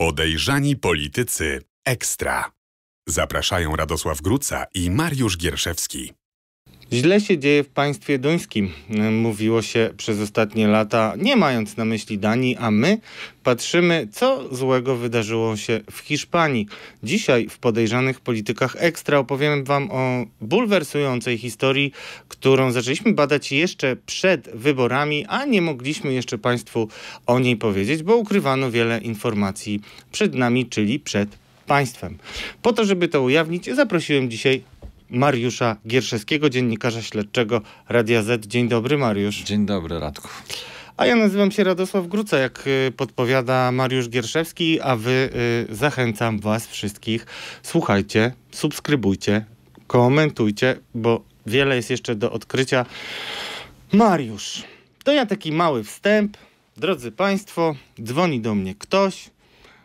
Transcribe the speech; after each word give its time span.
Podejrzani 0.00 0.76
politycy 0.76 1.60
ekstra. 1.84 2.52
Zapraszają 3.08 3.76
Radosław 3.76 4.20
Gruca 4.20 4.64
i 4.74 4.90
Mariusz 4.90 5.36
Gierszewski. 5.36 6.19
Źle 6.92 7.20
się 7.20 7.38
dzieje 7.38 7.64
w 7.64 7.68
państwie 7.68 8.18
duńskim, 8.18 8.70
mówiło 9.12 9.62
się 9.62 9.90
przez 9.96 10.20
ostatnie 10.20 10.68
lata, 10.68 11.14
nie 11.18 11.36
mając 11.36 11.76
na 11.76 11.84
myśli 11.84 12.18
Danii, 12.18 12.56
a 12.56 12.70
my 12.70 12.98
patrzymy, 13.42 14.08
co 14.12 14.54
złego 14.54 14.96
wydarzyło 14.96 15.56
się 15.56 15.80
w 15.90 15.98
Hiszpanii. 15.98 16.66
Dzisiaj 17.02 17.48
w 17.48 17.58
podejrzanych 17.58 18.20
politykach 18.20 18.76
ekstra 18.78 19.18
opowiem 19.18 19.64
Wam 19.64 19.90
o 19.90 20.24
bulwersującej 20.40 21.38
historii, 21.38 21.92
którą 22.28 22.72
zaczęliśmy 22.72 23.12
badać 23.12 23.52
jeszcze 23.52 23.96
przed 24.06 24.50
wyborami, 24.54 25.26
a 25.28 25.44
nie 25.44 25.62
mogliśmy 25.62 26.12
jeszcze 26.12 26.38
Państwu 26.38 26.88
o 27.26 27.38
niej 27.38 27.56
powiedzieć, 27.56 28.02
bo 28.02 28.16
ukrywano 28.16 28.70
wiele 28.70 28.98
informacji 28.98 29.80
przed 30.12 30.34
nami, 30.34 30.66
czyli 30.66 31.00
przed 31.00 31.38
państwem. 31.66 32.18
Po 32.62 32.72
to, 32.72 32.84
żeby 32.84 33.08
to 33.08 33.22
ujawnić, 33.22 33.74
zaprosiłem 33.74 34.30
dzisiaj 34.30 34.62
Mariusza 35.10 35.76
Gierszewskiego, 35.86 36.50
dziennikarza 36.50 37.02
śledczego 37.02 37.60
Radia 37.88 38.22
Z. 38.22 38.46
Dzień 38.46 38.68
dobry, 38.68 38.98
Mariusz. 38.98 39.42
Dzień 39.42 39.66
dobry, 39.66 40.00
Radku. 40.00 40.28
A 40.96 41.06
ja 41.06 41.16
nazywam 41.16 41.50
się 41.50 41.64
Radosław 41.64 42.06
Gruca, 42.06 42.38
jak 42.38 42.66
y, 42.66 42.92
podpowiada 42.96 43.72
Mariusz 43.72 44.08
Gierszewski, 44.08 44.80
a 44.80 44.96
wy 44.96 45.30
y, 45.70 45.74
zachęcam 45.74 46.40
was 46.40 46.66
wszystkich. 46.66 47.26
Słuchajcie, 47.62 48.32
subskrybujcie, 48.50 49.44
komentujcie, 49.86 50.76
bo 50.94 51.24
wiele 51.46 51.76
jest 51.76 51.90
jeszcze 51.90 52.14
do 52.14 52.32
odkrycia. 52.32 52.86
Mariusz, 53.92 54.62
to 55.04 55.12
ja 55.12 55.26
taki 55.26 55.52
mały 55.52 55.84
wstęp. 55.84 56.36
Drodzy 56.76 57.12
Państwo, 57.12 57.74
dzwoni 58.02 58.40
do 58.40 58.54
mnie 58.54 58.74
ktoś, 58.74 59.30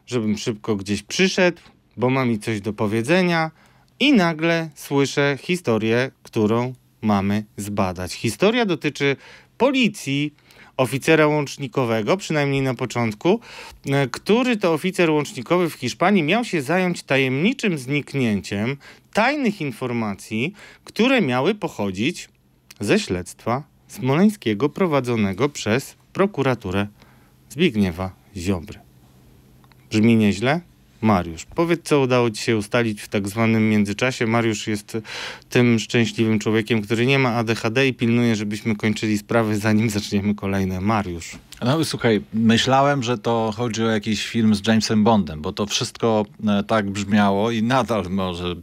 żebym 0.08 0.38
szybko 0.38 0.76
gdzieś 0.76 1.04
przyszedł, 1.04 1.62
bo 1.98 2.10
ma 2.10 2.26
mi 2.26 2.40
coś 2.40 2.62
do 2.62 2.74
powiedzenia 2.74 3.52
i 4.00 4.14
nagle 4.14 4.70
słyszę 4.76 5.38
historię, 5.42 6.12
którą 6.24 6.74
mamy 7.02 7.44
zbadać. 7.58 8.14
Historia 8.14 8.66
dotyczy 8.66 9.16
policji, 9.58 10.34
oficera 10.78 11.28
łącznikowego, 11.28 12.18
przynajmniej 12.18 12.62
na 12.62 12.74
początku, 12.74 13.40
e, 13.86 14.08
który 14.08 14.58
to 14.58 14.74
oficer 14.74 15.10
łącznikowy 15.10 15.70
w 15.70 15.74
Hiszpanii 15.74 16.24
miał 16.24 16.46
się 16.46 16.62
zająć 16.62 17.04
tajemniczym 17.04 17.78
zniknięciem 17.78 18.78
tajnych 19.14 19.62
informacji, 19.62 20.54
które 20.84 21.22
miały 21.22 21.56
pochodzić 21.56 22.30
ze 22.80 23.00
śledztwa 23.00 23.64
smoleńskiego 23.88 24.70
prowadzonego 24.70 25.50
przez 25.50 25.96
prokuraturę 26.14 26.88
Zbigniewa 27.50 28.12
Ziobry. 28.38 28.80
Brzmi 29.90 30.16
nieźle? 30.16 30.62
Mariusz. 31.02 31.46
Powiedz, 31.46 31.80
co 31.84 32.00
udało 32.00 32.32
ci 32.32 32.44
się 32.44 32.58
ustalić 32.58 33.02
w 33.02 33.08
tak 33.08 33.28
zwanym 33.28 33.70
międzyczasie. 33.70 34.28
Mariusz 34.28 34.68
jest 34.68 34.98
tym 35.50 35.80
szczęśliwym 35.80 36.40
człowiekiem, 36.40 36.82
który 36.82 37.06
nie 37.06 37.20
ma 37.20 37.36
ADHD 37.36 37.88
i 37.88 37.94
pilnuje, 37.94 38.36
żebyśmy 38.36 38.76
kończyli 38.76 39.18
sprawy, 39.18 39.58
zanim 39.58 39.90
zaczniemy 39.90 40.36
kolejne. 40.36 40.82
Mariusz. 40.82 41.38
No 41.64 41.86
słuchaj, 41.86 42.22
myślałem, 42.34 43.04
że 43.04 43.18
to 43.18 43.54
chodzi 43.58 43.84
o 43.84 43.90
jakiś 43.90 44.28
film 44.28 44.56
z 44.56 44.68
Jamesem 44.68 45.04
Bondem, 45.04 45.42
bo 45.42 45.52
to 45.52 45.66
wszystko 45.66 46.26
e, 46.48 46.64
tak 46.64 46.90
brzmiało 46.90 47.52
i 47.52 47.64
nadal 47.64 48.06
może 48.10 48.56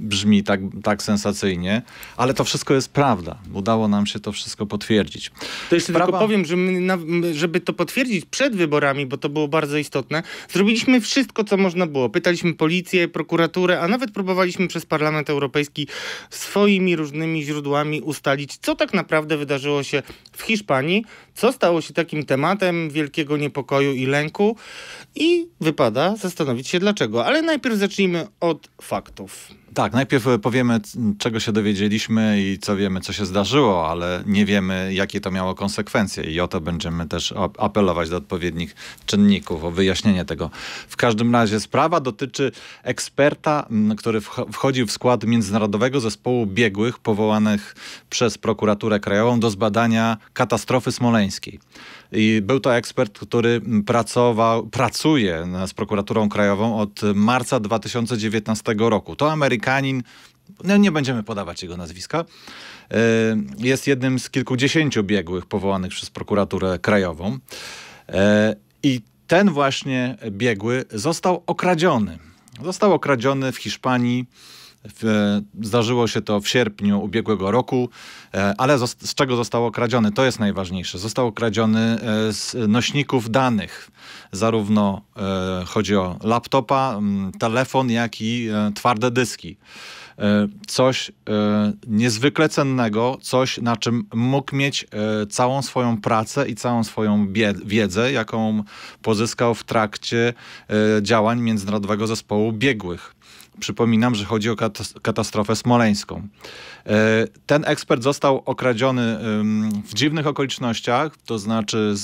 brzmi 0.00 0.44
tak, 0.44 0.60
tak 0.82 1.02
sensacyjnie, 1.02 1.82
ale 2.16 2.34
to 2.34 2.44
wszystko 2.44 2.74
jest 2.74 2.92
prawda. 2.92 3.38
Udało 3.52 3.88
nam 3.88 4.06
się 4.06 4.20
to 4.20 4.32
wszystko 4.32 4.66
potwierdzić. 4.66 5.30
To 5.68 5.74
jeszcze 5.74 5.92
Sprawa... 5.92 6.06
tylko 6.06 6.18
powiem, 6.18 6.44
że 6.44 6.56
my, 6.56 7.34
żeby 7.34 7.60
to 7.60 7.72
potwierdzić 7.72 8.24
przed 8.24 8.56
wyborami, 8.56 9.06
bo 9.06 9.16
to 9.16 9.28
było 9.28 9.48
bardzo 9.48 9.78
istotne, 9.78 10.22
zrobiliśmy 10.48 11.00
wszystko, 11.00 11.44
co 11.44 11.56
można 11.56 11.86
było. 11.86 12.08
Pytaliśmy 12.08 12.54
policję, 12.54 13.08
prokuraturę, 13.08 13.80
a 13.80 13.88
nawet 13.88 14.10
próbowaliśmy 14.10 14.68
przez 14.68 14.86
Parlament 14.86 15.30
Europejski 15.30 15.86
swoimi 16.30 16.96
różnymi 16.96 17.42
źródłami 17.42 18.00
ustalić, 18.00 18.56
co 18.56 18.76
tak 18.76 18.94
naprawdę 18.94 19.36
wydarzyło 19.36 19.82
się 19.82 20.02
w 20.32 20.42
Hiszpanii, 20.42 21.04
co 21.34 21.52
stało 21.52 21.80
się 21.80 21.94
takim 21.94 22.24
tematem 22.24 22.39
wielkiego 22.90 23.36
niepokoju 23.36 23.92
i 23.92 24.06
lęku 24.06 24.56
i 25.14 25.48
wypada 25.60 26.16
zastanowić 26.16 26.68
się 26.68 26.80
dlaczego. 26.80 27.26
Ale 27.26 27.42
najpierw 27.42 27.76
zacznijmy 27.76 28.26
od 28.40 28.68
faktów. 28.82 29.48
Tak, 29.74 29.92
najpierw 29.92 30.26
powiemy, 30.42 30.80
czego 31.18 31.40
się 31.40 31.52
dowiedzieliśmy 31.52 32.42
i 32.42 32.58
co 32.58 32.76
wiemy, 32.76 33.00
co 33.00 33.12
się 33.12 33.26
zdarzyło, 33.26 33.90
ale 33.90 34.22
nie 34.26 34.46
wiemy, 34.46 34.94
jakie 34.94 35.20
to 35.20 35.30
miało 35.30 35.54
konsekwencje 35.54 36.24
i 36.24 36.40
o 36.40 36.48
to 36.48 36.60
będziemy 36.60 37.08
też 37.08 37.34
apelować 37.58 38.08
do 38.08 38.16
odpowiednich 38.16 38.74
czynników 39.06 39.64
o 39.64 39.70
wyjaśnienie 39.70 40.24
tego. 40.24 40.50
W 40.88 40.96
każdym 40.96 41.32
razie 41.32 41.60
sprawa 41.60 42.00
dotyczy 42.00 42.52
eksperta, 42.82 43.66
który 43.96 44.20
wchodził 44.52 44.86
w 44.86 44.92
skład 44.92 45.24
Międzynarodowego 45.24 46.00
Zespołu 46.00 46.46
Biegłych 46.46 46.98
powołanych 46.98 47.74
przez 48.10 48.38
prokuraturę 48.38 49.00
krajową 49.00 49.40
do 49.40 49.50
zbadania 49.50 50.16
katastrofy 50.32 50.92
smoleńskiej. 50.92 51.60
I 52.12 52.40
był 52.42 52.60
to 52.60 52.76
ekspert, 52.76 53.18
który 53.18 53.60
pracował, 53.86 54.66
pracuje 54.66 55.48
z 55.66 55.74
prokuraturą 55.74 56.28
krajową 56.28 56.78
od 56.78 57.00
marca 57.14 57.60
2019 57.60 58.74
roku. 58.78 59.16
To 59.16 59.30
Amerykanin, 59.60 60.02
no 60.64 60.76
nie 60.76 60.92
będziemy 60.92 61.22
podawać 61.22 61.62
jego 61.62 61.76
nazwiska, 61.76 62.24
e, 62.90 62.96
jest 63.58 63.86
jednym 63.86 64.18
z 64.18 64.30
kilkudziesięciu 64.30 65.04
biegłych 65.04 65.46
powołanych 65.46 65.90
przez 65.90 66.10
prokuraturę 66.10 66.78
krajową. 66.78 67.38
E, 68.08 68.56
I 68.82 69.00
ten 69.26 69.50
właśnie 69.50 70.16
biegły 70.30 70.84
został 70.90 71.42
okradziony. 71.46 72.18
Został 72.62 72.92
okradziony 72.92 73.52
w 73.52 73.56
Hiszpanii 73.56 74.26
Zdarzyło 75.62 76.06
się 76.06 76.20
to 76.20 76.40
w 76.40 76.48
sierpniu 76.48 77.00
ubiegłego 77.00 77.50
roku, 77.50 77.88
e, 78.34 78.54
ale 78.58 78.78
z 78.78 79.14
czego 79.14 79.36
został 79.36 79.66
okradziony? 79.66 80.12
To 80.12 80.24
jest 80.24 80.40
najważniejsze. 80.40 80.98
Został 80.98 81.26
okradziony 81.26 81.80
e, 81.80 82.32
z 82.32 82.56
nośników 82.68 83.30
danych. 83.30 83.90
Zarówno 84.32 85.02
e, 85.16 85.64
chodzi 85.66 85.96
o 85.96 86.16
laptopa, 86.22 87.00
telefon, 87.38 87.90
jak 87.90 88.20
i 88.20 88.48
twarde 88.74 89.10
dyski 89.10 89.56
coś 90.66 91.12
niezwykle 91.86 92.48
cennego, 92.48 93.18
coś 93.22 93.58
na 93.58 93.76
czym 93.76 94.04
mógł 94.14 94.56
mieć 94.56 94.86
całą 95.30 95.62
swoją 95.62 96.00
pracę 96.00 96.48
i 96.48 96.54
całą 96.54 96.84
swoją 96.84 97.32
wiedzę, 97.64 98.12
jaką 98.12 98.64
pozyskał 99.02 99.54
w 99.54 99.64
trakcie 99.64 100.34
działań 101.02 101.40
Międzynarodowego 101.40 102.06
Zespołu 102.06 102.52
Biegłych. 102.52 103.14
Przypominam, 103.60 104.14
że 104.14 104.24
chodzi 104.24 104.50
o 104.50 104.56
katastrofę 105.02 105.56
smoleńską. 105.56 106.28
E, 106.86 107.26
ten 107.46 107.64
ekspert 107.66 108.02
został 108.02 108.42
okradziony 108.46 109.18
w 109.84 109.94
dziwnych 109.94 110.26
okolicznościach, 110.26 111.16
to 111.16 111.38
znaczy 111.38 111.94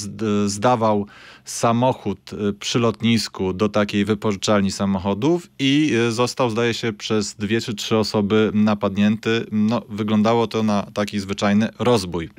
zdawał 0.47 1.07
samochód 1.45 2.31
e, 2.33 2.53
przy 2.53 2.79
lotnisku 2.79 3.53
do 3.53 3.69
takiej 3.69 4.05
wypożyczalni 4.05 4.71
samochodów 4.71 5.51
i 5.59 5.93
e, 6.09 6.13
został, 6.13 6.51
zdaje 6.51 6.75
się, 6.75 6.93
przez 6.93 7.35
dwie 7.35 7.61
czy 7.61 7.75
trzy 7.75 7.97
osoby 7.97 8.51
napadnięty. 8.55 9.47
No, 9.53 9.83
wyglądało 9.89 10.47
to 10.47 10.63
na 10.63 10.87
taki 10.95 11.21
zwyczajny 11.21 11.69
rozbój. 11.79 12.31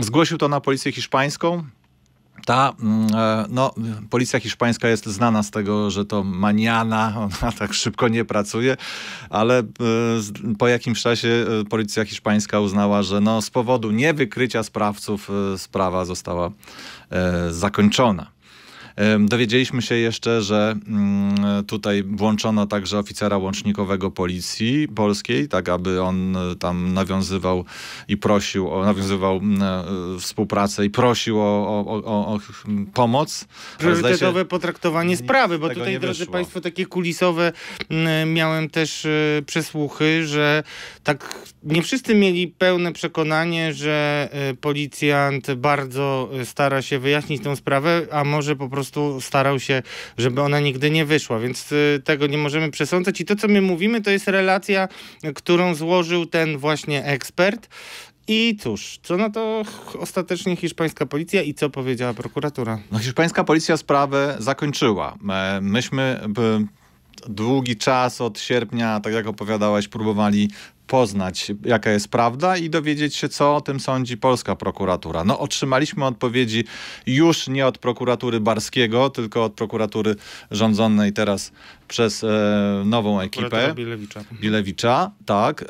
Zgłosił 0.00 0.38
to 0.38 0.48
na 0.48 0.60
policję 0.60 0.92
hiszpańską. 0.92 1.64
Ta, 2.48 2.74
mm, 2.80 3.08
e, 3.14 3.44
no, 3.48 3.74
policja 4.10 4.40
hiszpańska 4.40 4.88
jest 4.88 5.06
znana 5.06 5.42
z 5.42 5.50
tego, 5.50 5.90
że 5.90 6.04
to 6.04 6.24
maniana, 6.24 7.12
ona 7.42 7.52
tak 7.52 7.74
szybko 7.74 8.08
nie 8.08 8.24
pracuje, 8.24 8.76
ale 9.30 9.58
e, 9.58 9.64
po 10.58 10.68
jakimś 10.68 11.02
czasie 11.02 11.28
e, 11.28 11.64
policja 11.64 12.04
hiszpańska 12.04 12.60
uznała, 12.60 13.02
że 13.02 13.20
no, 13.20 13.42
z 13.42 13.50
powodu 13.50 13.90
niewykrycia 13.90 14.62
sprawców 14.62 15.30
sprawa 15.56 16.04
została 16.04 16.50
zakończona. 17.50 18.26
Dowiedzieliśmy 19.18 19.82
się 19.82 19.94
jeszcze, 19.94 20.42
że 20.42 20.76
mm, 20.88 21.64
tutaj 21.66 22.02
włączono 22.02 22.66
także 22.66 22.98
oficera 22.98 23.36
łącznikowego 23.36 24.10
policji 24.10 24.88
polskiej, 24.88 25.48
tak 25.48 25.68
aby 25.68 26.02
on 26.02 26.36
e, 26.36 26.56
tam 26.56 26.94
nawiązywał 26.94 27.64
i 28.08 28.16
prosił, 28.16 28.70
o, 28.70 28.84
nawiązywał 28.84 29.36
e, 29.36 30.20
współpracę 30.20 30.84
i 30.84 30.90
prosił 30.90 31.40
o, 31.40 31.44
o, 31.44 32.04
o, 32.04 32.38
pomoc. 32.94 33.46
Priorytetowe 33.78 34.44
potraktowanie 34.44 35.16
sprawy, 35.16 35.58
bo 35.58 35.68
tutaj, 35.68 36.00
drodzy 36.00 36.18
wyszło. 36.18 36.32
Państwo, 36.32 36.60
takie 36.60 36.86
kulisowe 36.86 37.52
mm, 37.90 38.32
miałem 38.32 38.70
też 38.70 39.04
e, 39.04 39.42
przesłuchy, 39.46 40.26
że 40.26 40.62
tak 41.04 41.48
nie 41.62 41.82
wszyscy 41.82 42.14
mieli 42.14 42.48
pełne 42.48 42.92
przekonanie, 42.92 43.72
że 43.72 44.28
policjant 44.60 45.54
bardzo 45.54 46.30
stara 46.44 46.82
się 46.82 46.98
wyjaśnić 46.98 47.42
tę 47.42 47.56
sprawę, 47.56 48.06
a 48.10 48.24
może 48.24 48.56
po 48.56 48.68
prostu 48.68 48.87
prostu 48.90 49.20
starał 49.20 49.60
się, 49.60 49.82
żeby 50.18 50.42
ona 50.42 50.60
nigdy 50.60 50.90
nie 50.90 51.04
wyszła, 51.04 51.38
więc 51.38 51.72
y, 51.72 52.02
tego 52.04 52.26
nie 52.26 52.38
możemy 52.38 52.70
przesądzać. 52.70 53.20
I 53.20 53.24
to, 53.24 53.36
co 53.36 53.48
my 53.48 53.62
mówimy, 53.62 54.00
to 54.00 54.10
jest 54.10 54.28
relacja, 54.28 54.88
którą 55.34 55.74
złożył 55.74 56.26
ten 56.26 56.58
właśnie 56.58 57.04
ekspert. 57.04 57.68
I 58.30 58.56
cóż, 58.60 58.98
co 59.02 59.16
na 59.16 59.30
to 59.30 59.62
ostatecznie 59.98 60.56
hiszpańska 60.56 61.06
policja 61.06 61.42
i 61.42 61.54
co 61.54 61.70
powiedziała 61.70 62.14
prokuratura? 62.14 62.78
No, 62.92 62.98
hiszpańska 62.98 63.44
policja 63.44 63.76
sprawę 63.76 64.36
zakończyła. 64.38 65.16
E, 65.30 65.60
myśmy 65.60 66.20
długi 67.28 67.76
czas 67.76 68.20
od 68.20 68.40
sierpnia, 68.40 69.00
tak 69.00 69.12
jak 69.12 69.26
opowiadałeś, 69.26 69.88
próbowali 69.88 70.50
poznać, 70.88 71.52
jaka 71.64 71.90
jest 71.90 72.08
prawda 72.08 72.56
i 72.56 72.70
dowiedzieć 72.70 73.16
się, 73.16 73.28
co 73.28 73.56
o 73.56 73.60
tym 73.60 73.80
sądzi 73.80 74.16
polska 74.16 74.56
prokuratura. 74.56 75.24
No, 75.24 75.38
otrzymaliśmy 75.38 76.04
odpowiedzi 76.04 76.64
już 77.06 77.48
nie 77.48 77.66
od 77.66 77.78
prokuratury 77.78 78.40
Barskiego, 78.40 79.10
tylko 79.10 79.44
od 79.44 79.52
prokuratury 79.52 80.16
rządzonej 80.50 81.12
teraz 81.12 81.52
przez 81.88 82.24
e, 82.24 82.82
nową 82.84 83.20
ekipę. 83.20 83.74
Bilewicza. 83.74 84.20
Bilewicza, 84.32 85.10
tak. 85.26 85.62
E, 85.62 85.66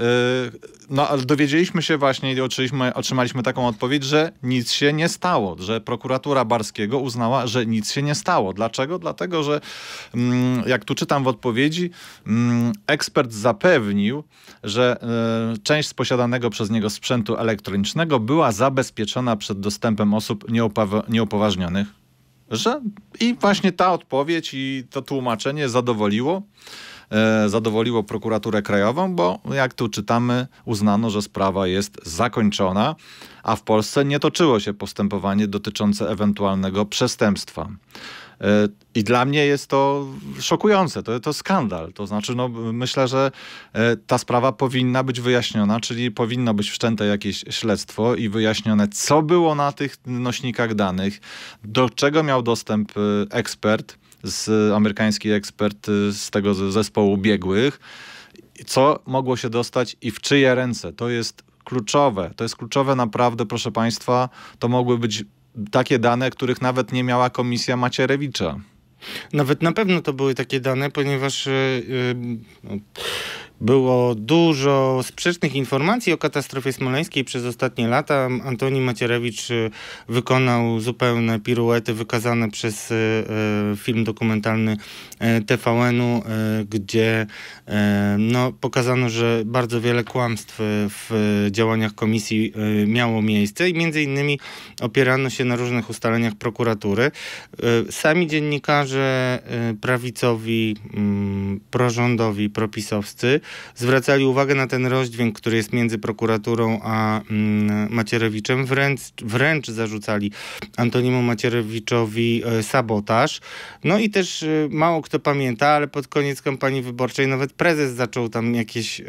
no, 0.90 1.08
ale 1.08 1.22
dowiedzieliśmy 1.22 1.82
się 1.82 1.96
właśnie 1.96 2.32
i 2.32 2.40
otrzymaliśmy, 2.40 2.94
otrzymaliśmy 2.94 3.42
taką 3.42 3.66
odpowiedź, 3.66 4.04
że 4.04 4.32
nic 4.42 4.72
się 4.72 4.92
nie 4.92 5.08
stało, 5.08 5.56
że 5.58 5.80
prokuratura 5.80 6.44
Barskiego 6.44 6.98
uznała, 6.98 7.46
że 7.46 7.66
nic 7.66 7.92
się 7.92 8.02
nie 8.02 8.14
stało. 8.14 8.52
Dlaczego? 8.52 8.98
Dlatego, 8.98 9.42
że 9.42 9.60
mm, 10.14 10.62
jak 10.66 10.84
tu 10.84 10.94
czytam 10.94 11.24
w 11.24 11.28
odpowiedzi, 11.28 11.90
mm, 12.26 12.72
ekspert 12.86 13.32
zapewnił, 13.32 14.24
że 14.64 14.96
część 15.62 15.88
z 15.88 15.94
posiadanego 15.94 16.50
przez 16.50 16.70
niego 16.70 16.90
sprzętu 16.90 17.36
elektronicznego 17.36 18.20
była 18.20 18.52
zabezpieczona 18.52 19.36
przed 19.36 19.60
dostępem 19.60 20.14
osób 20.14 20.44
nieupoważnionych 21.08 21.98
że 22.50 22.80
i 23.20 23.34
właśnie 23.34 23.72
ta 23.72 23.92
odpowiedź 23.92 24.50
i 24.54 24.84
to 24.90 25.02
tłumaczenie 25.02 25.68
zadowoliło, 25.68 26.42
e, 27.10 27.48
zadowoliło 27.48 28.02
prokuraturę 28.02 28.62
krajową, 28.62 29.14
bo 29.14 29.38
jak 29.54 29.74
tu 29.74 29.88
czytamy, 29.88 30.46
uznano, 30.64 31.10
że 31.10 31.22
sprawa 31.22 31.66
jest 31.66 32.00
zakończona, 32.06 32.96
a 33.42 33.56
w 33.56 33.62
Polsce 33.62 34.04
nie 34.04 34.20
toczyło 34.20 34.60
się 34.60 34.74
postępowanie 34.74 35.48
dotyczące 35.48 36.10
ewentualnego 36.10 36.86
przestępstwa. 36.86 37.68
E, 38.40 38.68
I 38.94 39.04
dla 39.04 39.24
mnie 39.24 39.46
jest 39.46 39.66
to 39.66 40.06
szokujące, 40.40 41.02
to, 41.02 41.20
to 41.20 41.32
skandal. 41.32 41.92
To 41.92 42.06
znaczy, 42.06 42.34
no, 42.34 42.48
myślę, 42.72 43.08
że 43.08 43.30
e, 43.72 43.96
ta 43.96 44.18
sprawa 44.18 44.52
powinna 44.52 45.02
być 45.02 45.20
wyjaśniona, 45.20 45.80
czyli 45.80 46.10
powinno 46.10 46.54
być 46.54 46.70
wszczęte 46.70 47.06
jakieś 47.06 47.44
śledztwo 47.50 48.14
i 48.14 48.28
wyjaśnione, 48.28 48.88
co 48.88 49.22
było 49.22 49.54
na 49.54 49.72
tych 49.72 49.96
nośnikach 50.06 50.74
danych, 50.74 51.20
do 51.64 51.90
czego 51.90 52.22
miał 52.22 52.42
dostęp 52.42 52.92
e, 52.96 53.00
ekspert, 53.36 53.98
z, 54.22 54.72
amerykański 54.72 55.30
ekspert 55.30 55.86
z 56.10 56.30
tego 56.30 56.54
zespołu 56.54 57.16
biegłych, 57.16 57.80
co 58.66 58.98
mogło 59.06 59.36
się 59.36 59.50
dostać 59.50 59.96
i 60.02 60.10
w 60.10 60.20
czyje 60.20 60.54
ręce. 60.54 60.92
To 60.92 61.08
jest 61.08 61.42
kluczowe. 61.64 62.30
To 62.36 62.44
jest 62.44 62.56
kluczowe 62.56 62.96
naprawdę, 62.96 63.46
proszę 63.46 63.72
Państwa. 63.72 64.28
To 64.58 64.68
mogły 64.68 64.98
być 64.98 65.24
takie 65.70 65.98
dane, 65.98 66.30
których 66.30 66.62
nawet 66.62 66.92
nie 66.92 67.04
miała 67.04 67.30
komisja 67.30 67.76
Macierewicza. 67.76 68.56
Nawet 69.32 69.62
na 69.62 69.72
pewno 69.72 70.00
to 70.00 70.12
były 70.12 70.34
takie 70.34 70.60
dane, 70.60 70.90
ponieważ 70.90 71.46
yy, 71.46 72.78
było 73.60 74.14
dużo 74.14 75.00
sprzecznych 75.02 75.54
informacji 75.54 76.12
o 76.12 76.18
katastrofie 76.18 76.72
smoleńskiej 76.72 77.24
przez 77.24 77.44
ostatnie 77.44 77.88
lata. 77.88 78.28
Antoni 78.44 78.80
Macierewicz 78.80 79.50
y, 79.50 79.70
wykonał 80.08 80.80
zupełne 80.80 81.40
piruety 81.40 81.94
wykazane 81.94 82.50
przez 82.50 82.90
y, 82.90 82.94
y, 83.72 83.76
film 83.76 84.04
dokumentalny 84.04 84.76
TVN-u, 85.46 86.22
gdzie 86.70 87.26
no, 88.18 88.52
pokazano, 88.52 89.08
że 89.08 89.42
bardzo 89.46 89.80
wiele 89.80 90.04
kłamstw 90.04 90.54
w 90.58 91.46
działaniach 91.50 91.94
komisji 91.94 92.52
miało 92.86 93.22
miejsce 93.22 93.68
i 93.68 93.74
między 93.74 94.02
innymi 94.02 94.40
opierano 94.80 95.30
się 95.30 95.44
na 95.44 95.56
różnych 95.56 95.90
ustaleniach 95.90 96.34
prokuratury. 96.34 97.10
Sami 97.90 98.26
dziennikarze 98.26 99.38
prawicowi, 99.80 100.76
mm, 100.94 101.60
prorządowi, 101.70 102.50
propisowscy 102.50 103.40
zwracali 103.74 104.24
uwagę 104.24 104.54
na 104.54 104.66
ten 104.66 104.86
rozdźwięk, 104.86 105.36
który 105.36 105.56
jest 105.56 105.72
między 105.72 105.98
prokuraturą 105.98 106.80
a 106.82 107.20
mm, 107.30 107.92
Macierewiczem. 107.92 108.66
Wręcz, 108.66 109.00
wręcz 109.22 109.68
zarzucali 109.68 110.32
Antoniemu 110.76 111.22
Macierewiczowi 111.22 112.42
e, 112.44 112.62
sabotaż. 112.62 113.40
No 113.84 113.98
i 113.98 114.10
też 114.10 114.42
e, 114.42 114.48
mało 114.70 115.02
kto 115.02 115.18
pamięta, 115.18 115.68
ale 115.68 115.88
pod 115.88 116.08
koniec 116.08 116.42
kampanii 116.42 116.82
wyborczej 116.82 117.28
nawet 117.28 117.52
prezes 117.52 117.92
zaczął 117.92 118.28
tam 118.28 118.54
jakieś 118.54 119.00
e, 119.00 119.04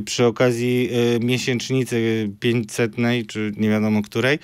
przy 0.00 0.26
okazji 0.26 0.90
miesięcznicy 1.20 2.30
500, 2.40 2.92
czy 3.28 3.52
nie 3.56 3.70
wiadomo 3.70 4.02
której, 4.02 4.38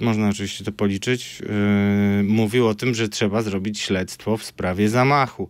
można 0.00 0.28
oczywiście 0.28 0.64
to 0.64 0.72
policzyć, 0.72 1.40
yy, 1.40 2.22
mówił 2.22 2.66
o 2.68 2.74
tym, 2.74 2.94
że 2.94 3.08
trzeba 3.08 3.42
zrobić 3.42 3.80
śledztwo 3.80 4.36
w 4.36 4.44
sprawie 4.44 4.88
zamachu 4.88 5.48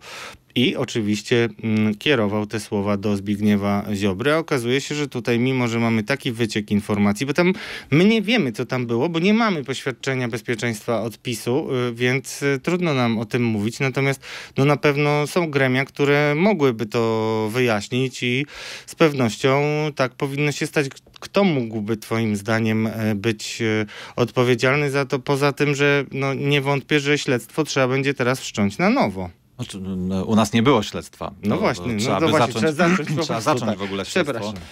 i 0.57 0.77
oczywiście 0.77 1.49
mm, 1.63 1.95
kierował 1.95 2.47
te 2.47 2.61
słowa 2.61 2.97
do 2.97 3.17
Zbigniewa 3.17 3.87
Ziobry. 3.95 4.33
A 4.33 4.39
okazuje 4.39 4.81
się, 4.81 4.95
że 4.95 5.09
tutaj, 5.09 5.39
mimo 5.39 5.69
że 5.69 5.79
mamy 5.79 6.03
taki 6.03 6.33
wyciek 6.33 6.71
informacji, 6.71 7.27
bo 7.27 7.33
tam 7.33 7.53
my 7.91 8.05
nie 8.05 8.23
wiemy, 8.23 8.53
co 8.53 8.67
tam 8.67 8.87
było, 8.87 9.09
bo 9.09 9.19
nie 9.19 9.35
mamy 9.35 9.65
poświadczenia 9.65 10.29
bezpieczeństwa 10.29 11.03
odpisu, 11.03 11.69
y, 11.89 11.95
więc 11.95 12.43
y, 12.43 12.61
trudno 12.63 12.95
nam 12.95 13.19
o 13.19 13.25
tym 13.25 13.45
mówić. 13.45 13.81
Natomiast 13.81 14.21
no, 14.57 14.65
na 14.65 14.77
pewno 14.77 15.27
są 15.27 15.51
gremia, 15.51 15.85
które 15.85 16.35
mogłyby 16.35 16.87
to 16.87 17.49
wyjaśnić 17.53 18.23
i 18.23 18.47
z 18.87 18.95
pewnością 18.95 19.63
tak 19.97 20.15
powinno 20.15 20.53
się 20.53 20.67
stać. 20.67 20.87
Kto 21.21 21.45
mógłby 21.45 21.97
Twoim 21.97 22.37
zdaniem 22.37 22.87
e, 22.87 23.15
być 23.15 23.63
e, 23.63 23.87
odpowiedzialny 24.17 24.91
za 24.91 25.05
to, 25.05 25.19
poza 25.19 25.53
tym, 25.53 25.75
że 25.75 26.05
no, 26.13 26.35
nie 26.35 26.61
wątpię, 26.61 27.01
że 27.01 27.19
śledztwo 27.19 27.65
trzeba 27.65 27.89
będzie 27.89 28.15
teraz 28.15 28.41
wszcząć 28.41 28.79
na 28.79 28.91
nowo? 28.91 29.31
Znaczy, 29.57 29.81
no, 29.81 30.25
u 30.25 30.37
nas 30.37 30.53
nie 30.53 30.63
było 30.63 30.83
śledztwa. 30.83 31.33
No 31.43 31.57
właśnie, 31.57 31.93
no 31.93 31.99
trzeba, 31.99 32.21
no 32.21 32.27
by 32.27 32.33
właśnie, 32.33 32.73
zacząć, 32.73 32.77
trzeba 32.77 32.89
zacząć, 32.89 33.21
trzeba 33.27 33.41
zacząć 33.41 33.71
tak. 33.71 33.79
w 33.79 33.83
ogóle 33.83 34.05
śledztwo. 34.05 34.53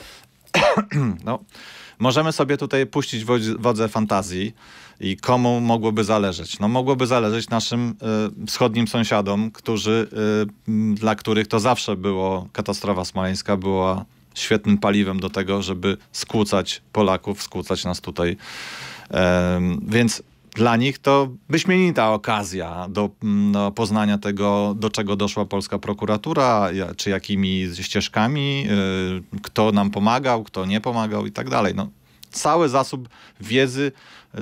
No, 1.25 1.39
możemy 1.99 2.33
sobie 2.33 2.57
tutaj 2.57 2.87
puścić 2.87 3.25
wodze 3.59 3.89
fantazji 3.89 4.55
i 5.01 5.17
komu 5.17 5.61
mogłoby 5.61 6.05
zależeć? 6.05 6.59
No 6.59 6.69
mogłoby 6.69 7.07
zależeć 7.07 7.49
naszym 7.49 7.95
y, 8.43 8.47
wschodnim 8.47 8.89
sąsiadom, 8.89 9.51
którzy, 9.51 10.09
y, 10.69 10.95
dla 10.95 11.15
których 11.15 11.47
to 11.47 11.61
zawsze 11.61 11.97
było, 11.97 12.49
katastrofa 12.53 13.05
smoleńska 13.05 13.57
była 13.57 14.05
świetnym 14.35 14.79
paliwem 14.79 15.21
do 15.21 15.31
tego, 15.31 15.63
żeby 15.63 15.97
skłócać 16.13 16.83
Polaków, 16.93 17.43
skłócać 17.43 17.85
nas 17.85 18.01
tutaj. 18.01 18.31
Y, 18.31 19.17
więc 19.87 20.23
dla 20.55 20.77
nich 20.77 20.99
to 20.99 21.29
wyśmienita 21.49 22.13
okazja 22.13 22.87
do, 22.89 23.11
mm, 23.23 23.53
do, 23.53 23.71
poznania 23.71 24.19
tego, 24.19 24.75
do 24.79 24.91
czego 24.91 25.17
doszła 25.17 25.45
polska 25.45 25.79
prokuratura, 25.79 26.69
czy 26.97 27.11
jakimi 27.11 27.69
ścieżkami, 27.81 28.67
y, 29.37 29.41
kto 29.43 29.73
nam 29.73 29.91
pomagał, 29.91 30.45
kto 30.45 30.67
nie 30.67 30.81
pomagał 30.81 31.27
i 31.27 31.33
tak 31.33 31.51
dalej. 31.51 31.75
No, 31.75 31.89
cały 32.31 32.69
zasób 32.69 33.09
wiedzy 33.41 33.93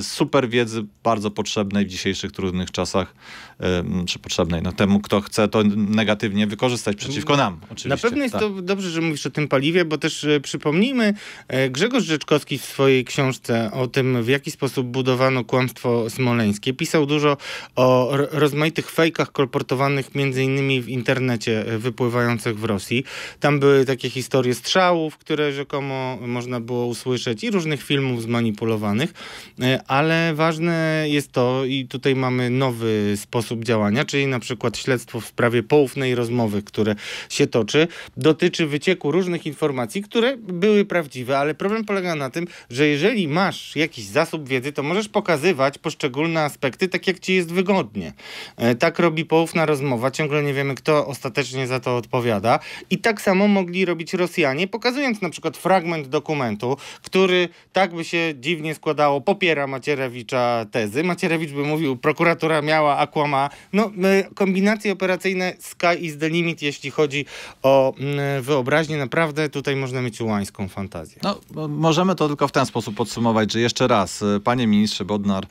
super 0.00 0.48
wiedzy, 0.48 0.84
bardzo 1.04 1.30
potrzebnej 1.30 1.86
w 1.86 1.88
dzisiejszych 1.88 2.32
trudnych 2.32 2.70
czasach, 2.70 3.14
czy 4.06 4.18
potrzebnej 4.18 4.62
no, 4.62 4.72
temu, 4.72 5.00
kto 5.00 5.20
chce 5.20 5.48
to 5.48 5.62
negatywnie 5.74 6.46
wykorzystać 6.46 6.96
przeciwko 6.96 7.36
nam. 7.36 7.60
Oczywiście. 7.64 7.88
Na 7.88 7.96
pewno 7.96 8.22
jest 8.22 8.32
tak. 8.32 8.42
to 8.42 8.50
dobrze, 8.50 8.90
że 8.90 9.00
mówisz 9.00 9.26
o 9.26 9.30
tym 9.30 9.48
paliwie, 9.48 9.84
bo 9.84 9.98
też 9.98 10.24
e, 10.24 10.40
przypomnijmy, 10.40 11.14
e, 11.48 11.70
Grzegorz 11.70 12.04
Rzeczkowski 12.04 12.58
w 12.58 12.64
swojej 12.64 13.04
książce 13.04 13.70
o 13.72 13.86
tym, 13.86 14.22
w 14.22 14.28
jaki 14.28 14.50
sposób 14.50 14.86
budowano 14.86 15.44
kłamstwo 15.44 16.10
smoleńskie, 16.10 16.72
pisał 16.72 17.06
dużo 17.06 17.36
o 17.76 18.12
rozmaitych 18.30 18.90
fejkach 18.90 19.32
kolportowanych 19.32 20.14
między 20.14 20.44
innymi 20.44 20.80
w 20.80 20.88
internecie 20.88 21.66
e, 21.66 21.78
wypływających 21.78 22.58
w 22.58 22.64
Rosji. 22.64 23.04
Tam 23.40 23.60
były 23.60 23.84
takie 23.84 24.10
historie 24.10 24.54
strzałów, 24.54 25.18
które 25.18 25.52
rzekomo 25.52 26.18
można 26.26 26.60
było 26.60 26.86
usłyszeć 26.86 27.44
i 27.44 27.50
różnych 27.50 27.82
filmów 27.82 28.22
zmanipulowanych 28.22 29.12
ale 29.86 30.34
ważne 30.34 31.04
jest 31.08 31.32
to, 31.32 31.64
i 31.64 31.86
tutaj 31.86 32.16
mamy 32.16 32.50
nowy 32.50 33.14
sposób 33.16 33.51
działania, 33.60 34.04
czyli 34.04 34.26
na 34.26 34.38
przykład 34.38 34.78
śledztwo 34.78 35.20
w 35.20 35.26
sprawie 35.26 35.62
poufnej 35.62 36.14
rozmowy, 36.14 36.62
które 36.62 36.94
się 37.28 37.46
toczy, 37.46 37.88
dotyczy 38.16 38.66
wycieku 38.66 39.10
różnych 39.10 39.46
informacji, 39.46 40.02
które 40.02 40.36
były 40.36 40.84
prawdziwe, 40.84 41.38
ale 41.38 41.54
problem 41.54 41.84
polega 41.84 42.14
na 42.14 42.30
tym, 42.30 42.46
że 42.70 42.86
jeżeli 42.86 43.28
masz 43.28 43.76
jakiś 43.76 44.04
zasób 44.04 44.48
wiedzy, 44.48 44.72
to 44.72 44.82
możesz 44.82 45.08
pokazywać 45.08 45.78
poszczególne 45.78 46.40
aspekty 46.40 46.88
tak, 46.88 47.06
jak 47.06 47.18
ci 47.20 47.34
jest 47.34 47.52
wygodnie. 47.52 48.12
E, 48.56 48.74
tak 48.74 48.98
robi 48.98 49.24
poufna 49.24 49.66
rozmowa, 49.66 50.10
ciągle 50.10 50.42
nie 50.42 50.54
wiemy, 50.54 50.74
kto 50.74 51.06
ostatecznie 51.06 51.66
za 51.66 51.80
to 51.80 51.96
odpowiada. 51.96 52.58
I 52.90 52.98
tak 52.98 53.20
samo 53.20 53.48
mogli 53.48 53.84
robić 53.84 54.14
Rosjanie, 54.14 54.68
pokazując 54.68 55.22
na 55.22 55.30
przykład 55.30 55.56
fragment 55.56 56.08
dokumentu, 56.08 56.76
który 57.02 57.48
tak 57.72 57.94
by 57.94 58.04
się 58.04 58.34
dziwnie 58.40 58.74
składało, 58.74 59.20
popieram 59.20 59.70
Macierewicza 59.70 60.66
tezy. 60.70 61.04
Macierewicz 61.04 61.50
by 61.50 61.64
mówił, 61.64 61.96
prokuratura 61.96 62.62
miała, 62.62 62.96
No, 63.72 63.90
kombinacje 64.34 64.92
operacyjne 64.92 65.52
sky 65.58 65.94
is 66.00 66.18
the 66.18 66.28
limit, 66.28 66.62
jeśli 66.62 66.90
chodzi 66.90 67.26
o 67.62 67.94
mm, 67.98 68.42
wyobraźnię. 68.42 68.98
Naprawdę 68.98 69.48
tutaj 69.48 69.76
można 69.76 70.02
mieć 70.02 70.20
łańską 70.20 70.68
fantazję. 70.68 71.20
No, 71.22 71.68
możemy 71.68 72.14
to 72.14 72.28
tylko 72.28 72.48
w 72.48 72.52
ten 72.52 72.66
sposób 72.66 72.94
podsumować, 72.94 73.52
że 73.52 73.60
jeszcze 73.60 73.88
raz, 73.88 74.22
y, 74.22 74.40
panie 74.44 74.66
ministrze 74.66 75.04
Bodnar, 75.04 75.46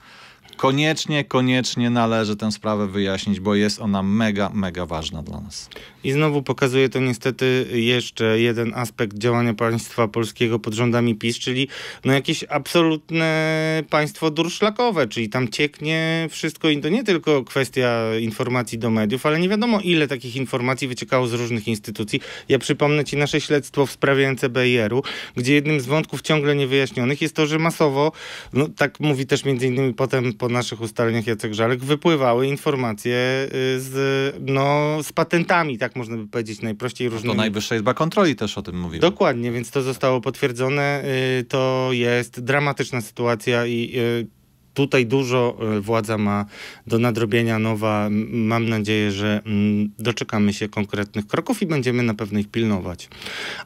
koniecznie, 0.61 1.23
koniecznie 1.23 1.89
należy 1.89 2.35
tę 2.35 2.51
sprawę 2.51 2.87
wyjaśnić, 2.87 3.39
bo 3.39 3.55
jest 3.55 3.79
ona 3.79 4.03
mega, 4.03 4.51
mega 4.53 4.85
ważna 4.85 5.23
dla 5.23 5.41
nas. 5.41 5.69
I 6.03 6.11
znowu 6.11 6.43
pokazuje 6.43 6.89
to 6.89 6.99
niestety 6.99 7.65
jeszcze 7.73 8.39
jeden 8.39 8.73
aspekt 8.75 9.17
działania 9.17 9.53
państwa 9.53 10.07
polskiego 10.07 10.59
pod 10.59 10.73
rządami 10.73 11.15
PiS, 11.15 11.39
czyli 11.39 11.67
no 12.05 12.13
jakieś 12.13 12.45
absolutne 12.49 13.83
państwo 13.89 14.31
durszlakowe, 14.31 15.07
czyli 15.07 15.29
tam 15.29 15.49
cieknie 15.49 16.27
wszystko 16.31 16.69
i 16.69 16.81
to 16.81 16.89
nie 16.89 17.03
tylko 17.03 17.43
kwestia 17.43 18.17
informacji 18.19 18.77
do 18.77 18.89
mediów, 18.89 19.25
ale 19.25 19.39
nie 19.39 19.49
wiadomo 19.49 19.79
ile 19.79 20.07
takich 20.07 20.35
informacji 20.35 20.87
wyciekało 20.87 21.27
z 21.27 21.33
różnych 21.33 21.67
instytucji. 21.67 22.19
Ja 22.49 22.59
przypomnę 22.59 23.05
ci 23.05 23.17
nasze 23.17 23.41
śledztwo 23.41 23.85
w 23.85 23.91
sprawie 23.91 24.31
NCBR-u, 24.31 25.03
gdzie 25.35 25.53
jednym 25.53 25.79
z 25.79 25.85
wątków 25.85 26.21
ciągle 26.21 26.55
niewyjaśnionych 26.55 27.21
jest 27.21 27.35
to, 27.35 27.47
że 27.47 27.59
masowo, 27.59 28.11
no 28.53 28.67
tak 28.67 28.99
mówi 28.99 29.25
też 29.25 29.45
między 29.45 29.67
innymi 29.67 29.93
potem 29.93 30.33
po 30.33 30.50
naszych 30.51 30.81
ustaleniach 30.81 31.27
Jacek 31.27 31.53
Żalek, 31.53 31.83
wypływały 31.83 32.47
informacje 32.47 33.15
y, 33.45 33.49
z, 33.79 34.35
no, 34.41 34.97
z 35.03 35.13
patentami, 35.13 35.77
tak 35.77 35.95
można 35.95 36.17
by 36.17 36.27
powiedzieć 36.27 36.61
najprościej 36.61 37.09
różnymi. 37.09 37.27
No 37.27 37.33
to 37.33 37.37
Najwyższa 37.37 37.75
Izba 37.75 37.93
Kontroli 37.93 38.35
też 38.35 38.57
o 38.57 38.61
tym 38.61 38.79
mówi. 38.79 38.99
Dokładnie, 38.99 39.51
więc 39.51 39.71
to 39.71 39.81
zostało 39.81 40.21
potwierdzone. 40.21 41.03
Y, 41.39 41.43
to 41.43 41.89
jest 41.91 42.39
dramatyczna 42.39 43.01
sytuacja 43.01 43.65
i 43.65 43.91
y, 43.97 44.40
tutaj 44.73 45.05
dużo 45.05 45.57
e, 45.77 45.81
władza 45.81 46.17
ma 46.17 46.45
do 46.87 46.99
nadrobienia 46.99 47.59
nowa. 47.59 48.07
Mam 48.31 48.69
nadzieję, 48.69 49.11
że 49.11 49.41
mm, 49.45 49.91
doczekamy 49.99 50.53
się 50.53 50.69
konkretnych 50.69 51.27
kroków 51.27 51.61
i 51.61 51.65
będziemy 51.65 52.03
na 52.03 52.13
pewno 52.13 52.39
ich 52.39 52.47
pilnować. 52.47 53.09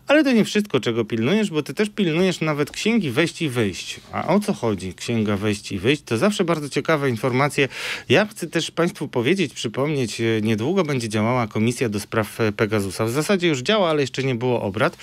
Ale 0.07 0.23
to 0.23 0.31
nie 0.31 0.45
wszystko, 0.45 0.79
czego 0.79 1.05
pilnujesz, 1.05 1.49
bo 1.49 1.63
ty 1.63 1.73
też 1.73 1.89
pilnujesz 1.89 2.41
nawet 2.41 2.71
księgi 2.71 3.11
wejść 3.11 3.41
i 3.41 3.49
wyjść. 3.49 3.99
A 4.11 4.27
o 4.27 4.39
co 4.39 4.53
chodzi 4.53 4.93
księga 4.93 5.37
wejść 5.37 5.71
i 5.71 5.79
wyjść? 5.79 6.01
To 6.03 6.17
zawsze 6.17 6.43
bardzo 6.43 6.69
ciekawe 6.69 7.09
informacje. 7.09 7.67
Ja 8.09 8.25
chcę 8.25 8.47
też 8.47 8.71
Państwu 8.71 9.07
powiedzieć, 9.07 9.53
przypomnieć, 9.53 10.21
e, 10.21 10.41
niedługo 10.41 10.83
będzie 10.83 11.09
działała 11.09 11.47
Komisja 11.47 11.89
do 11.89 11.99
Spraw 11.99 12.41
e, 12.41 12.51
Pegasusa. 12.51 13.05
W 13.05 13.11
zasadzie 13.11 13.47
już 13.47 13.59
działa, 13.59 13.89
ale 13.89 14.01
jeszcze 14.01 14.23
nie 14.23 14.35
było 14.35 14.61
obrad. 14.61 14.97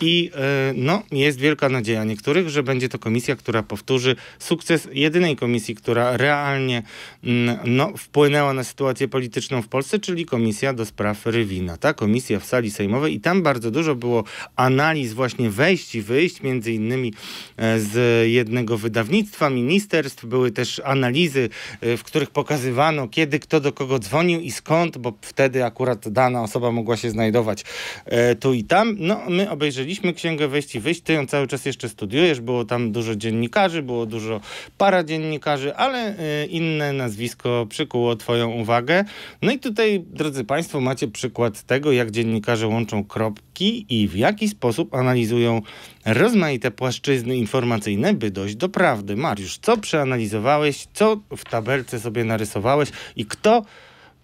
I 0.00 0.30
no, 0.74 1.02
jest 1.12 1.38
wielka 1.38 1.68
nadzieja 1.68 2.04
niektórych, 2.04 2.48
że 2.48 2.62
będzie 2.62 2.88
to 2.88 2.98
komisja, 2.98 3.36
która 3.36 3.62
powtórzy 3.62 4.16
sukces 4.38 4.88
jedynej 4.92 5.36
komisji, 5.42 5.74
która 5.74 6.16
realnie 6.16 6.82
mm, 7.24 7.58
no, 7.64 7.92
wpłynęła 7.96 8.52
na 8.52 8.64
sytuację 8.64 9.08
polityczną 9.08 9.62
w 9.62 9.68
Polsce, 9.68 9.98
czyli 9.98 10.26
Komisja 10.26 10.72
do 10.72 10.86
Spraw 10.86 11.26
Rywina. 11.26 11.76
Ta 11.76 11.94
komisja 11.94 12.40
w 12.40 12.44
sali 12.44 12.70
sejmowej 12.70 13.14
i 13.14 13.20
tam 13.20 13.42
bardzo 13.42 13.70
dużo 13.70 13.94
było 13.94 14.24
analiz 14.56 15.12
właśnie 15.12 15.50
wejść 15.50 15.94
i 15.94 16.02
wyjść, 16.02 16.42
między 16.42 16.72
innymi 16.72 17.12
e, 17.56 17.80
z 17.80 17.94
jednego 18.30 18.78
wydawnictwa, 18.78 19.50
ministerstw. 19.50 20.24
Były 20.24 20.50
też 20.50 20.80
analizy, 20.84 21.48
e, 21.80 21.96
w 21.96 22.02
których 22.04 22.30
pokazywano, 22.30 23.08
kiedy 23.08 23.38
kto 23.38 23.60
do 23.60 23.72
kogo 23.72 23.98
dzwonił 23.98 24.40
i 24.40 24.50
skąd, 24.50 24.98
bo 24.98 25.12
wtedy 25.20 25.64
akurat 25.64 26.08
dana 26.08 26.42
osoba 26.42 26.70
mogła 26.72 26.96
się 26.96 27.10
znajdować 27.10 27.64
e, 28.04 28.34
tu 28.34 28.54
i 28.54 28.64
tam. 28.64 28.96
No, 28.98 29.20
my 29.28 29.50
obejrzeliśmy 29.50 30.12
Księgę 30.12 30.48
Wejść 30.48 30.74
i 30.74 30.80
Wyjść, 30.80 31.00
ty 31.00 31.12
ją 31.12 31.26
cały 31.26 31.46
czas 31.46 31.66
jeszcze 31.66 31.88
studiujesz, 31.88 32.40
było 32.40 32.64
tam 32.64 32.92
dużo 32.92 33.16
dziennikarzy, 33.16 33.82
było 33.82 34.06
dużo 34.06 34.40
paradziennikarzy, 34.78 35.31
ale 35.76 36.14
y, 36.42 36.46
inne 36.46 36.92
nazwisko 36.92 37.66
przykuło 37.68 38.16
Twoją 38.16 38.50
uwagę. 38.50 39.04
No 39.42 39.52
i 39.52 39.58
tutaj, 39.58 40.04
drodzy 40.06 40.44
Państwo, 40.44 40.80
macie 40.80 41.08
przykład 41.08 41.62
tego, 41.62 41.92
jak 41.92 42.10
dziennikarze 42.10 42.68
łączą 42.68 43.04
kropki 43.04 43.86
i 43.88 44.08
w 44.08 44.16
jaki 44.16 44.48
sposób 44.48 44.94
analizują 44.94 45.62
rozmaite 46.04 46.70
płaszczyzny 46.70 47.36
informacyjne, 47.36 48.14
by 48.14 48.30
dojść 48.30 48.56
do 48.56 48.68
prawdy. 48.68 49.16
Mariusz, 49.16 49.58
co 49.58 49.76
przeanalizowałeś, 49.76 50.86
co 50.94 51.16
w 51.36 51.44
tabelce 51.44 52.00
sobie 52.00 52.24
narysowałeś 52.24 52.88
i 53.16 53.26
kto 53.26 53.62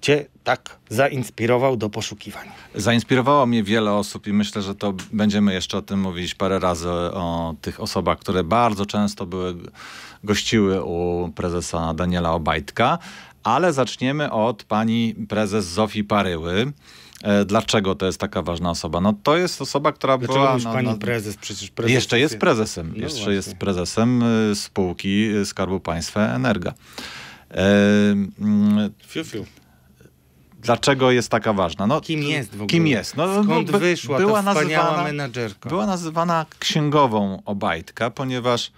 cię 0.01 0.27
tak 0.45 0.79
zainspirował 0.89 1.77
do 1.77 1.91
poszukiwań? 1.91 2.49
Zainspirowało 2.75 3.47
mnie 3.47 3.63
wiele 3.63 3.93
osób 3.93 4.27
i 4.27 4.33
myślę, 4.33 4.63
że 4.63 4.75
to 4.75 4.95
będziemy 5.13 5.55
jeszcze 5.55 5.79
o 5.79 5.83
tym 5.83 6.01
mówić 6.01 6.35
parę 6.35 6.59
razy, 6.59 6.89
o 6.91 7.55
tych 7.61 7.81
osobach, 7.81 8.19
które 8.19 8.45
bardzo 8.45 8.87
często 8.87 9.27
były, 9.27 9.55
gościły 10.25 10.85
u 10.85 11.29
prezesa 11.35 11.95
Daniela 11.95 12.33
Obajtka, 12.33 12.99
ale 13.43 13.73
zaczniemy 13.73 14.33
od 14.33 14.65
pani 14.65 15.15
prezes 15.29 15.67
Zofii 15.67 16.05
Paryły. 16.05 16.73
E, 17.23 17.45
dlaczego 17.45 17.95
to 17.95 18.07
jest 18.07 18.21
taka 18.21 18.43
ważna 18.43 18.71
osoba? 18.71 19.01
No 19.01 19.15
to 19.23 19.37
jest 19.37 19.63
osoba, 19.63 19.93
która 19.93 20.19
Dlaczego 20.19 20.39
była... 20.39 20.55
Już 20.55 20.65
no, 20.65 20.73
pani 20.73 20.99
prezes, 20.99 21.37
przecież 21.37 21.71
prezes 21.71 21.95
Jeszcze 21.95 22.21
jest 22.21 22.39
prezesem. 22.39 22.93
No 22.97 23.03
jeszcze 23.03 23.17
właśnie. 23.17 23.35
jest 23.35 23.57
prezesem 23.57 24.23
y, 24.51 24.55
spółki 24.55 25.31
Skarbu 25.45 25.81
Państwa 25.81 26.21
Energa. 26.21 26.75
E, 27.51 27.67
mm, 28.41 28.91
fiu, 29.07 29.25
fiu. 29.25 29.45
Dlaczego 30.59 31.11
jest 31.11 31.29
taka 31.29 31.53
ważna? 31.53 31.87
No, 31.87 32.01
kim 32.01 32.23
jest 32.23 32.51
w 32.51 32.55
ogóle? 32.55 32.69
Kim 32.69 32.87
jest? 32.87 33.17
No, 33.17 33.45
Skąd 33.45 33.71
by, 33.71 33.79
wyszła 33.79 34.19
była 34.19 34.43
ta 34.43 34.55
nazywana, 34.55 35.05
menadżerka? 35.05 35.69
Była 35.69 35.87
nazywana 35.87 36.47
księgową 36.59 37.43
Obajtka, 37.45 38.11
ponieważ 38.11 38.73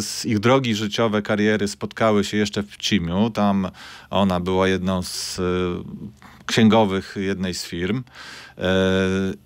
z 0.00 0.24
ich 0.24 0.38
drogi 0.38 0.74
życiowe, 0.74 1.22
kariery 1.22 1.68
spotkały 1.68 2.24
się 2.24 2.36
jeszcze 2.36 2.62
w 2.62 2.76
Cimiu. 2.76 3.30
Tam 3.30 3.70
ona 4.10 4.40
była 4.40 4.68
jedną 4.68 5.02
z 5.02 5.38
y, 5.38 5.42
księgowych 6.46 7.16
jednej 7.20 7.54
z 7.54 7.64
firm. 7.64 8.02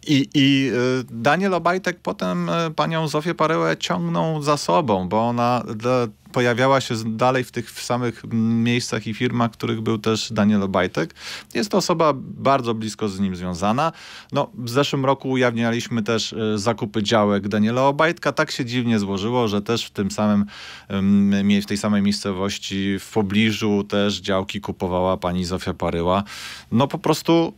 I, 0.06 0.28
I 0.34 0.73
Daniel 1.11 1.54
Obajtek 1.54 2.00
potem 2.02 2.50
panią 2.76 3.08
Zofię 3.08 3.34
Parełę 3.34 3.76
ciągnął 3.76 4.42
za 4.42 4.56
sobą, 4.56 5.08
bo 5.08 5.28
ona 5.28 5.64
pojawiała 6.34 6.80
się 6.80 6.94
dalej 7.06 7.44
w 7.44 7.52
tych 7.52 7.70
samych 7.70 8.22
miejscach 8.32 9.06
i 9.06 9.14
firmach, 9.14 9.50
w 9.50 9.54
których 9.54 9.80
był 9.80 9.98
też 9.98 10.32
Daniel 10.32 10.62
Obajtek. 10.62 11.14
Jest 11.54 11.70
to 11.70 11.78
osoba 11.78 12.12
bardzo 12.16 12.74
blisko 12.74 13.08
z 13.08 13.20
nim 13.20 13.36
związana. 13.36 13.92
No, 14.32 14.50
w 14.54 14.70
zeszłym 14.70 15.04
roku 15.04 15.30
ujawnialiśmy 15.30 16.02
też 16.02 16.34
zakupy 16.54 17.02
działek 17.02 17.48
Daniela 17.48 17.82
Obajtka. 17.82 18.32
Tak 18.32 18.50
się 18.50 18.64
dziwnie 18.64 18.98
złożyło, 18.98 19.48
że 19.48 19.62
też 19.62 19.86
w 19.86 19.90
tym 19.90 20.10
samym, 20.10 20.44
w 21.62 21.66
tej 21.66 21.78
samej 21.78 22.02
miejscowości 22.02 22.98
w 22.98 23.12
pobliżu 23.12 23.84
też 23.88 24.20
działki 24.20 24.60
kupowała 24.60 25.16
pani 25.16 25.44
Zofia 25.44 25.74
Paryła. 25.74 26.22
No 26.72 26.88
po 26.88 26.98
prostu 26.98 27.52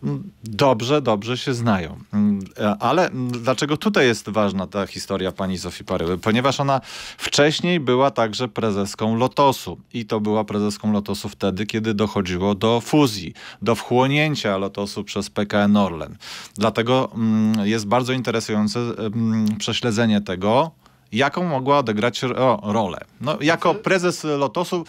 dobrze, 0.45 1.03
dobrze 1.03 1.39
się 1.39 1.55
znają. 1.55 1.99
Mm, 2.13 2.41
ale 2.81 3.11
dlaczego 3.31 3.77
tutaj 3.77 4.07
jest 4.07 4.29
ważna 4.29 4.67
ta 4.67 4.87
historia 4.87 5.33
pani 5.33 5.59
Zofii 5.59 5.85
Paryły? 5.85 6.19
Ponieważ 6.19 6.61
ona 6.61 6.81
wcześniej 7.19 7.81
była 7.81 8.11
także 8.11 8.49
prezeską 8.67 9.17
Lotosu 9.17 9.79
i 9.93 10.07
to 10.07 10.21
była 10.21 10.45
prezeską 10.45 10.93
Lotosu 10.93 11.29
wtedy, 11.29 11.67
kiedy 11.67 11.95
dochodziło 11.95 12.55
do 12.55 12.81
fuzji, 12.81 13.35
do 13.63 13.75
wchłonięcia 13.75 14.57
Lotosu 14.57 15.05
przez 15.05 15.31
PKN 15.31 15.77
Orlen. 15.77 16.17
Dlatego 16.55 17.11
mm, 17.15 17.67
jest 17.67 17.87
bardzo 17.87 18.13
interesujące 18.13 18.81
mm, 18.81 19.57
prześledzenie 19.59 20.21
tego, 20.21 20.71
jaką 21.13 21.45
mogła 21.45 21.79
odegrać 21.79 22.23
rolę. 22.63 22.99
No, 23.21 23.39
jako 23.41 23.75
prezes 23.75 24.25
Lotosu 24.25 24.85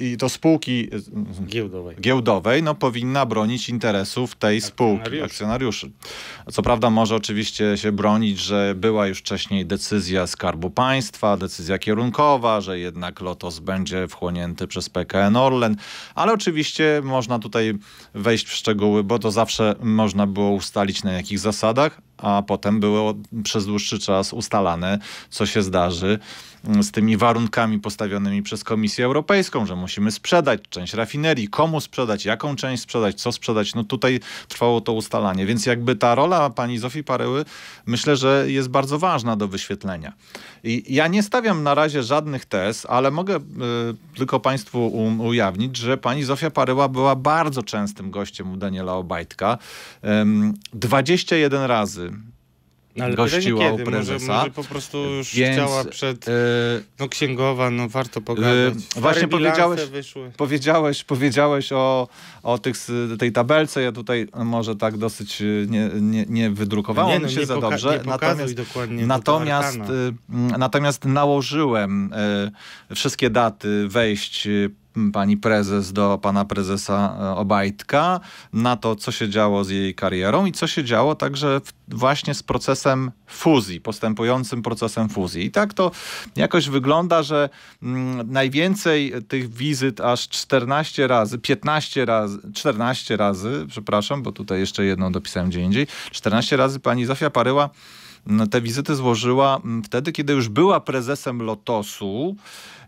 i 0.00 0.16
to 0.16 0.28
spółki 0.28 0.88
giełdowej, 1.46 1.96
giełdowej 2.00 2.62
no, 2.62 2.74
powinna 2.74 3.26
bronić 3.26 3.68
interesów 3.68 4.34
tej 4.34 4.60
spółki, 4.60 5.22
akcjonariuszy. 5.22 5.90
Co 6.52 6.62
prawda 6.62 6.90
może 6.90 7.14
oczywiście 7.16 7.76
się 7.76 7.92
bronić, 7.92 8.38
że 8.38 8.74
była 8.76 9.06
już 9.06 9.18
wcześniej 9.18 9.66
decyzja 9.66 10.26
Skarbu 10.26 10.70
Państwa, 10.70 11.36
decyzja 11.36 11.78
kierunkowa, 11.78 12.60
że 12.60 12.78
jednak 12.78 13.20
Lotos 13.20 13.58
będzie 13.58 14.08
wchłonięty 14.08 14.66
przez 14.66 14.88
PKN 14.88 15.36
Orlen, 15.36 15.76
ale 16.14 16.32
oczywiście 16.32 17.00
można 17.04 17.38
tutaj 17.38 17.74
wejść 18.14 18.46
w 18.46 18.52
szczegóły, 18.52 19.04
bo 19.04 19.18
to 19.18 19.30
zawsze 19.30 19.74
można 19.82 20.26
było 20.26 20.50
ustalić 20.50 21.04
na 21.04 21.12
jakich 21.12 21.38
zasadach, 21.38 22.00
a 22.16 22.42
potem 22.46 22.80
było 22.80 23.14
przez 23.44 23.66
dłuższy 23.66 23.98
czas 23.98 24.32
ustalane, 24.32 24.98
co 25.30 25.46
się 25.46 25.62
zdarzy 25.62 26.18
z 26.80 26.90
tymi 26.90 27.16
warunkami 27.16 27.78
postawionymi 27.78 28.42
przez 28.42 28.64
Komisję 28.64 29.04
Europejską, 29.04 29.66
że 29.66 29.76
musimy 29.76 30.10
sprzedać 30.10 30.60
część 30.70 30.94
rafinerii, 30.94 31.48
komu 31.48 31.80
sprzedać, 31.80 32.24
jaką 32.24 32.56
część 32.56 32.82
sprzedać, 32.82 33.20
co 33.20 33.32
sprzedać. 33.32 33.74
No 33.74 33.84
tutaj 33.84 34.20
trwało 34.48 34.80
to 34.80 34.92
ustalanie, 34.92 35.46
więc 35.46 35.66
jakby 35.66 35.96
ta 35.96 36.14
rola 36.14 36.50
pani 36.50 36.78
Zofii 36.78 37.04
Paryły 37.04 37.44
myślę, 37.86 38.16
że 38.16 38.44
jest 38.48 38.68
bardzo 38.68 38.98
ważna 38.98 39.36
do 39.36 39.48
wyświetlenia. 39.48 40.12
I 40.64 40.94
ja 40.94 41.08
nie 41.08 41.22
stawiam 41.22 41.62
na 41.62 41.74
razie 41.74 42.02
żadnych 42.02 42.44
tez, 42.44 42.86
ale 42.86 43.10
mogę 43.10 43.36
y, 43.36 43.40
tylko 44.16 44.40
państwu 44.40 44.86
um, 44.86 45.20
ujawnić, 45.20 45.76
że 45.76 45.96
pani 45.96 46.24
Zofia 46.24 46.50
Paryła 46.50 46.88
była 46.88 47.16
bardzo 47.16 47.62
częstym 47.62 48.10
gościem 48.10 48.52
u 48.52 48.56
Daniela 48.56 48.92
Obajtka. 48.92 49.58
21 50.72 51.62
razy 51.62 52.12
ale 53.00 53.14
gościła 53.16 53.66
u 53.66 53.70
kiedy? 53.70 53.90
Może, 53.90 54.06
prezesa. 54.06 54.32
może 54.38 54.50
po 54.50 54.64
prostu 54.64 54.98
już 54.98 55.34
Więc, 55.34 55.54
chciała 55.56 55.84
przed... 55.84 56.28
e, 56.28 56.32
No 57.00 57.08
księgowa, 57.08 57.70
no 57.70 57.88
warto 57.88 58.20
pogadać. 58.20 58.74
Yy, 58.96 59.00
właśnie 59.00 59.28
powiedziałeś- 59.28 59.84
Wyszły. 59.90 60.30
Powiedziałeś, 60.36 61.04
powiedziałeś 61.04 61.72
o, 61.72 62.08
o 62.42 62.58
tych, 62.58 62.76
tej 63.18 63.32
tabelce. 63.32 63.82
Ja 63.82 63.92
tutaj 63.92 64.28
może 64.44 64.76
tak 64.76 64.96
dosyć 64.96 65.42
nie, 65.66 65.90
nie, 66.00 66.24
nie 66.28 66.50
wydrukowało 66.50 67.10
nie, 67.10 67.18
no, 67.18 67.28
się 67.28 67.40
nie 67.40 67.46
za 67.46 67.60
dobrze. 67.60 68.02
Natomiast 68.06 68.54
natomiast, 69.06 69.78
natomiast 70.58 71.04
nałożyłem 71.04 72.10
wszystkie 72.94 73.30
daty 73.30 73.88
wejść 73.88 74.48
pani 75.12 75.36
prezes 75.36 75.92
do 75.92 76.18
pana 76.22 76.44
prezesa 76.44 77.16
y, 77.32 77.36
Obajtka 77.36 78.20
na 78.52 78.76
to, 78.76 78.96
co 78.96 79.12
się 79.12 79.28
działo 79.28 79.64
z 79.64 79.70
jej 79.70 79.94
karierą 79.94 80.46
i 80.46 80.52
co 80.52 80.66
się 80.66 80.84
działo 80.84 81.14
także 81.14 81.60
właśnie 81.88 82.34
z 82.34 82.42
procesem 82.42 83.10
fuzji, 83.26 83.80
postępującym 83.80 84.62
procesem 84.62 85.08
fuzji. 85.08 85.44
I 85.44 85.50
tak 85.50 85.74
to 85.74 85.90
jakoś 86.36 86.68
wygląda, 86.68 87.22
że 87.22 87.48
mm, 87.82 88.32
najwięcej 88.32 89.12
tych 89.28 89.54
wizyt, 89.54 90.00
aż 90.00 90.28
14 90.28 91.06
razy, 91.06 91.38
15 91.38 92.04
razy, 92.04 92.38
14 92.54 93.16
razy, 93.16 93.66
przepraszam, 93.68 94.22
bo 94.22 94.32
tutaj 94.32 94.60
jeszcze 94.60 94.84
jedną 94.84 95.12
dopisałem 95.12 95.48
gdzie 95.48 95.60
indziej, 95.60 95.86
14 96.10 96.56
razy 96.56 96.80
pani 96.80 97.06
Zofia 97.06 97.30
Paryła 97.30 97.70
no, 98.26 98.46
te 98.46 98.60
wizyty 98.60 98.94
złożyła 98.94 99.60
mm, 99.64 99.82
wtedy, 99.82 100.12
kiedy 100.12 100.32
już 100.32 100.48
była 100.48 100.80
prezesem 100.80 101.42
Lotosu. 101.42 102.36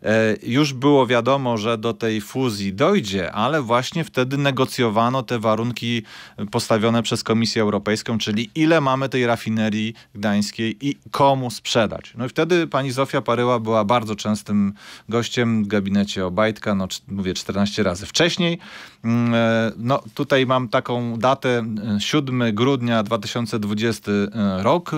E, 0.02 0.36
Już 0.42 0.72
było 0.72 1.06
wiadomo, 1.06 1.58
że 1.58 1.78
do 1.78 1.94
tej 1.94 2.20
fuzji 2.20 2.72
dojdzie, 2.72 3.32
ale 3.32 3.62
właśnie 3.62 4.04
wtedy 4.04 4.38
negocjowano 4.38 5.22
te 5.22 5.38
warunki 5.38 6.02
postawione 6.50 7.02
przez 7.02 7.22
Komisję 7.24 7.62
Europejską, 7.62 8.18
czyli 8.18 8.50
ile 8.54 8.80
mamy 8.80 9.08
tej 9.08 9.26
rafinerii 9.26 9.94
gdańskiej 10.14 10.76
i 10.88 10.96
komu 11.10 11.50
sprzedać. 11.50 12.12
No 12.16 12.26
i 12.26 12.28
wtedy 12.28 12.66
pani 12.66 12.90
Zofia 12.90 13.22
Paryła 13.22 13.60
była 13.60 13.84
bardzo 13.84 14.16
częstym 14.16 14.72
gościem 15.08 15.64
w 15.64 15.66
gabinecie 15.66 16.26
Obajtka, 16.26 16.74
no 16.74 16.88
mówię 17.08 17.34
14 17.34 17.82
razy 17.82 18.06
wcześniej. 18.06 18.58
Mm, 19.04 19.34
e, 19.34 19.72
No 19.76 20.02
tutaj 20.14 20.46
mam 20.46 20.68
taką 20.68 21.18
datę, 21.18 21.64
e, 21.96 22.00
7 22.00 22.54
grudnia 22.54 23.02
2020 23.02 24.12
rok. 24.58 24.90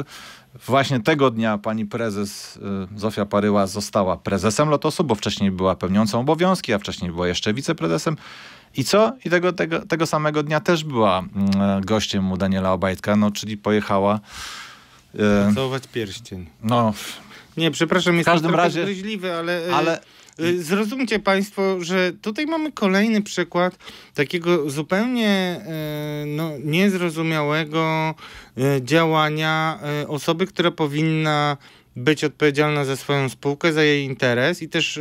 Właśnie 0.66 1.00
tego 1.00 1.30
dnia 1.30 1.58
pani 1.58 1.86
prezes 1.86 2.56
y, 2.56 2.60
Zofia 2.98 3.26
Paryła 3.26 3.66
została 3.66 4.16
prezesem 4.16 4.68
Lotosu, 4.68 5.04
bo 5.04 5.14
wcześniej 5.14 5.50
była 5.50 5.76
pełniącą 5.76 6.20
obowiązki, 6.20 6.72
a 6.72 6.78
wcześniej 6.78 7.10
była 7.12 7.28
jeszcze 7.28 7.54
wiceprezesem. 7.54 8.16
I 8.76 8.84
co? 8.84 9.12
I 9.24 9.30
tego, 9.30 9.52
tego, 9.52 9.86
tego 9.86 10.06
samego 10.06 10.42
dnia 10.42 10.60
też 10.60 10.84
była 10.84 11.18
mm, 11.18 11.84
gościem 11.84 12.32
u 12.32 12.36
Daniela 12.36 12.72
Obajtka, 12.72 13.16
no 13.16 13.30
czyli 13.30 13.56
pojechała. 13.56 14.20
y, 15.50 15.54
Całować 15.54 15.82
pierścień. 15.86 16.46
No, 16.62 16.92
Nie, 17.56 17.70
przepraszam, 17.70 18.16
jest 18.16 18.26
każdym 18.26 18.54
razie- 18.54 18.86
ale, 19.38 19.68
e, 19.68 19.74
ale 19.74 20.00
zrozumcie 20.58 21.18
państwo, 21.18 21.84
że 21.84 22.12
tutaj 22.12 22.46
mamy 22.46 22.72
kolejny 22.72 23.22
przykład 23.22 23.78
takiego 24.14 24.70
zupełnie 24.70 25.28
e, 25.28 26.24
no, 26.26 26.52
niezrozumiałego 26.64 28.14
e, 28.58 28.82
działania 28.82 29.78
osoby, 30.08 30.46
która 30.46 30.70
powinna 30.70 31.56
być 31.98 32.24
odpowiedzialna 32.24 32.84
za 32.84 32.96
swoją 32.96 33.28
spółkę, 33.28 33.72
za 33.72 33.82
jej 33.82 34.04
interes 34.04 34.62
i 34.62 34.68
też 34.68 34.96
y, 34.96 35.00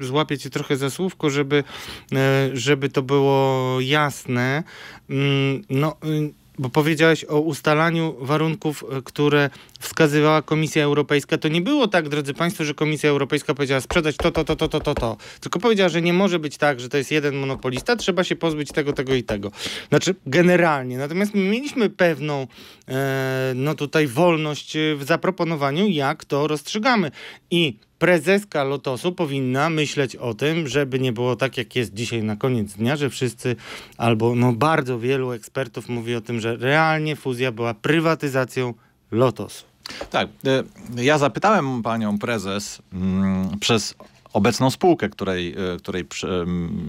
y, 0.00 0.04
złapię 0.04 0.38
cię 0.38 0.50
trochę 0.50 0.76
za 0.76 0.90
słówko, 0.90 1.30
żeby, 1.30 1.64
y, 2.12 2.16
żeby 2.52 2.88
to 2.88 3.02
było 3.02 3.78
jasne. 3.80 4.62
Mm, 5.10 5.62
no, 5.70 5.96
y, 6.04 6.41
bo 6.58 6.68
powiedziałeś 6.68 7.24
o 7.24 7.40
ustalaniu 7.40 8.16
warunków, 8.20 8.84
y, 8.98 9.02
które 9.02 9.50
wskazywała 9.80 10.42
Komisja 10.42 10.84
Europejska. 10.84 11.38
To 11.38 11.48
nie 11.48 11.60
było 11.60 11.88
tak, 11.88 12.08
drodzy 12.08 12.34
Państwo, 12.34 12.64
że 12.64 12.74
Komisja 12.74 13.10
Europejska 13.10 13.54
powiedziała 13.54 13.80
sprzedać 13.80 14.16
to, 14.16 14.30
to, 14.30 14.44
to, 14.44 14.56
to, 14.56 14.68
to, 14.68 14.80
to, 14.80 14.94
to. 14.94 15.16
Tylko 15.40 15.60
powiedziała, 15.60 15.88
że 15.88 16.02
nie 16.02 16.12
może 16.12 16.38
być 16.38 16.56
tak, 16.56 16.80
że 16.80 16.88
to 16.88 16.96
jest 16.96 17.10
jeden 17.10 17.36
monopolista, 17.36 17.96
trzeba 17.96 18.24
się 18.24 18.36
pozbyć 18.36 18.72
tego, 18.72 18.92
tego 18.92 19.14
i 19.14 19.22
tego. 19.22 19.50
Znaczy 19.88 20.14
generalnie. 20.26 20.98
Natomiast 20.98 21.34
my 21.34 21.40
mieliśmy 21.40 21.90
pewną 21.90 22.46
e, 22.88 23.52
no 23.54 23.74
tutaj 23.74 24.06
wolność 24.06 24.76
e, 24.76 24.96
w 24.96 25.04
zaproponowaniu, 25.04 25.88
jak 25.88 26.24
to 26.24 26.46
rozstrzygamy. 26.46 27.10
I 27.50 27.78
prezeska 28.02 28.64
Lotosu 28.64 29.12
powinna 29.12 29.70
myśleć 29.70 30.16
o 30.16 30.34
tym, 30.34 30.68
żeby 30.68 30.98
nie 31.00 31.12
było 31.12 31.36
tak, 31.36 31.56
jak 31.56 31.76
jest 31.76 31.94
dzisiaj 31.94 32.22
na 32.22 32.36
koniec 32.36 32.72
dnia, 32.72 32.96
że 32.96 33.10
wszyscy 33.10 33.56
albo 33.96 34.34
no 34.34 34.52
bardzo 34.52 34.98
wielu 34.98 35.32
ekspertów 35.32 35.88
mówi 35.88 36.14
o 36.14 36.20
tym, 36.20 36.40
że 36.40 36.56
realnie 36.56 37.16
fuzja 37.16 37.52
była 37.52 37.74
prywatyzacją 37.74 38.74
Lotosu. 39.10 39.64
Tak. 40.10 40.28
e, 40.46 40.62
Ja 41.02 41.18
zapytałem 41.18 41.82
panią 41.82 42.18
prezes 42.18 42.82
mm, 42.92 43.58
przez 43.60 43.94
obecną 44.32 44.70
spółkę, 44.70 45.08
której, 45.08 45.52
e, 45.52 45.76
której 45.78 46.04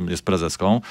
jest 0.07 0.23
prezeską, 0.23 0.81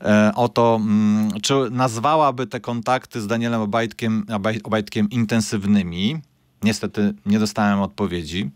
e, 0.00 0.32
o 0.34 0.48
to, 0.48 0.78
mm, 0.82 1.30
czy 1.42 1.54
nazwałaby 1.70 2.46
te 2.46 2.60
kontakty 2.60 3.20
z 3.20 3.26
Danielem 3.26 3.60
Obajtkiem, 3.60 4.24
Obaj- 4.28 4.60
Obajtkiem 4.64 5.10
intensywnymi. 5.10 6.20
Niestety 6.62 7.14
nie 7.26 7.38
dostałem 7.38 7.80
odpowiedzi. 7.80 8.50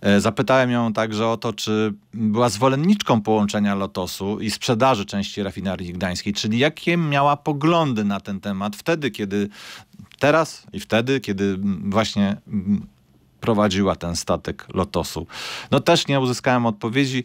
E, 0.00 0.20
Zapytałem 0.20 0.70
ją 0.70 0.92
także 0.92 1.28
o 1.28 1.36
to, 1.36 1.52
czy 1.52 1.94
była 2.14 2.48
zwolenniczką 2.48 3.20
połączenia 3.20 3.74
Lotosu 3.74 4.40
i 4.40 4.50
sprzedaży 4.50 5.06
części 5.06 5.42
rafinerii 5.42 5.92
gdańskiej, 5.92 6.32
czyli 6.32 6.58
jakie 6.58 6.96
miała 6.96 7.36
poglądy 7.36 8.04
na 8.04 8.20
ten 8.20 8.40
temat 8.40 8.76
wtedy, 8.76 9.10
kiedy 9.10 9.48
teraz 10.18 10.66
i 10.72 10.80
wtedy, 10.80 11.20
kiedy 11.20 11.58
właśnie 11.84 12.36
prowadziła 13.40 13.96
ten 13.96 14.16
statek 14.16 14.66
Lotosu. 14.74 15.26
No 15.70 15.80
też 15.80 16.06
nie 16.06 16.20
uzyskałem 16.20 16.66
odpowiedzi. 16.66 17.24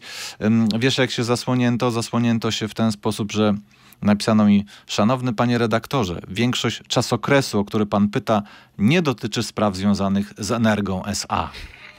Wiesz, 0.78 0.98
jak 0.98 1.10
się 1.10 1.24
zasłonięto? 1.24 1.90
Zasłonięto 1.90 2.50
się 2.50 2.68
w 2.68 2.74
ten 2.74 2.92
sposób, 2.92 3.32
że 3.32 3.54
napisano 4.02 4.46
mi, 4.46 4.64
szanowny 4.86 5.32
panie 5.32 5.58
redaktorze, 5.58 6.20
większość 6.28 6.82
czasokresu, 6.88 7.58
o 7.58 7.64
który 7.64 7.86
pan 7.86 8.08
pyta, 8.08 8.42
nie 8.78 9.02
dotyczy 9.02 9.42
spraw 9.42 9.76
związanych 9.76 10.32
z 10.38 10.50
Energią 10.50 11.04
SA. 11.04 11.50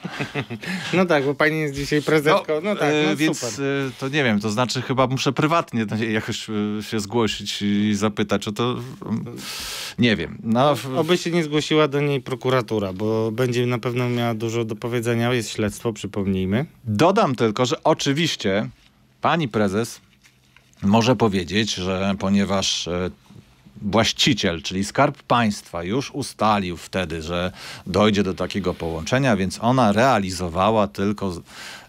No 0.93 1.05
tak, 1.05 1.25
bo 1.25 1.35
pani 1.35 1.59
jest 1.59 1.75
dzisiaj 1.75 2.01
prezeską. 2.01 2.53
No, 2.63 2.75
tak, 2.75 2.93
e, 2.93 3.07
no 3.09 3.15
więc 3.15 3.39
super. 3.39 3.65
e, 3.65 3.91
to 3.99 4.09
nie 4.09 4.23
wiem, 4.23 4.39
to 4.39 4.49
znaczy 4.49 4.81
chyba 4.81 5.07
muszę 5.07 5.33
prywatnie 5.33 5.85
jakoś 6.11 6.49
e, 6.49 6.53
się 6.83 6.99
zgłosić 6.99 7.61
i 7.61 7.95
zapytać, 7.95 8.41
czy 8.41 8.53
to... 8.53 8.75
Nie 9.99 10.15
wiem. 10.15 10.37
No, 10.43 10.75
Oby 10.95 11.17
się 11.17 11.31
nie 11.31 11.43
zgłosiła 11.43 11.87
do 11.87 12.01
niej 12.01 12.21
prokuratura, 12.21 12.93
bo 12.93 13.31
będzie 13.31 13.65
na 13.65 13.77
pewno 13.77 14.09
miała 14.09 14.33
dużo 14.33 14.65
do 14.65 14.75
powiedzenia. 14.75 15.33
Jest 15.33 15.49
śledztwo, 15.49 15.93
przypomnijmy. 15.93 16.65
Dodam 16.83 17.35
tylko, 17.35 17.65
że 17.65 17.83
oczywiście 17.83 18.69
pani 19.21 19.47
prezes 19.47 20.01
może 20.83 21.15
powiedzieć, 21.15 21.73
że 21.73 22.15
ponieważ 22.19 22.87
e, 22.87 23.09
właściciel, 23.81 24.61
czyli 24.61 24.83
Skarb 24.83 25.23
Państwa 25.23 25.83
już 25.83 26.11
ustalił 26.11 26.77
wtedy, 26.77 27.21
że 27.21 27.51
dojdzie 27.87 28.23
do 28.23 28.33
takiego 28.33 28.73
połączenia, 28.73 29.35
więc 29.35 29.59
ona 29.61 29.91
realizowała 29.91 30.87
tylko 30.87 31.33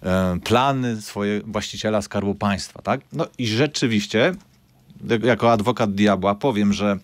e, 0.03 0.39
plany 0.45 1.03
swoje 1.03 1.41
właściciela 1.41 2.03
Skarbu 2.03 2.35
Państwa, 2.35 2.83
tak? 2.83 3.01
No 3.13 3.27
i 3.39 3.47
rzeczywiście, 3.47 4.35
jako 5.23 5.53
adwokat 5.53 5.95
diabła 5.95 6.35
powiem, 6.35 6.73
że 6.73 6.99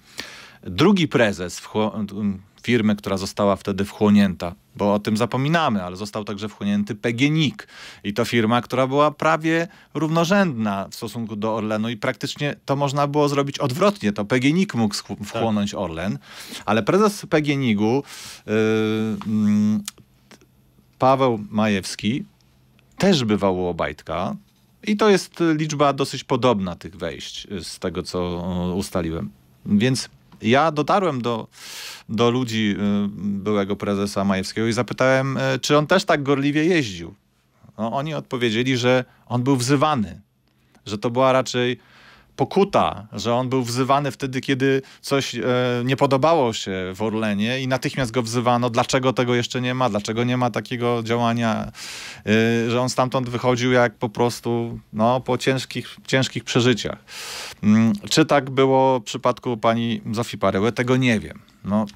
drugi 0.63 1.09
prezes 1.09 1.61
firmy, 2.63 2.97
która 2.97 3.17
została 3.17 3.57
wtedy 3.57 3.85
wchłonięta, 3.85 4.55
bo 4.77 4.95
o 4.95 4.99
tym 4.99 5.17
zapominamy, 5.17 5.83
ale 5.83 5.97
został 5.97 6.25
także 6.25 6.49
wchłonięty 6.49 6.95
PGNiG. 6.95 7.69
I 8.05 8.15
to 8.15 8.25
firma, 8.25 8.63
która 8.63 8.87
była 8.87 9.11
prawie 9.11 9.69
równorzędna 9.95 10.89
w 10.91 10.95
stosunku 10.95 11.37
do 11.37 11.55
Orlenu 11.55 11.89
i 11.89 11.97
praktycznie 11.97 12.57
to 12.65 12.77
można 12.77 13.07
było 13.07 13.29
zrobić 13.29 13.59
odwrotnie. 13.59 14.13
To 14.13 14.25
PGNiG 14.25 14.75
mógł 14.75 14.95
schł- 14.95 15.25
wchłonąć 15.25 15.75
Orlen, 15.75 16.19
ale 16.65 16.83
prezes 16.83 17.27
PGNiG-u 17.27 18.03
yy, 18.47 18.53
mm, 19.27 19.83
Paweł 20.99 21.45
Majewski 21.51 22.25
też 22.99 23.25
bywał 23.25 23.59
u 23.59 23.67
Obajtka 23.67 24.37
i 24.87 24.97
to 24.97 25.11
jest 25.11 25.35
liczba 25.55 25.93
dosyć 25.93 26.25
podobna 26.25 26.77
tych 26.77 26.97
wejść 26.97 27.47
y, 27.53 27.65
z 27.65 27.79
tego, 27.79 28.03
co 28.03 28.43
y, 28.71 28.75
ustaliłem. 28.75 29.31
Więc 29.67 30.09
ja 30.43 30.71
dotarłem 30.71 31.23
do, 31.23 31.49
do 32.09 32.31
ludzi 32.31 32.77
y, 32.79 33.09
byłego 33.19 33.77
prezesa 33.77 34.25
Majewskiego 34.25 34.67
i 34.67 34.73
zapytałem, 34.73 35.37
y, 35.37 35.59
czy 35.61 35.79
on 35.79 35.87
też 35.87 36.05
tak 36.05 36.23
gorliwie 36.23 36.65
jeździł. 36.65 37.15
No, 37.79 37.93
oni 37.93 38.15
odpowiedzieli, 38.15 38.77
że 38.77 39.05
on 39.27 39.43
był 39.43 39.57
wzywany, 39.57 40.21
że 40.87 40.99
to 40.99 41.11
była 41.11 41.33
raczej 41.33 41.79
pokuta, 42.41 43.07
że 43.13 43.35
on 43.35 43.49
był 43.49 43.63
wzywany 43.63 44.11
wtedy, 44.11 44.41
kiedy 44.41 44.83
coś 45.01 45.35
e, 45.35 45.43
nie 45.85 45.97
podobało 45.97 46.53
się 46.53 46.93
w 46.95 47.03
Orlenie 47.03 47.61
i 47.61 47.69
natychmiast 47.69 48.13
go 48.13 48.23
wzywano, 48.23 48.71
dlaczego 48.71 49.13
tego 49.13 49.35
jeszcze 49.35 49.61
nie 49.61 49.75
ma, 49.75 49.91
dlaczego 49.91 50.25
nie 50.25 50.37
ma 50.37 50.51
takiego 50.51 51.03
działania, 51.03 51.73
e, 52.67 52.71
że 52.71 52.81
on 52.81 52.89
stamtąd 52.89 53.29
wychodził 53.29 53.73
jak 53.73 53.95
po 53.95 54.09
prostu 54.09 54.79
no, 54.93 55.21
po 55.21 55.39
ciężkich, 55.39 55.97
ciężkich 56.07 56.45
przeżyciach. 56.45 56.99
Mm, 57.63 57.93
Czy 58.11 58.25
tak 58.25 58.51
było 58.51 59.01
w 59.01 59.05
przypadku 59.05 59.57
pani 59.57 60.01
Zofii 60.13 60.39
Paryły? 60.39 60.73
Tego 60.73 60.97
nie 60.97 61.21
wiem. 61.21 61.39
No, 61.65 61.87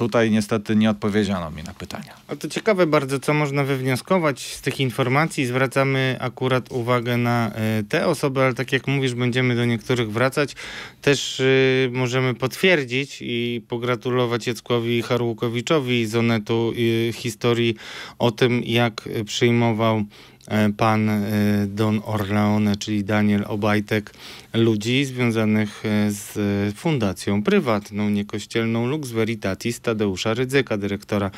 tutaj 0.00 0.30
niestety 0.30 0.76
nie 0.76 0.90
odpowiedziano 0.90 1.50
mi 1.50 1.62
na 1.62 1.74
pytania. 1.74 2.14
A 2.28 2.36
to 2.36 2.48
ciekawe 2.48 2.86
bardzo, 2.86 3.18
co 3.18 3.34
można 3.34 3.64
wywnioskować 3.64 4.40
z 4.40 4.60
tych 4.60 4.80
informacji. 4.80 5.46
Zwracamy 5.46 6.16
akurat 6.20 6.72
uwagę 6.72 7.16
na 7.16 7.52
y, 7.80 7.84
te 7.84 8.06
osoby, 8.06 8.42
ale 8.42 8.54
tak 8.54 8.72
jak 8.72 8.86
mówisz, 8.86 9.14
będziemy 9.14 9.56
do 9.56 9.64
niektórych 9.64 10.12
wracać. 10.12 10.54
Też 11.02 11.40
y, 11.40 11.90
możemy 11.92 12.34
potwierdzić 12.34 13.18
i 13.20 13.62
pogratulować 13.68 14.46
Jackowi 14.46 15.02
Harłukowiczowi 15.02 16.06
z 16.06 16.16
Onetu 16.16 16.72
y, 16.78 17.12
historii 17.12 17.76
o 18.18 18.30
tym, 18.30 18.62
jak 18.64 19.08
przyjmował 19.24 20.04
E, 20.39 20.39
pan 20.76 21.08
e, 21.08 21.22
Don 21.66 22.00
Orleone, 22.04 22.76
czyli 22.76 23.04
Daniel 23.04 23.44
Obajtek, 23.46 24.10
ludzi 24.54 25.04
związanych 25.04 25.82
e, 25.84 26.10
z 26.10 26.38
fundacją 26.76 27.42
prywatną, 27.42 28.10
niekościelną 28.10 28.86
Lux 28.86 29.10
Veritatis 29.10 29.80
Tadeusza 29.80 30.34
Rydzyka, 30.34 30.76
dyrektora 30.76 31.30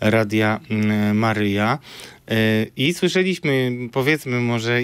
Radia 0.00 0.60
Maryja. 1.14 1.78
I 2.76 2.94
słyszeliśmy, 2.94 3.72
powiedzmy, 3.92 4.40
może 4.40 4.80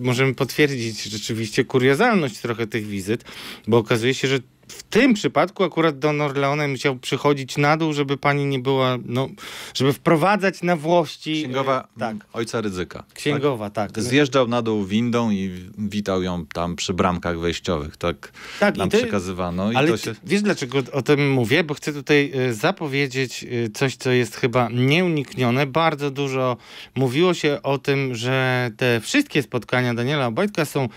możemy 0.00 0.34
potwierdzić 0.34 1.02
rzeczywiście 1.02 1.64
kuriozalność 1.64 2.38
trochę 2.38 2.66
tych 2.66 2.86
wizyt, 2.86 3.24
bo 3.66 3.78
okazuje 3.78 4.14
się, 4.14 4.28
że 4.28 4.38
w 4.68 4.82
tym 4.82 5.14
przypadku 5.14 5.64
akurat 5.64 5.98
Don 5.98 6.20
Orleone 6.20 6.68
musiał 6.68 6.96
przychodzić 6.96 7.56
na 7.56 7.76
dół, 7.76 7.92
żeby 7.92 8.16
pani 8.16 8.46
nie 8.46 8.58
była, 8.58 8.98
no, 9.04 9.28
żeby 9.74 9.92
wprowadzać 9.92 10.62
na 10.62 10.76
włości. 10.76 11.42
Księgowa 11.42 11.88
e, 11.96 12.00
tak. 12.00 12.16
ojca 12.32 12.60
Ryzyka. 12.60 13.04
Księgowa, 13.14 13.70
tak. 13.70 13.92
tak. 13.92 14.04
Zjeżdżał 14.04 14.48
na 14.48 14.62
dół 14.62 14.84
windą 14.84 15.30
i 15.30 15.50
witał 15.78 16.22
ją 16.22 16.46
tam 16.46 16.76
przy 16.76 16.94
bramkach 16.94 17.38
wejściowych. 17.38 17.96
Tak, 17.96 18.32
tak 18.60 18.76
nam 18.76 18.90
ty, 18.90 18.98
przekazywano. 18.98 19.72
I 19.72 19.76
ale 19.76 19.88
to 19.88 19.96
się... 19.96 20.14
wiesz 20.24 20.42
dlaczego 20.42 20.78
o 20.92 21.02
tym 21.02 21.32
mówię? 21.32 21.64
Bo 21.64 21.74
chcę 21.74 21.92
tutaj 21.92 22.32
e, 22.34 22.54
zapowiedzieć 22.54 23.44
e, 23.44 23.70
coś, 23.70 23.96
co 23.96 24.10
jest 24.10 24.36
chyba 24.36 24.68
nieuniknione. 24.72 25.66
Bardzo 25.66 26.10
dużo 26.10 26.56
mówiło 26.94 27.34
się 27.34 27.62
o 27.62 27.78
tym, 27.78 28.14
że 28.14 28.70
te 28.76 29.00
wszystkie 29.00 29.42
spotkania 29.42 29.94
Daniela 29.94 30.26
Obajtka 30.26 30.64
są 30.64 30.88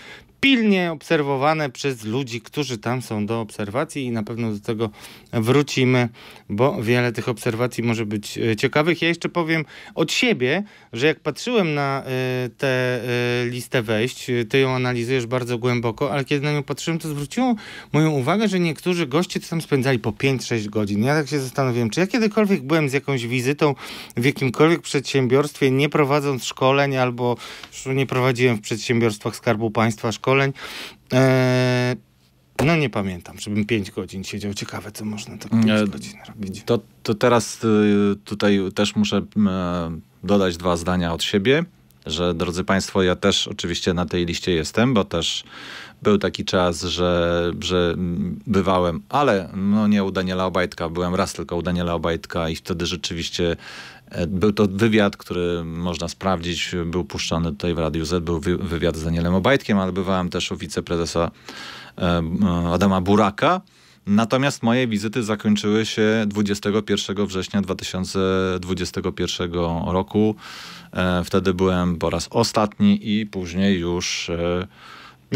pilnie 0.42 0.92
obserwowane 0.92 1.70
przez 1.70 2.04
ludzi, 2.04 2.40
którzy 2.40 2.78
tam 2.78 3.02
są 3.02 3.26
do 3.26 3.40
obserwacji 3.40 4.04
i 4.04 4.10
na 4.10 4.22
pewno 4.22 4.52
do 4.52 4.60
tego 4.60 4.90
wrócimy, 5.32 6.08
bo 6.48 6.82
wiele 6.82 7.12
tych 7.12 7.28
obserwacji 7.28 7.84
może 7.84 8.06
być 8.06 8.38
e, 8.38 8.56
ciekawych. 8.56 9.02
Ja 9.02 9.08
jeszcze 9.08 9.28
powiem 9.28 9.64
od 9.94 10.12
siebie, 10.12 10.62
że 10.92 11.06
jak 11.06 11.20
patrzyłem 11.20 11.74
na 11.74 12.02
e, 12.06 12.48
tę 12.58 12.68
e, 12.68 13.46
listę 13.46 13.82
wejść, 13.82 14.26
ty 14.48 14.58
ją 14.58 14.70
analizujesz 14.70 15.26
bardzo 15.26 15.58
głęboko, 15.58 16.12
ale 16.12 16.24
kiedy 16.24 16.44
na 16.44 16.52
nią 16.52 16.62
patrzyłem, 16.62 16.98
to 16.98 17.08
zwróciło 17.08 17.54
moją 17.92 18.10
uwagę, 18.10 18.48
że 18.48 18.60
niektórzy 18.60 19.06
goście 19.06 19.40
tam 19.40 19.60
spędzali 19.60 19.98
po 19.98 20.10
5-6 20.10 20.68
godzin. 20.68 21.04
Ja 21.04 21.14
tak 21.14 21.28
się 21.28 21.40
zastanowiłem, 21.40 21.90
czy 21.90 22.00
ja 22.00 22.06
kiedykolwiek 22.06 22.62
byłem 22.62 22.88
z 22.88 22.92
jakąś 22.92 23.26
wizytą 23.26 23.74
w 24.16 24.24
jakimkolwiek 24.24 24.80
przedsiębiorstwie, 24.80 25.70
nie 25.70 25.88
prowadząc 25.88 26.44
szkoleń 26.44 26.96
albo 26.96 27.36
nie 27.86 28.06
prowadziłem 28.06 28.56
w 28.56 28.60
przedsiębiorstwach 28.60 29.36
Skarbu 29.36 29.70
Państwa 29.70 30.12
szkoleń, 30.12 30.31
szkoleń. 30.32 30.52
Eee, 31.12 31.96
no 32.64 32.76
nie 32.76 32.90
pamiętam, 32.90 33.38
żebym 33.38 33.64
5 33.64 33.90
godzin 33.90 34.24
siedział. 34.24 34.54
Ciekawe, 34.54 34.92
co 34.92 35.04
można 35.04 35.38
tak 35.38 35.50
5 35.50 35.70
eee, 35.70 35.88
godzin 35.88 36.18
robić. 36.28 36.62
To, 36.64 36.80
to 37.02 37.14
teraz 37.14 37.64
y, 37.64 38.16
tutaj 38.24 38.60
też 38.74 38.96
muszę 38.96 39.16
e, 39.16 39.22
dodać 40.24 40.56
dwa 40.56 40.76
zdania 40.76 41.12
od 41.12 41.22
siebie, 41.22 41.64
że 42.06 42.34
drodzy 42.34 42.64
Państwo, 42.64 43.02
ja 43.02 43.16
też 43.16 43.48
oczywiście 43.48 43.94
na 43.94 44.06
tej 44.06 44.26
liście 44.26 44.52
jestem, 44.52 44.94
bo 44.94 45.04
też 45.04 45.44
był 46.02 46.18
taki 46.18 46.44
czas, 46.44 46.82
że, 46.82 47.50
że 47.60 47.94
bywałem, 48.46 49.02
ale 49.08 49.48
no 49.54 49.88
nie 49.88 50.04
u 50.04 50.10
Daniela 50.10 50.46
Obajtka, 50.46 50.88
byłem 50.88 51.14
raz 51.14 51.32
tylko 51.32 51.56
u 51.56 51.62
Daniela 51.62 51.94
Obajtka 51.94 52.48
i 52.48 52.56
wtedy 52.56 52.86
rzeczywiście 52.86 53.56
E, 54.01 54.01
był 54.28 54.52
to 54.52 54.66
wywiad, 54.68 55.16
który 55.16 55.64
można 55.64 56.08
sprawdzić, 56.08 56.74
był 56.86 57.04
puszczony 57.04 57.50
tutaj 57.50 57.74
w 57.74 57.78
Radiu 57.78 58.04
Z, 58.04 58.24
był 58.24 58.40
wywiad 58.40 58.96
z 58.96 59.04
Danielem 59.04 59.34
Obajtkiem, 59.34 59.78
ale 59.78 59.92
bywałem 59.92 60.28
też 60.28 60.52
u 60.52 60.56
wiceprezesa 60.56 61.30
e, 61.98 62.22
Adama 62.72 63.00
Buraka. 63.00 63.60
Natomiast 64.06 64.62
moje 64.62 64.86
wizyty 64.86 65.22
zakończyły 65.22 65.86
się 65.86 66.24
21 66.26 67.26
września 67.26 67.62
2021 67.62 69.52
roku. 69.86 70.34
E, 70.92 71.24
wtedy 71.24 71.54
byłem 71.54 71.96
po 71.96 72.10
raz 72.10 72.28
ostatni 72.30 73.18
i 73.20 73.26
później 73.26 73.78
już 73.78 74.30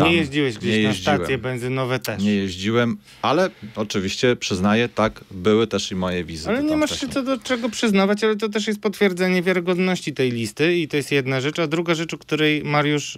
nie 0.04 0.12
jeździłeś 0.12 0.58
gdzieś 0.58 0.76
nie 0.76 0.88
na 0.88 0.94
stacje 0.94 1.38
benzynowe 1.38 1.98
też. 1.98 2.22
Nie 2.22 2.34
jeździłem, 2.34 2.96
ale 3.22 3.50
oczywiście 3.76 4.36
przyznaję, 4.36 4.88
tak, 4.88 5.24
były 5.30 5.66
też 5.66 5.92
i 5.92 5.94
moje 5.94 6.24
wizyty. 6.24 6.50
Ale 6.50 6.62
nie 6.62 6.76
masz 6.76 6.90
wcześniej. 6.90 7.10
się 7.10 7.14
co 7.14 7.22
do 7.22 7.38
czego 7.38 7.68
przyznawać, 7.68 8.24
ale 8.24 8.36
to 8.36 8.48
też 8.48 8.66
jest 8.66 8.80
potwierdzenie 8.80 9.42
wiarygodności 9.42 10.12
tej 10.12 10.32
listy 10.32 10.76
i 10.76 10.88
to 10.88 10.96
jest 10.96 11.12
jedna 11.12 11.40
rzecz. 11.40 11.58
A 11.58 11.66
druga 11.66 11.94
rzecz, 11.94 12.14
o 12.14 12.18
której 12.18 12.64
Mariusz, 12.64 13.16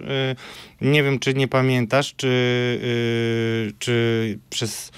yy, 0.81 0.89
nie 0.89 1.03
wiem 1.03 1.19
czy 1.19 1.33
nie 1.33 1.47
pamiętasz, 1.47 2.13
czy, 2.15 2.27
yy, 3.67 3.73
czy 3.79 4.39
przez 4.49 4.91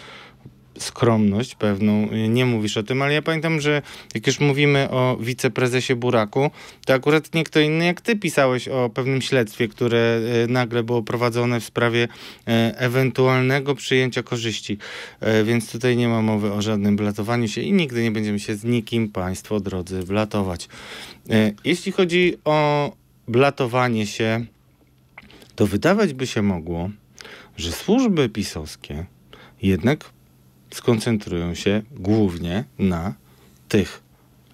skromność 0.84 1.56
pewną, 1.56 2.08
nie 2.30 2.46
mówisz 2.46 2.78
o 2.78 2.84
tym, 2.84 3.02
ale 3.02 3.14
ja 3.14 3.22
pamiętam, 3.22 3.62
że 3.62 3.82
jak 4.16 4.28
już 4.28 4.40
mówimy 4.40 4.90
o 4.90 5.18
wiceprezesie 5.20 5.96
Buraku, 5.96 6.52
to 6.86 6.94
akurat 6.94 7.34
nie 7.36 7.44
kto 7.44 7.60
inny 7.60 7.86
jak 7.86 8.02
ty 8.02 8.16
pisałeś 8.16 8.68
o 8.68 8.90
pewnym 8.90 9.22
śledztwie, 9.22 9.68
które 9.68 10.20
e, 10.44 10.48
nagle 10.48 10.84
było 10.84 11.04
prowadzone 11.04 11.60
w 11.60 11.64
sprawie 11.64 12.08
e, 12.48 12.78
ewentualnego 12.78 13.76
przyjęcia 13.76 14.24
korzyści. 14.24 14.78
Więc 15.44 15.72
tutaj 15.72 15.98
nie 15.98 16.08
ma 16.08 16.22
mowy 16.22 16.54
o 16.54 16.62
żadnym 16.62 16.96
blatowaniu 16.96 17.48
się 17.48 17.62
i 17.62 17.74
nigdy 17.74 18.04
nie 18.04 18.12
będziemy 18.12 18.40
się 18.40 18.56
z 18.56 18.64
nikim, 18.64 19.10
państwo 19.10 19.60
drodzy, 19.60 20.04
blatować. 20.04 20.70
Jeśli 21.66 21.92
chodzi 21.92 22.38
o 22.46 22.92
blatowanie 23.28 24.08
się, 24.08 24.46
to 25.56 25.68
wydawać 25.68 26.14
by 26.14 26.28
się 26.28 26.42
mogło, 26.42 26.90
że 27.58 27.72
służby 27.72 28.30
pisowskie 28.30 29.06
jednak 29.62 30.10
skoncentrują 30.74 31.56
się 31.56 31.82
głównie 31.92 32.64
na 32.80 33.14
tych 33.70 34.02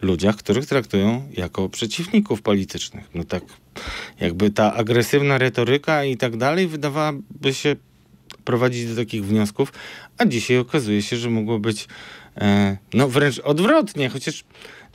ludziach, 0.02 0.36
których 0.36 0.66
traktują 0.66 1.30
jako 1.34 1.70
przeciwników 1.70 2.42
politycznych. 2.42 3.10
No 3.16 3.24
tak 3.24 3.44
jakby 4.20 4.50
ta 4.50 4.74
agresywna 4.74 5.38
retoryka 5.38 6.04
i 6.04 6.18
tak 6.18 6.38
dalej 6.38 6.68
wydawałaby 6.68 7.54
się 7.54 7.76
prowadzić 8.46 8.90
do 8.90 8.96
takich 8.96 9.26
wniosków, 9.26 9.74
a 10.18 10.26
dzisiaj 10.26 10.58
okazuje 10.58 11.02
się, 11.02 11.18
że 11.18 11.30
mogło 11.30 11.60
być 11.60 11.88
e, 12.38 12.78
no 12.94 13.08
wręcz 13.08 13.40
odwrotnie, 13.40 14.10
chociaż 14.10 14.44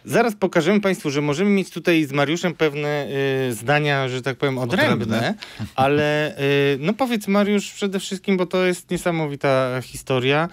Zaraz 0.05 0.35
pokażemy 0.35 0.81
Państwu, 0.81 1.11
że 1.11 1.21
możemy 1.21 1.51
mieć 1.51 1.71
tutaj 1.71 2.05
z 2.05 2.12
Mariuszem 2.12 2.55
pewne 2.55 3.07
y, 3.49 3.55
zdania, 3.55 4.09
że 4.09 4.23
tak 4.23 4.37
powiem, 4.37 4.59
odrębne, 4.59 4.93
odrębne. 4.93 5.35
ale 5.75 6.38
y, 6.38 6.79
no 6.81 6.93
powiedz 6.93 7.29
Mariusz 7.29 7.73
przede 7.73 8.01
wszystkim, 8.01 8.37
bo 8.37 8.47
to 8.47 8.65
jest 8.67 8.91
niesamowita 8.91 9.81
historia, 9.83 10.49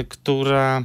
y, 0.00 0.04
która 0.04 0.82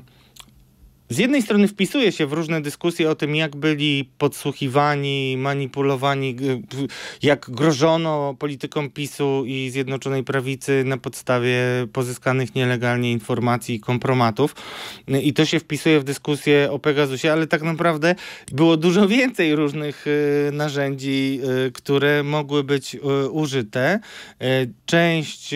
z 1.09 1.17
jednej 1.17 1.41
strony 1.41 1.67
wpisuje 1.67 2.11
się 2.11 2.25
w 2.25 2.33
różne 2.33 2.61
dyskusje 2.61 3.09
o 3.09 3.15
tym, 3.15 3.35
jak 3.35 3.55
byli 3.55 4.09
podsłuchiwani, 4.17 5.37
manipulowani, 5.37 6.35
jak 7.23 7.49
grożono 7.49 8.35
politykom 8.39 8.89
PiSu 8.89 9.43
i 9.45 9.69
Zjednoczonej 9.69 10.23
Prawicy 10.23 10.83
na 10.85 10.97
podstawie 10.97 11.57
pozyskanych 11.93 12.55
nielegalnie 12.55 13.11
informacji 13.11 13.75
i 13.75 13.79
kompromatów. 13.79 14.55
I 15.07 15.33
to 15.33 15.45
się 15.45 15.59
wpisuje 15.59 15.99
w 15.99 16.03
dyskusję 16.03 16.71
o 16.71 16.79
Pegasusie, 16.79 17.31
ale 17.31 17.47
tak 17.47 17.61
naprawdę 17.61 18.15
było 18.51 18.77
dużo 18.77 19.07
więcej 19.07 19.55
różnych 19.55 20.07
y, 20.07 20.49
narzędzi, 20.51 21.41
y, 21.67 21.71
które 21.71 22.23
mogły 22.23 22.63
być 22.63 22.95
y, 22.95 23.29
użyte. 23.29 23.99
Część 24.85 25.55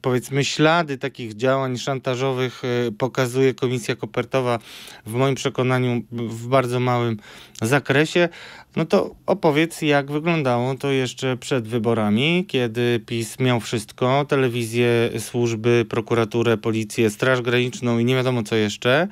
powiedzmy 0.00 0.44
ślady 0.44 0.98
takich 0.98 1.34
działań 1.34 1.78
szantażowych 1.78 2.62
e, 2.64 2.92
pokazuje 2.92 3.54
Komisja 3.54 3.96
Kopertowa 3.96 4.58
w 5.06 5.12
moim 5.12 5.34
przekonaniu 5.34 6.02
w 6.12 6.46
bardzo 6.46 6.80
małym 6.80 7.16
zakresie, 7.62 8.28
no 8.76 8.84
to 8.84 9.14
opowiedz 9.26 9.82
jak 9.82 10.10
wyglądało 10.10 10.74
to 10.74 10.90
jeszcze 10.90 11.36
przed 11.36 11.68
wyborami, 11.68 12.44
kiedy 12.48 13.00
PiS 13.06 13.38
miał 13.38 13.60
wszystko, 13.60 14.24
telewizję, 14.24 15.10
służby, 15.18 15.86
prokuraturę, 15.88 16.56
policję, 16.56 17.10
straż 17.10 17.42
graniczną 17.42 17.98
i 17.98 18.04
nie 18.04 18.14
wiadomo 18.14 18.42
co 18.42 18.56
jeszcze 18.56 19.08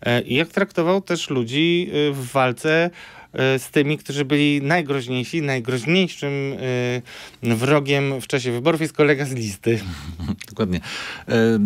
e, 0.00 0.22
i 0.22 0.34
jak 0.34 0.48
traktował 0.48 1.00
też 1.00 1.30
ludzi 1.30 1.90
e, 1.90 2.12
w 2.12 2.32
walce 2.32 2.90
z 3.32 3.70
tymi, 3.70 3.98
którzy 3.98 4.24
byli 4.24 4.62
najgroźniejsi. 4.62 5.42
Najgroźniejszym 5.42 6.56
e, 7.42 7.54
wrogiem 7.54 8.20
w 8.20 8.26
czasie 8.26 8.52
wyborów 8.52 8.80
jest 8.80 8.92
kolega 8.92 9.24
z 9.24 9.32
listy. 9.32 9.80
Dokładnie. 10.50 10.80
E, 11.28 11.58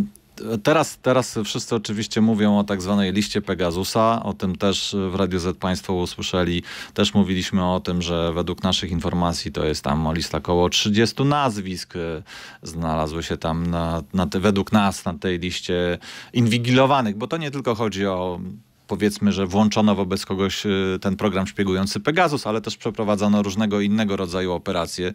teraz, 0.62 0.98
teraz 1.02 1.38
wszyscy 1.44 1.74
oczywiście 1.74 2.20
mówią 2.20 2.58
o 2.58 2.64
tak 2.64 2.82
zwanej 2.82 3.12
liście 3.12 3.42
Pegasusa. 3.42 4.22
O 4.22 4.32
tym 4.32 4.56
też 4.56 4.96
w 5.10 5.14
Radio 5.14 5.40
Z 5.40 5.58
Państwo 5.58 5.94
usłyszeli. 5.94 6.62
Też 6.94 7.14
mówiliśmy 7.14 7.72
o 7.72 7.80
tym, 7.80 8.02
że 8.02 8.32
według 8.32 8.62
naszych 8.62 8.90
informacji 8.90 9.52
to 9.52 9.64
jest 9.64 9.84
tam 9.84 10.14
lista 10.14 10.38
około 10.38 10.68
30 10.68 11.24
nazwisk. 11.24 11.94
Znalazły 12.62 13.22
się 13.22 13.36
tam 13.36 13.66
na, 13.66 14.02
na 14.14 14.26
te, 14.26 14.40
według 14.40 14.72
nas 14.72 15.04
na 15.04 15.14
tej 15.14 15.38
liście 15.38 15.98
inwigilowanych, 16.32 17.16
bo 17.16 17.26
to 17.26 17.36
nie 17.36 17.50
tylko 17.50 17.74
chodzi 17.74 18.06
o 18.06 18.40
powiedzmy, 18.86 19.32
że 19.32 19.46
włączono 19.46 19.94
wobec 19.94 20.26
kogoś 20.26 20.66
y, 20.66 20.98
ten 21.00 21.16
program 21.16 21.46
szpiegujący 21.46 22.00
Pegasus, 22.00 22.46
ale 22.46 22.60
też 22.60 22.76
przeprowadzono 22.76 23.42
różnego 23.42 23.80
innego 23.80 24.16
rodzaju 24.16 24.52
operacje 24.52 25.12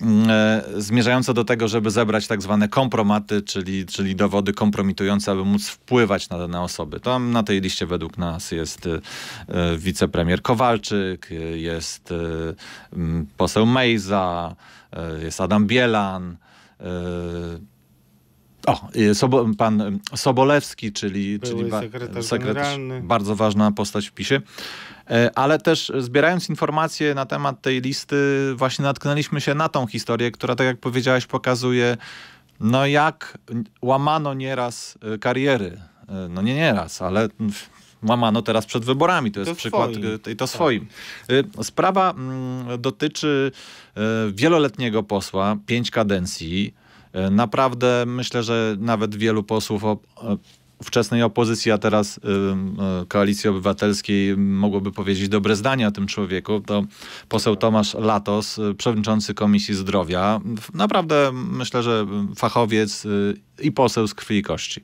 mm, 0.00 0.30
e, 0.30 0.62
zmierzające 0.76 1.34
do 1.34 1.44
tego, 1.44 1.68
żeby 1.68 1.90
zebrać 1.90 2.26
tak 2.26 2.42
zwane 2.42 2.68
kompromaty, 2.68 3.42
czyli, 3.42 3.86
czyli 3.86 4.16
dowody 4.16 4.52
kompromitujące, 4.52 5.32
aby 5.32 5.44
móc 5.44 5.68
wpływać 5.68 6.28
na 6.28 6.38
dane 6.38 6.60
osoby. 6.60 7.00
Tam 7.00 7.30
na 7.30 7.42
tej 7.42 7.60
liście 7.60 7.86
według 7.86 8.18
nas 8.18 8.52
jest 8.52 8.86
y, 8.86 8.90
y, 8.90 9.78
wicepremier 9.78 10.42
Kowalczyk, 10.42 11.28
jest 11.54 12.14
mm, 12.92 13.26
poseł 13.36 13.66
Mejza, 13.66 14.56
jest 15.22 15.40
Adam 15.40 15.66
Bielan, 15.66 16.36
o, 18.66 18.88
Sobo, 19.14 19.46
pan 19.58 19.98
Sobolewski, 20.14 20.92
czyli, 20.92 21.38
Były 21.38 21.52
czyli 21.54 21.70
ba, 21.70 21.80
sekretarz 21.80 22.24
sekretarz, 22.24 22.78
bardzo 23.02 23.36
ważna 23.36 23.72
postać 23.72 24.08
w 24.08 24.12
PiSie. 24.12 24.40
E, 25.10 25.30
Ale 25.38 25.58
też 25.58 25.92
zbierając 25.98 26.48
informacje 26.48 27.14
na 27.14 27.26
temat 27.26 27.62
tej 27.62 27.80
listy, 27.80 28.16
właśnie 28.54 28.82
natknęliśmy 28.82 29.40
się 29.40 29.54
na 29.54 29.68
tą 29.68 29.86
historię, 29.86 30.30
która, 30.30 30.54
tak 30.54 30.66
jak 30.66 30.78
powiedziałeś, 30.80 31.26
pokazuje, 31.26 31.96
no 32.60 32.86
jak 32.86 33.38
łamano 33.82 34.34
nieraz 34.34 34.98
e, 35.14 35.18
kariery. 35.18 35.80
E, 36.08 36.28
No 36.28 36.42
nie 36.42 36.54
nieraz, 36.54 37.02
ale 37.02 37.28
łamano 38.02 38.42
teraz 38.42 38.66
przed 38.66 38.84
wyborami. 38.84 39.32
To 39.32 39.40
jest 39.40 39.50
To 39.52 39.56
przykład 39.56 39.90
swoim. 39.90 40.18
i 40.32 40.36
to 40.36 40.46
swoim. 40.46 40.86
E, 41.58 41.64
Sprawa 41.64 42.10
mm, 42.10 42.80
dotyczy 42.80 43.52
e, 43.96 44.00
wieloletniego 44.32 45.02
posła, 45.02 45.56
pięć 45.66 45.90
kadencji. 45.90 46.74
E, 47.16 47.30
Naprawdę 47.30 48.04
myślę, 48.06 48.42
że 48.42 48.76
nawet 48.78 49.16
wielu 49.16 49.42
posłów 49.42 49.84
e, 49.84 49.96
wczesnej 50.84 51.22
opozycji, 51.22 51.72
a 51.72 51.78
teraz 51.78 52.18
y, 52.18 52.20
y, 53.02 53.06
Koalicji 53.06 53.50
Obywatelskiej 53.50 54.36
mogłoby 54.36 54.92
powiedzieć 54.92 55.28
dobre 55.28 55.56
zdanie 55.56 55.88
o 55.88 55.90
tym 55.90 56.06
człowieku, 56.06 56.60
to 56.60 56.84
poseł 57.28 57.56
Tomasz 57.56 57.94
Latos, 57.94 58.58
y, 58.58 58.74
przewodniczący 58.74 59.34
Komisji 59.34 59.74
Zdrowia. 59.74 60.40
Naprawdę 60.74 61.30
myślę, 61.32 61.82
że 61.82 62.06
fachowiec 62.36 63.06
i 63.60 63.72
poseł 63.72 64.06
z 64.06 64.14
krwi 64.14 64.36
i 64.36 64.42
kości. 64.42 64.80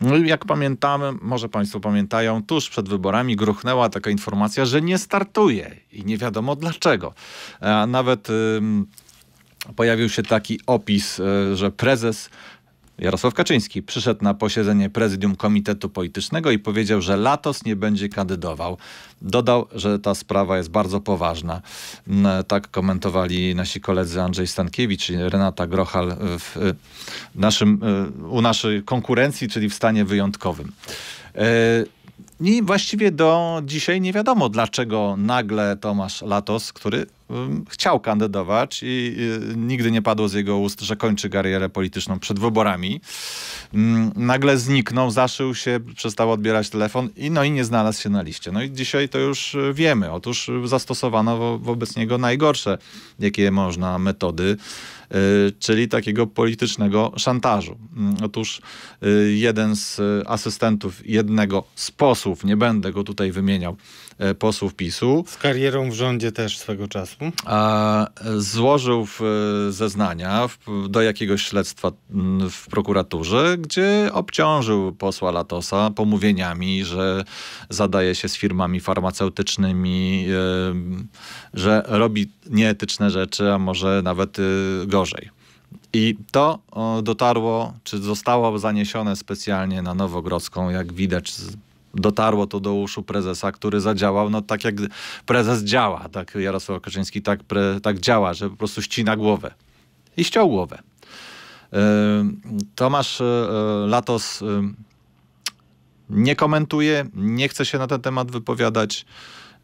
No 0.00 0.16
Jak 0.16 0.44
pamiętamy, 0.44 1.12
może 1.22 1.48
Państwo 1.48 1.80
pamiętają, 1.80 2.42
tuż 2.42 2.68
przed 2.68 2.88
wyborami 2.88 3.36
gruchnęła 3.36 3.88
taka 3.88 4.10
informacja, 4.10 4.64
że 4.66 4.82
nie 4.82 4.98
startuje 4.98 5.76
i 5.92 6.04
nie 6.04 6.18
wiadomo 6.18 6.56
dlaczego. 6.56 7.14
A 7.60 7.86
nawet 7.86 8.28
pojawił 9.76 10.08
się 10.08 10.22
taki 10.22 10.60
opis, 10.66 11.20
e, 11.20 11.56
że 11.56 11.70
prezes 11.70 12.30
Jarosław 12.98 13.34
Kaczyński 13.34 13.82
przyszedł 13.82 14.24
na 14.24 14.34
posiedzenie 14.34 14.90
prezydium 14.90 15.36
Komitetu 15.36 15.88
Politycznego 15.88 16.50
i 16.50 16.58
powiedział, 16.58 17.00
że 17.00 17.16
Latos 17.16 17.64
nie 17.64 17.76
będzie 17.76 18.08
kandydował. 18.08 18.76
Dodał, 19.22 19.66
że 19.74 19.98
ta 19.98 20.14
sprawa 20.14 20.56
jest 20.56 20.70
bardzo 20.70 21.00
poważna. 21.00 21.62
Mm, 22.08 22.44
Tak 22.44 22.70
komentowali 22.70 23.54
nasi 23.54 23.80
koledzy 23.80 24.22
Andrzej 24.22 24.46
Stankiewicz 24.46 25.10
i 25.10 25.16
Renata 25.16 25.66
Grochal 25.66 26.16
w 26.38 26.56
e, 26.56 26.60
naszym, 27.34 27.80
e, 27.82 28.28
u 28.28 28.42
naszej 28.42 28.82
konkurencji, 28.82 29.48
czyli 29.48 29.68
w 29.68 29.74
stanie 29.74 30.04
wyjątkowym. 30.04 30.72
E, 31.34 31.44
I 32.40 32.62
właściwie 32.62 33.10
do 33.10 33.62
dzisiaj 33.64 34.00
nie 34.00 34.12
wiadomo, 34.12 34.48
dlaczego 34.48 35.14
nagle 35.18 35.76
Tomasz 35.76 36.22
Latos, 36.22 36.72
który 36.72 37.06
chciał 37.68 38.00
kandydować 38.00 38.80
i 38.82 39.16
nigdy 39.56 39.90
nie 39.90 40.02
padło 40.02 40.28
z 40.28 40.32
jego 40.32 40.58
ust, 40.58 40.80
że 40.80 40.96
kończy 40.96 41.30
karierę 41.30 41.68
polityczną 41.68 42.18
przed 42.18 42.38
wyborami, 42.38 43.00
nagle 44.16 44.58
zniknął, 44.58 45.10
zaszył 45.10 45.54
się, 45.54 45.80
przestał 45.96 46.32
odbierać 46.32 46.70
telefon 46.70 47.08
i 47.16 47.30
no 47.30 47.44
i 47.44 47.50
nie 47.50 47.64
znalazł 47.64 48.02
się 48.02 48.08
na 48.08 48.22
liście. 48.22 48.52
No 48.52 48.62
i 48.62 48.70
dzisiaj 48.72 49.08
to 49.08 49.18
już 49.18 49.54
y, 49.54 49.72
wiemy. 49.74 50.12
Otóż 50.12 50.48
y, 50.48 50.68
zastosowano 50.68 51.36
wo 51.36 51.58
wobec 51.58 51.96
niego 51.96 52.18
najgorsze, 52.18 52.78
jakie 53.18 53.50
można 53.50 53.98
metody, 53.98 54.56
y, 55.14 55.52
czyli 55.58 55.88
takiego 55.88 56.26
politycznego 56.26 57.12
szantażu. 57.16 57.76
Otóż 58.22 58.60
jeden 59.34 59.76
z 59.76 60.00
asystentów 60.26 61.08
jednego 61.08 61.64
z 61.74 61.90
posłów, 61.90 62.44
nie 62.44 62.56
będę 62.56 62.92
go 62.92 63.04
tutaj 63.04 63.32
wymieniał, 63.32 63.76
posłów 64.38 64.74
PiSu, 64.74 65.24
Z 65.28 65.36
karierą 65.36 65.90
w 65.90 65.94
rządzie 65.94 66.32
też 66.32 66.58
swego 66.58 66.88
czasu. 66.88 67.16
a, 67.44 68.06
złożył 68.36 69.06
w, 69.06 69.20
e, 69.22 69.72
zeznania 69.72 70.48
w, 70.48 70.58
do 70.88 71.02
jakiegoś 71.02 71.42
śledztwa 71.42 71.92
mm, 72.10 72.50
w 72.50 72.66
prokuraturze, 72.68 73.56
gdzie 73.58 74.10
obciążył 74.12 74.92
posła 74.92 75.30
Latosa 75.30 75.90
pomówieniami, 75.90 76.84
że 76.84 77.24
zadaje 77.70 78.14
się 78.14 78.28
z 78.28 78.36
firmami 78.36 78.80
farmaceutycznymi, 78.80 80.26
że 81.54 81.82
robi 81.86 82.30
nieetyczne 82.50 83.10
rzeczy, 83.10 83.52
a 83.52 83.58
może 83.58 84.00
nawet 84.04 84.36
gorzej. 84.86 85.30
I 85.92 86.16
to 86.30 86.58
dotarło, 87.02 87.72
czy 87.84 87.98
zostało 87.98 88.58
zaniesione 88.58 89.16
specjalnie 89.16 89.82
na 89.82 89.94
Nowogrodzką, 89.94 90.70
jak 90.70 90.92
widać. 90.92 91.32
Dotarło 91.96 92.46
to 92.46 92.60
do 92.60 92.74
uszu 92.74 93.02
prezesa, 93.02 93.52
który 93.52 93.80
zadziałał, 93.80 94.30
no 94.30 94.42
tak 94.42 94.64
jak 94.64 94.74
prezes 95.26 95.64
działa, 95.64 96.08
tak 96.08 96.34
Jarosław 96.34 96.82
Kaczyński 96.82 97.22
tak, 97.22 97.44
pre, 97.44 97.80
tak 97.80 97.98
działa, 97.98 98.34
że 98.34 98.50
po 98.50 98.56
prostu 98.56 98.82
ścina 98.82 99.16
głowę. 99.16 99.54
I 100.16 100.24
ściął 100.24 100.48
głowę. 100.48 100.78
Tomasz 102.74 103.20
yy, 103.20 103.86
Latos 103.86 104.40
yy, 104.40 104.48
nie 106.10 106.36
komentuje, 106.36 107.06
nie 107.14 107.48
chce 107.48 107.66
się 107.66 107.78
na 107.78 107.86
ten 107.86 108.00
temat 108.00 108.30
wypowiadać. 108.30 109.06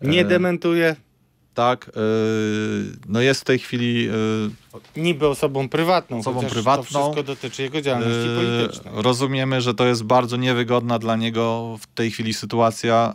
Nie 0.02 0.18
Yy, 0.18 0.24
dementuje. 0.24 0.96
Tak, 1.54 1.90
yy, 1.96 2.02
no 3.08 3.20
jest 3.20 3.40
w 3.40 3.44
tej 3.44 3.58
chwili 3.58 4.04
yy, 4.04 4.50
Niby 4.96 5.28
osobą 5.28 5.68
prywatną, 5.68 6.18
Osobą 6.18 6.40
prywatną. 6.40 6.84
to 6.84 6.90
wszystko 6.90 7.22
dotyczy 7.22 7.62
jego 7.62 7.80
działalności 7.80 8.28
Yy, 8.28 8.36
politycznej. 8.36 8.94
Rozumiemy, 8.96 9.60
że 9.60 9.74
to 9.74 9.86
jest 9.86 10.04
bardzo 10.04 10.36
niewygodna 10.36 10.98
dla 10.98 11.16
niego 11.16 11.76
w 11.80 11.86
tej 11.86 12.10
chwili 12.10 12.34
sytuacja, 12.34 13.14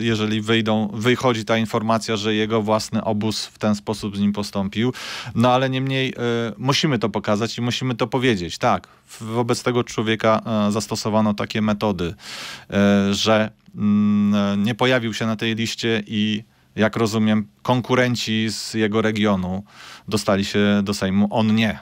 jeżeli 0.00 0.40
wyjdą, 0.40 0.88
wychodzi 0.94 1.44
ta 1.44 1.58
informacja, 1.58 2.16
że 2.16 2.34
jego 2.34 2.62
własny 2.62 3.04
obóz 3.04 3.46
w 3.46 3.58
ten 3.58 3.74
sposób 3.74 4.16
z 4.16 4.20
nim 4.20 4.32
postąpił. 4.32 4.92
No 5.34 5.52
ale 5.52 5.70
niemniej 5.70 6.14
musimy 6.58 6.98
to 6.98 7.08
pokazać 7.08 7.58
i 7.58 7.60
musimy 7.60 7.94
to 7.94 8.06
powiedzieć. 8.06 8.58
Tak, 8.58 8.88
wobec 9.20 9.62
tego 9.62 9.84
człowieka 9.84 10.42
zastosowano 10.70 11.34
takie 11.34 11.62
metody, 11.62 12.14
że 13.10 13.50
mm, 13.76 14.62
nie 14.64 14.74
pojawił 14.74 15.14
się 15.14 15.26
na 15.26 15.36
tej 15.36 15.54
liście 15.54 16.02
i 16.06 16.42
jak 16.80 16.96
rozumiem, 16.96 17.48
konkurenci 17.62 18.48
z 18.50 18.74
jego 18.74 19.02
regionu 19.02 19.64
dostali 20.08 20.44
się 20.44 20.80
do 20.82 20.94
Sejmu, 20.94 21.28
on 21.30 21.54
nie. 21.54 21.78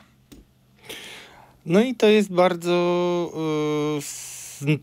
No 1.66 1.80
i 1.80 1.94
to 1.94 2.06
jest 2.06 2.32
bardzo 2.32 3.32
y, 3.98 4.02
sym- 4.02 4.78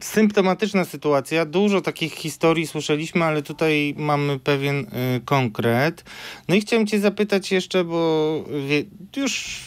symptomatyczna 0.00 0.84
sytuacja. 0.84 1.44
Dużo 1.44 1.80
takich 1.80 2.14
historii 2.14 2.66
słyszeliśmy, 2.66 3.24
ale 3.24 3.42
tutaj 3.42 3.94
mamy 3.98 4.38
pewien 4.38 4.78
y, 4.78 5.20
konkret. 5.24 6.04
No 6.48 6.54
i 6.54 6.60
chciałem 6.60 6.86
cię 6.86 7.00
zapytać 7.00 7.52
jeszcze, 7.52 7.84
bo 7.84 8.44
wie, 8.68 8.84
już 9.16 9.60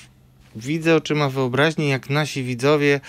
widzę 0.56 0.96
oczyma 0.96 1.30
wyobraźni, 1.30 1.89
jak 1.89 2.10
nasi 2.10 2.43
widzowie 2.43 2.96
y, 2.96 3.00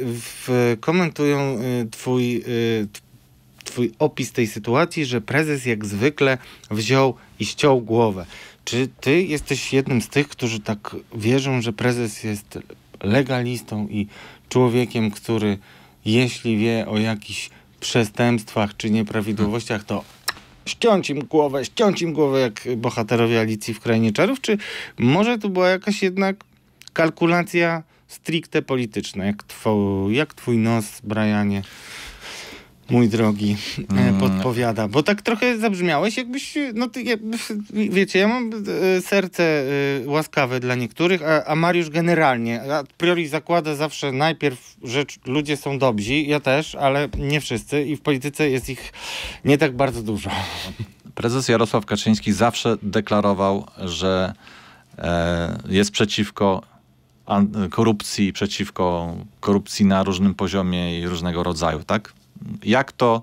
w, 0.00 0.76
komentują 0.80 1.58
y, 1.60 1.88
twój, 1.90 2.36
y, 2.36 2.88
twój 3.66 3.92
opis 3.98 4.32
tej 4.32 4.46
sytuacji, 4.46 5.04
że 5.04 5.20
prezes 5.20 5.66
jak 5.66 5.84
zwykle 5.84 6.38
wziął 6.70 7.14
i 7.40 7.46
ściął 7.46 7.80
głowę. 7.80 8.26
Czy 8.64 8.88
ty 9.00 9.22
jesteś 9.22 9.72
jednym 9.72 10.02
z 10.02 10.08
tych, 10.08 10.28
którzy 10.28 10.60
tak 10.60 10.96
wierzą, 11.14 11.62
że 11.62 11.72
prezes 11.72 12.24
jest 12.24 12.58
legalistą 13.02 13.88
i 13.90 14.06
człowiekiem, 14.48 15.10
który 15.10 15.58
jeśli 16.04 16.56
wie 16.56 16.86
o 16.88 16.98
jakichś 16.98 17.50
przestępstwach 17.80 18.76
czy 18.76 18.90
nieprawidłowościach, 18.90 19.84
to 19.84 20.04
ściąć 20.66 21.10
im 21.10 21.20
głowę, 21.24 21.64
ściąć 21.64 22.02
im 22.02 22.12
głowę 22.12 22.40
jak 22.40 22.62
bohaterowie 22.76 23.40
Alicji 23.40 23.74
w 23.74 23.80
Krainie 23.80 24.12
Czarów, 24.12 24.40
czy 24.40 24.58
może 24.98 25.38
tu 25.38 25.50
była 25.50 25.68
jakaś 25.68 26.02
jednak 26.02 26.44
kalkulacja 26.92 27.82
stricte 28.08 28.62
polityczna, 28.62 29.24
jak, 29.24 29.42
two, 29.42 30.06
jak 30.10 30.34
twój 30.34 30.58
nos, 30.58 31.00
Brianie, 31.04 31.62
mój 32.90 33.08
drogi, 33.08 33.56
e, 33.78 33.92
Mm. 33.92 34.20
podpowiada? 34.20 34.88
Bo 34.88 35.02
tak 35.02 35.22
trochę 35.22 35.58
zabrzmiałeś, 35.58 36.16
jakbyś, 36.16 36.54
no 36.74 36.88
ty, 36.88 37.04
wiecie, 37.70 38.18
ja 38.18 38.28
mam 38.28 38.50
e, 38.96 39.00
serce 39.00 39.42
e, 39.42 40.08
łaskawe 40.08 40.60
dla 40.60 40.74
niektórych, 40.74 41.22
a, 41.22 41.44
a 41.44 41.54
Mariusz 41.56 41.90
generalnie, 41.90 42.62
a 42.74 42.84
priori 42.98 43.28
zakłada 43.28 43.74
zawsze 43.74 44.12
najpierw, 44.12 44.76
że 44.84 45.04
ludzie 45.26 45.56
są 45.56 45.78
dobrzy, 45.78 46.14
ja 46.14 46.40
też, 46.40 46.74
ale 46.74 47.08
nie 47.18 47.40
wszyscy 47.40 47.82
i 47.82 47.96
w 47.96 48.00
polityce 48.00 48.50
jest 48.50 48.68
ich 48.68 48.92
nie 49.44 49.58
tak 49.58 49.76
bardzo 49.76 50.02
dużo. 50.02 50.30
Prezes 51.14 51.48
Jarosław 51.48 51.86
Kaczyński 51.86 52.32
zawsze 52.32 52.76
deklarował, 52.82 53.66
że 53.84 54.32
e, 54.98 55.58
jest 55.68 55.90
przeciwko 55.90 56.62
korupcji, 57.70 58.32
przeciwko 58.32 59.14
korupcji 59.40 59.84
na 59.86 60.02
różnym 60.02 60.34
poziomie 60.34 61.00
i 61.00 61.06
różnego 61.06 61.42
rodzaju, 61.42 61.82
tak? 61.84 62.12
Jak 62.64 62.92
to 62.92 63.22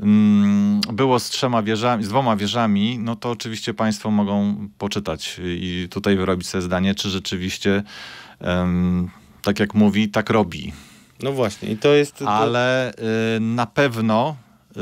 mm, 0.00 0.80
było 0.92 1.20
z 1.20 1.28
trzema 1.28 1.62
wieżami, 1.62 2.04
z 2.04 2.08
dwoma 2.08 2.36
wieżami, 2.36 2.98
no 2.98 3.16
to 3.16 3.30
oczywiście 3.30 3.74
Państwo 3.74 4.10
mogą 4.10 4.68
poczytać 4.78 5.40
i 5.44 5.88
tutaj 5.90 6.16
wyrobić 6.16 6.48
sobie 6.48 6.62
zdanie, 6.62 6.94
czy 6.94 7.10
rzeczywiście, 7.10 7.82
tak 9.42 9.60
jak 9.60 9.74
mówi, 9.74 10.08
tak 10.08 10.30
robi. 10.30 10.72
No 11.22 11.32
właśnie, 11.32 11.70
i 11.70 11.76
to 11.76 11.94
jest. 11.94 12.22
Ale 12.22 12.92
y, 13.36 13.40
na 13.40 13.66
pewno 13.66 14.36
y, 14.76 14.80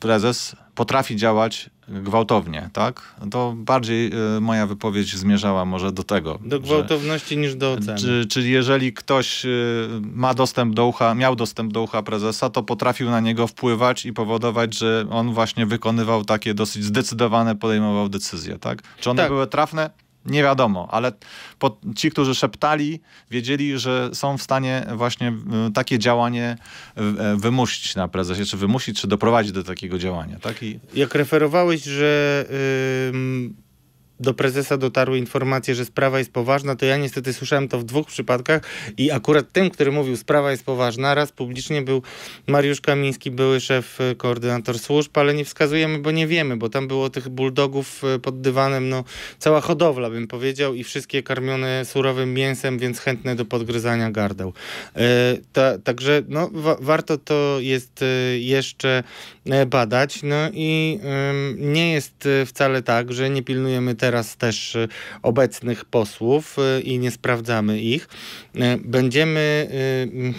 prezes 0.00 0.56
potrafi 0.74 1.16
działać 1.16 1.70
gwałtownie, 1.88 2.70
tak? 2.72 3.14
To 3.30 3.54
bardziej 3.56 4.12
y, 4.36 4.40
moja 4.40 4.66
wypowiedź 4.66 5.16
zmierzała 5.16 5.64
może 5.64 5.92
do 5.92 6.02
tego. 6.02 6.38
Do 6.44 6.60
gwałtowności 6.60 7.34
że, 7.34 7.40
niż 7.40 7.54
do 7.54 7.72
oceny. 7.72 7.98
Czy, 7.98 8.26
czyli 8.30 8.50
jeżeli 8.50 8.92
ktoś 8.92 9.44
y, 9.44 9.88
ma 10.02 10.34
dostęp 10.34 10.74
do 10.74 10.86
ucha, 10.86 11.14
miał 11.14 11.36
dostęp 11.36 11.72
do 11.72 11.82
ucha 11.82 12.02
prezesa, 12.02 12.50
to 12.50 12.62
potrafił 12.62 13.10
na 13.10 13.20
niego 13.20 13.46
wpływać 13.46 14.06
i 14.06 14.12
powodować, 14.12 14.74
że 14.78 15.06
on 15.10 15.34
właśnie 15.34 15.66
wykonywał 15.66 16.24
takie 16.24 16.54
dosyć 16.54 16.84
zdecydowane, 16.84 17.56
podejmował 17.56 18.08
decyzje, 18.08 18.58
tak? 18.58 18.82
Czy 19.00 19.10
one 19.10 19.22
tak. 19.22 19.30
były 19.30 19.46
trafne? 19.46 19.90
Nie 20.26 20.42
wiadomo, 20.42 20.88
ale 20.90 21.12
ci, 21.96 22.10
którzy 22.10 22.34
szeptali, 22.34 23.00
wiedzieli, 23.30 23.78
że 23.78 24.10
są 24.12 24.38
w 24.38 24.42
stanie 24.42 24.86
właśnie 24.94 25.28
y, 25.68 25.72
takie 25.72 25.98
działanie 25.98 26.56
y, 26.98 27.36
wymusić 27.36 27.94
na 27.94 28.08
prezesie, 28.08 28.44
czy 28.44 28.56
wymusić, 28.56 29.00
czy 29.00 29.06
doprowadzić 29.06 29.52
do 29.52 29.64
takiego 29.64 29.98
działania. 29.98 30.38
Tak? 30.38 30.62
I... 30.62 30.80
Jak 30.94 31.14
referowałeś, 31.14 31.84
że 31.84 32.44
yy, 33.12 33.50
do 34.20 34.34
prezesa 34.34 34.76
dotarły 34.76 35.18
informacje, 35.18 35.74
że 35.74 35.84
sprawa 35.84 36.18
jest 36.18 36.32
poważna, 36.32 36.76
to 36.76 36.86
ja 36.86 36.96
niestety 36.96 37.32
słyszałem 37.32 37.68
to 37.68 37.78
w 37.78 37.84
dwóch 37.84 38.06
przypadkach 38.06 38.62
i 38.98 39.10
akurat 39.10 39.52
tym, 39.52 39.70
który 39.70 39.92
mówił, 39.92 40.16
sprawa 40.16 40.50
jest 40.50 40.64
poważna, 40.64 41.14
raz 41.14 41.32
publicznie 41.32 41.82
był 41.82 42.02
Mariusz 42.46 42.80
Kamiński, 42.80 43.30
były 43.30 43.60
szef, 43.60 44.00
e, 44.00 44.14
koordynator 44.14 44.78
służb, 44.78 45.18
ale 45.18 45.34
nie 45.34 45.44
wskazujemy, 45.44 45.98
bo 45.98 46.10
nie 46.10 46.26
wiemy, 46.26 46.56
bo 46.56 46.68
tam 46.68 46.88
było 46.88 47.10
tych 47.10 47.28
bulldogów 47.28 48.02
e, 48.04 48.18
pod 48.18 48.40
dywanem, 48.40 48.88
no 48.88 49.04
cała 49.38 49.60
hodowla 49.60 50.10
bym 50.10 50.26
powiedział 50.26 50.74
i 50.74 50.84
wszystkie 50.84 51.22
karmione 51.22 51.84
surowym 51.84 52.34
mięsem, 52.34 52.78
więc 52.78 53.00
chętne 53.00 53.36
do 53.36 53.44
podgryzania 53.44 54.10
gardeł. 54.10 54.52
E, 54.96 55.36
ta, 55.52 55.78
także 55.78 56.22
no, 56.28 56.50
wa 56.52 56.76
warto 56.80 57.18
to 57.18 57.56
jest 57.60 58.02
e, 58.02 58.38
jeszcze 58.38 59.02
badać, 59.66 60.22
no 60.22 60.36
i 60.52 61.00
e, 61.02 61.34
nie 61.56 61.92
jest 61.92 62.28
wcale 62.46 62.82
tak, 62.82 63.12
że 63.12 63.30
nie 63.30 63.42
pilnujemy 63.42 63.94
teraz 64.04 64.36
też 64.36 64.74
y, 64.74 64.88
obecnych 65.22 65.84
posłów 65.84 66.56
y, 66.78 66.80
i 66.80 66.98
nie 66.98 67.10
sprawdzamy 67.10 67.80
ich. 67.80 68.08
Y, 68.56 68.60
będziemy 68.84 69.44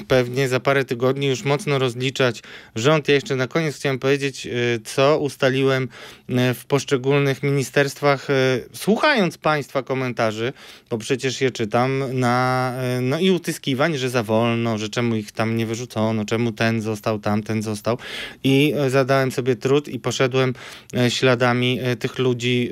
pewnie 0.08 0.49
za 0.49 0.60
parę 0.60 0.86
tygodni 0.86 1.28
już 1.28 1.43
mocno 1.43 1.80
rozliczać 1.80 2.43
rząd. 2.75 3.08
Ja 3.08 3.15
jeszcze 3.15 3.36
na 3.36 3.47
koniec 3.47 3.75
chciałem 3.75 3.99
powiedzieć, 3.99 4.47
co 4.84 5.19
ustaliłem 5.19 5.89
w 6.30 6.66
poszczególnych 6.68 7.44
ministerstwach, 7.44 8.28
słuchając 8.74 9.38
Państwa 9.38 9.84
komentarzy, 9.84 10.54
bo 10.90 10.98
przecież 10.98 11.42
je 11.42 11.52
czytam, 11.52 12.04
na, 12.14 12.74
no 13.02 13.20
i 13.20 13.32
utyskiwań, 13.32 13.98
że 13.98 14.10
za 14.10 14.24
wolno, 14.24 14.78
że 14.78 14.90
czemu 14.90 15.16
ich 15.16 15.32
tam 15.32 15.58
nie 15.58 15.66
wyrzucono, 15.66 16.26
czemu 16.26 16.52
ten 16.52 16.82
został, 16.82 17.20
tamten 17.20 17.62
został. 17.62 17.98
I 18.44 18.74
zadałem 18.88 19.32
sobie 19.32 19.56
trud 19.56 19.88
i 19.88 20.00
poszedłem 20.00 20.54
śladami 21.10 21.80
tych 22.00 22.20
ludzi 22.20 22.72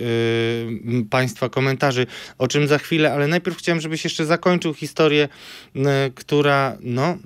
Państwa 1.09 1.49
komentarzy, 1.49 2.07
o 2.37 2.47
czym 2.47 2.67
za 2.67 2.77
chwilę, 2.77 3.13
ale 3.13 3.27
najpierw 3.27 3.57
chciałem, 3.57 3.81
żebyś 3.81 4.03
jeszcze 4.03 4.25
zakończył 4.25 4.73
historię, 4.73 5.27
która, 6.15 6.77
no, 6.81 7.17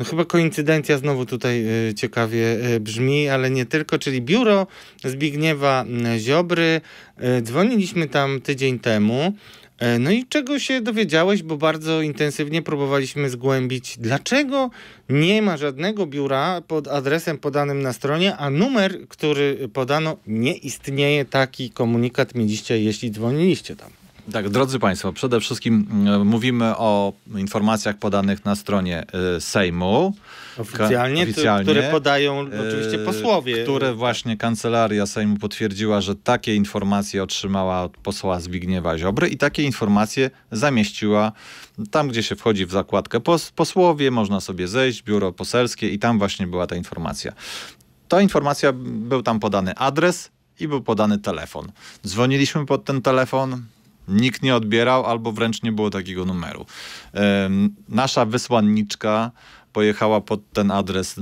no 0.00 0.06
chyba 0.06 0.24
koincydencja 0.24 0.98
znowu 0.98 1.26
tutaj 1.26 1.64
e, 1.88 1.94
ciekawie 1.94 2.46
e, 2.52 2.80
brzmi, 2.80 3.28
ale 3.28 3.50
nie 3.50 3.66
tylko, 3.66 3.98
czyli 3.98 4.22
biuro 4.22 4.66
Zbigniewa 5.04 5.84
Ziobry. 6.18 6.80
E, 7.16 7.42
dzwoniliśmy 7.42 8.08
tam 8.08 8.40
tydzień 8.40 8.78
temu. 8.78 9.34
No 9.98 10.10
i 10.10 10.26
czego 10.26 10.58
się 10.58 10.80
dowiedziałeś, 10.80 11.42
bo 11.42 11.56
bardzo 11.56 12.02
intensywnie 12.02 12.62
próbowaliśmy 12.62 13.30
zgłębić, 13.30 13.98
dlaczego 13.98 14.70
nie 15.08 15.42
ma 15.42 15.56
żadnego 15.56 16.06
biura 16.06 16.60
pod 16.68 16.88
adresem 16.88 17.38
podanym 17.38 17.82
na 17.82 17.92
stronie, 17.92 18.36
a 18.36 18.50
numer, 18.50 19.08
który 19.08 19.68
podano, 19.72 20.16
nie 20.26 20.56
istnieje. 20.56 21.24
Taki 21.24 21.70
komunikat 21.70 22.34
mieliście, 22.34 22.82
jeśli 22.82 23.10
dzwoniliście 23.10 23.76
tam. 23.76 23.99
Tak, 24.32 24.48
drodzy 24.48 24.78
Państwo, 24.78 25.12
przede 25.12 25.40
wszystkim 25.40 25.86
e, 26.06 26.24
mówimy 26.24 26.76
o 26.76 27.12
informacjach 27.36 27.98
podanych 27.98 28.44
na 28.44 28.56
stronie 28.56 29.04
e, 29.36 29.40
Sejmu. 29.40 30.14
Oficjalnie, 30.58 31.22
oficjalnie 31.22 31.72
które 31.72 31.90
podają 31.90 32.40
oczywiście 32.40 32.98
posłowie. 32.98 33.62
Które 33.62 33.94
właśnie 33.94 34.36
Kancelaria 34.36 35.06
Sejmu 35.06 35.36
potwierdziła, 35.36 36.00
że 36.00 36.14
takie 36.14 36.54
informacje 36.54 37.22
otrzymała 37.22 37.82
od 37.82 37.96
posła 37.96 38.40
Zbigniewa 38.40 38.98
Ziobry 38.98 39.28
i 39.28 39.36
takie 39.36 39.62
informacje 39.62 40.30
zamieściła 40.52 41.32
tam, 41.90 42.08
gdzie 42.08 42.22
się 42.22 42.36
wchodzi 42.36 42.66
w 42.66 42.70
zakładkę 42.70 43.20
pos 43.20 43.50
posłowie, 43.50 44.10
można 44.10 44.40
sobie 44.40 44.68
zejść, 44.68 45.02
biuro 45.02 45.32
poselskie 45.32 45.88
i 45.88 45.98
tam 45.98 46.18
właśnie 46.18 46.46
była 46.46 46.66
ta 46.66 46.76
informacja. 46.76 47.32
Ta 48.08 48.20
informacja, 48.20 48.72
był 48.82 49.22
tam 49.22 49.40
podany 49.40 49.74
adres 49.74 50.30
i 50.60 50.68
był 50.68 50.82
podany 50.82 51.18
telefon. 51.18 51.72
Dzwoniliśmy 52.06 52.66
pod 52.66 52.84
ten 52.84 53.02
telefon, 53.02 53.62
nikt 54.10 54.42
nie 54.42 54.56
odbierał 54.56 55.06
albo 55.06 55.32
wręcz 55.32 55.62
nie 55.62 55.72
było 55.72 55.90
takiego 55.90 56.24
numeru. 56.24 56.66
Nasza 57.88 58.24
wysłanniczka 58.24 59.30
pojechała 59.72 60.20
pod 60.20 60.52
ten 60.52 60.70
adres 60.70 61.14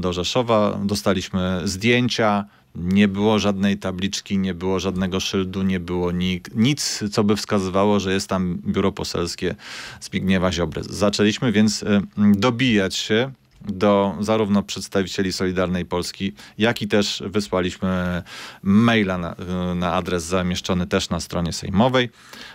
do 0.00 0.12
Rzeszowa, 0.12 0.78
dostaliśmy 0.84 1.60
zdjęcia, 1.64 2.44
nie 2.74 3.08
było 3.08 3.38
żadnej 3.38 3.78
tabliczki, 3.78 4.38
nie 4.38 4.54
było 4.54 4.80
żadnego 4.80 5.20
szyldu, 5.20 5.62
nie 5.62 5.80
było 5.80 6.12
nic, 6.54 7.04
co 7.12 7.24
by 7.24 7.36
wskazywało, 7.36 8.00
że 8.00 8.12
jest 8.12 8.28
tam 8.28 8.58
biuro 8.66 8.92
poselskie 8.92 9.54
Zbigniewa 10.00 10.52
Ziobry. 10.52 10.82
Zaczęliśmy 10.84 11.52
więc 11.52 11.84
dobijać 12.16 12.96
się 12.96 13.32
do 13.60 14.16
zarówno 14.20 14.62
przedstawicieli 14.62 15.32
Solidarnej 15.32 15.84
Polski, 15.84 16.32
jak 16.58 16.82
i 16.82 16.88
też 16.88 17.22
wysłaliśmy 17.26 18.22
maila 18.62 19.18
na, 19.18 19.36
na, 19.74 19.92
adres 19.92 20.24
zamieszczony 20.24 20.86
też 20.86 21.10
na 21.10 21.20
stronie 21.20 21.52
sejmowej. 21.52 22.10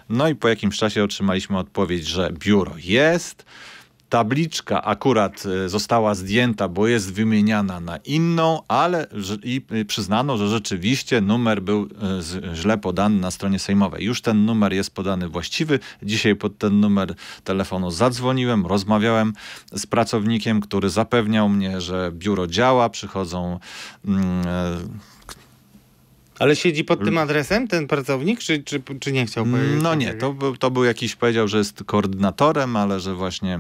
No 0.10 0.28
i 0.28 0.36
po 0.36 0.50
jakimś 0.50 0.78
czasie 0.78 1.04
otrzymaliśmy 1.04 1.58
odpowiedź, 1.58 2.08
że 2.08 2.32
biuro 2.34 2.74
jest, 2.78 3.46
tabliczka 4.12 4.82
akurat 4.84 5.44
e, 5.46 5.70
została 5.70 6.16
zdjęta, 6.16 6.68
bo 6.68 6.88
jest 6.88 7.14
wymieniana 7.14 7.80
na 7.80 7.98
inną, 7.98 8.62
ale 8.68 9.08
i 9.44 9.62
przyznano, 9.88 10.38
że 10.38 10.50
rzeczywiście 10.50 11.22
numer 11.22 11.62
był 11.62 11.90
e, 12.52 12.56
źle 12.56 12.78
podany 12.78 13.20
na 13.20 13.32
stronie 13.32 13.60
sejmowej. 13.60 14.06
Już 14.06 14.22
ten 14.22 14.46
numer 14.46 14.74
jest 14.74 14.96
podany 14.96 15.30
właściwy. 15.30 15.80
Dzisiaj 16.04 16.36
pod 16.36 16.58
ten 16.58 16.80
numer 16.80 17.16
telefonu 17.44 17.92
zadzwoniłem, 17.92 18.66
rozmawiałem 18.66 19.34
z 19.74 19.86
pracownikiem, 19.86 20.62
który 20.62 20.90
zapewniał 20.90 21.50
mnie, 21.50 21.82
że 21.82 22.12
biuro 22.14 22.48
działa, 22.48 22.90
przychodzą 22.90 23.60
mm, 24.06 24.48
e, 24.48 24.78
ale 26.42 26.56
siedzi 26.56 26.84
pod 26.84 27.04
tym 27.04 27.18
adresem 27.18 27.68
ten 27.68 27.88
pracownik, 27.88 28.40
czy, 28.40 28.64
czy, 28.64 28.82
czy 29.00 29.12
nie 29.12 29.26
chciał 29.26 29.46
powiedzieć? 29.46 29.84
No 29.84 29.96
nie, 29.96 30.14
to 30.14 30.34
był, 30.34 30.58
to 30.58 30.72
był 30.72 30.84
jakiś, 30.84 31.16
powiedział, 31.16 31.48
że 31.48 31.58
jest 31.58 31.84
koordynatorem, 31.84 32.76
ale 32.76 33.00
że 33.00 33.16
właśnie 33.16 33.60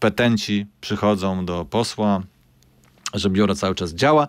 petenci 0.00 0.66
przychodzą 0.80 1.46
do 1.46 1.64
posła, 1.64 2.22
że 3.14 3.30
biuro 3.30 3.54
cały 3.54 3.74
czas 3.74 3.94
działa. 3.94 4.28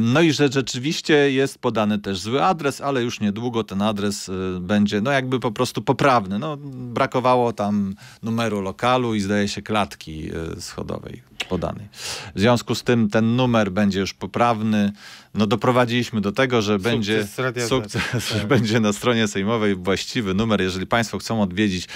No 0.00 0.20
i 0.20 0.32
że 0.32 0.48
rzeczywiście 0.52 1.32
jest 1.32 1.58
podany 1.58 1.98
też 1.98 2.18
zły 2.18 2.44
adres, 2.44 2.80
ale 2.80 3.02
już 3.02 3.20
niedługo 3.20 3.64
ten 3.64 3.82
adres 3.82 4.28
y, 4.28 4.32
będzie 4.60 5.00
no 5.00 5.10
jakby 5.10 5.40
po 5.40 5.50
prostu 5.50 5.82
poprawny. 5.82 6.38
No, 6.38 6.56
brakowało 6.72 7.52
tam 7.52 7.94
numeru 8.22 8.60
lokalu 8.60 9.14
i 9.14 9.20
zdaje 9.20 9.48
się 9.48 9.62
klatki 9.62 10.30
y, 10.56 10.60
schodowej 10.60 11.22
podanej. 11.48 11.88
W 12.34 12.40
związku 12.40 12.74
z 12.74 12.82
tym 12.82 13.10
ten 13.10 13.36
numer 13.36 13.72
będzie 13.72 14.00
już 14.00 14.14
poprawny. 14.14 14.92
No 15.34 15.46
doprowadziliśmy 15.46 16.20
do 16.20 16.32
tego, 16.32 16.62
że 16.62 16.74
sukces 16.74 16.92
będzie 16.92 17.26
sukces, 17.68 18.02
tak. 18.32 18.46
będzie 18.46 18.80
na 18.80 18.92
stronie 18.92 19.28
sejmowej 19.28 19.74
właściwy 19.74 20.34
numer. 20.34 20.60
Jeżeli 20.60 20.86
Państwo 20.86 21.18
chcą 21.18 21.42
odwiedzić 21.42 21.88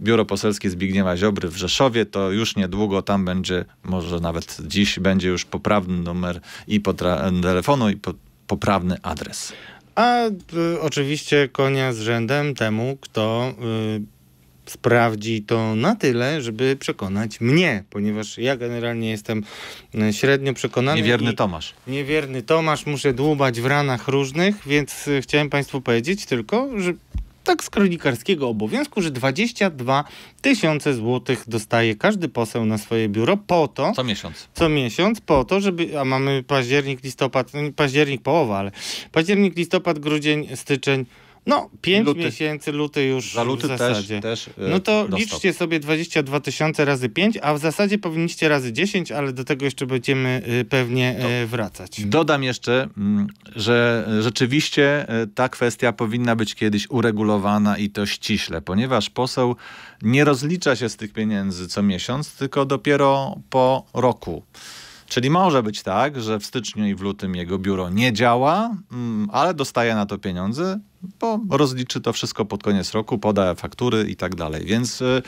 biuro 0.00 0.24
poselskie 0.24 0.70
Zbigniewa 0.70 1.16
Ziobry 1.16 1.48
w 1.48 1.56
Rzeszowie, 1.56 2.06
to 2.06 2.30
już 2.30 2.56
niedługo 2.56 3.02
tam 3.02 3.24
będzie, 3.24 3.64
może 3.84 4.20
nawet 4.20 4.58
dziś 4.66 4.98
będzie 4.98 5.28
już 5.28 5.44
poprawny 5.44 5.98
numer 6.02 6.40
i 6.66 6.80
telefonu 7.42 7.90
i 7.90 7.96
po, 7.96 8.14
poprawny 8.46 8.96
adres. 9.02 9.52
A 9.94 10.26
y, 10.26 10.80
oczywiście 10.80 11.48
konia 11.52 11.92
z 11.92 11.98
rzędem 11.98 12.54
temu, 12.54 12.98
kto 13.00 13.54
y, 14.02 14.16
sprawdzi 14.70 15.42
to 15.42 15.74
na 15.74 15.96
tyle, 15.96 16.42
żeby 16.42 16.76
przekonać 16.76 17.40
mnie, 17.40 17.84
ponieważ 17.90 18.38
ja 18.38 18.56
generalnie 18.56 19.10
jestem 19.10 19.42
e, 19.94 20.12
średnio 20.12 20.54
przekonany. 20.54 20.96
Niewierny 21.00 21.32
Tomasz. 21.32 21.74
Niewierny 21.86 22.42
Tomasz, 22.42 22.86
muszę 22.86 23.12
dłubać 23.12 23.60
w 23.60 23.66
ranach 23.66 24.08
różnych, 24.08 24.56
więc 24.66 25.08
e, 25.08 25.22
chciałem 25.22 25.50
Państwu 25.50 25.80
powiedzieć 25.80 26.26
tylko, 26.26 26.68
że 26.80 26.92
tak 27.46 27.64
z 27.64 27.70
kronikarskiego 27.70 28.48
obowiązku, 28.48 29.02
że 29.02 29.10
22 29.10 30.04
tysiące 30.42 30.94
złotych 30.94 31.44
dostaje 31.48 31.94
każdy 31.94 32.28
poseł 32.28 32.64
na 32.64 32.78
swoje 32.78 33.08
biuro 33.08 33.36
po 33.36 33.68
to... 33.68 33.92
Co 33.92 34.04
miesiąc. 34.04 34.48
Co 34.54 34.68
miesiąc 34.68 35.20
po 35.20 35.44
to, 35.44 35.60
żeby... 35.60 36.00
A 36.00 36.04
mamy 36.04 36.42
październik, 36.42 37.04
listopad, 37.04 37.52
październik 37.76 38.22
połowa, 38.22 38.58
ale 38.58 38.70
październik, 39.12 39.56
listopad, 39.56 39.98
grudzień, 39.98 40.48
styczeń... 40.56 41.06
No, 41.46 41.70
5 41.80 42.06
Luty. 42.06 42.20
miesięcy, 42.20 42.72
luty 42.72 43.04
już 43.04 43.34
Za 43.34 43.42
luty 43.42 43.66
w 43.66 43.66
zasadzie. 43.66 44.20
też, 44.20 44.44
też 44.44 44.54
e, 44.58 44.68
No 44.70 44.80
to 44.80 45.02
dostał. 45.02 45.18
liczcie 45.18 45.52
sobie 45.52 45.80
22 45.80 46.40
tysiące 46.40 46.84
razy 46.84 47.08
5, 47.08 47.38
a 47.42 47.54
w 47.54 47.58
zasadzie 47.58 47.98
powinniście 47.98 48.48
razy 48.48 48.72
10, 48.72 49.12
ale 49.12 49.32
do 49.32 49.44
tego 49.44 49.64
jeszcze 49.64 49.86
będziemy 49.86 50.42
y, 50.48 50.64
pewnie 50.64 51.16
y, 51.42 51.46
wracać. 51.46 52.06
Dodam 52.06 52.42
jeszcze, 52.42 52.88
mm, 52.96 53.26
że 53.56 54.08
rzeczywiście 54.20 55.08
e, 55.08 55.26
ta 55.26 55.48
kwestia 55.48 55.92
powinna 55.92 56.36
być 56.36 56.54
kiedyś 56.54 56.90
uregulowana 56.90 57.78
i 57.78 57.90
to 57.90 58.06
ściśle, 58.06 58.62
ponieważ 58.62 59.10
poseł 59.10 59.56
nie 60.02 60.24
rozlicza 60.24 60.76
się 60.76 60.88
z 60.88 60.96
tych 60.96 61.12
pieniędzy 61.12 61.68
co 61.68 61.82
miesiąc, 61.82 62.34
tylko 62.34 62.64
dopiero 62.64 63.36
po 63.50 63.86
roku. 63.94 64.42
Czyli 65.08 65.30
może 65.30 65.62
być 65.62 65.82
tak, 65.82 66.20
że 66.22 66.38
w 66.38 66.46
styczniu 66.46 66.86
i 66.86 66.94
w 66.94 67.00
lutym 67.00 67.34
jego 67.36 67.58
biuro 67.58 67.90
nie 67.90 68.12
działa, 68.12 68.76
mm, 68.92 69.28
ale 69.32 69.54
dostaje 69.54 69.94
na 69.94 70.06
to 70.06 70.18
pieniądze, 70.18 70.80
bo 71.20 71.40
rozliczy 71.50 72.00
to 72.00 72.12
wszystko 72.12 72.44
pod 72.44 72.62
koniec 72.62 72.92
roku, 72.92 73.18
poda 73.18 73.54
faktury 73.54 74.04
i 74.08 74.16
tak 74.16 74.34
dalej. 74.34 74.64
Więc 74.64 75.02
y, 75.02 75.22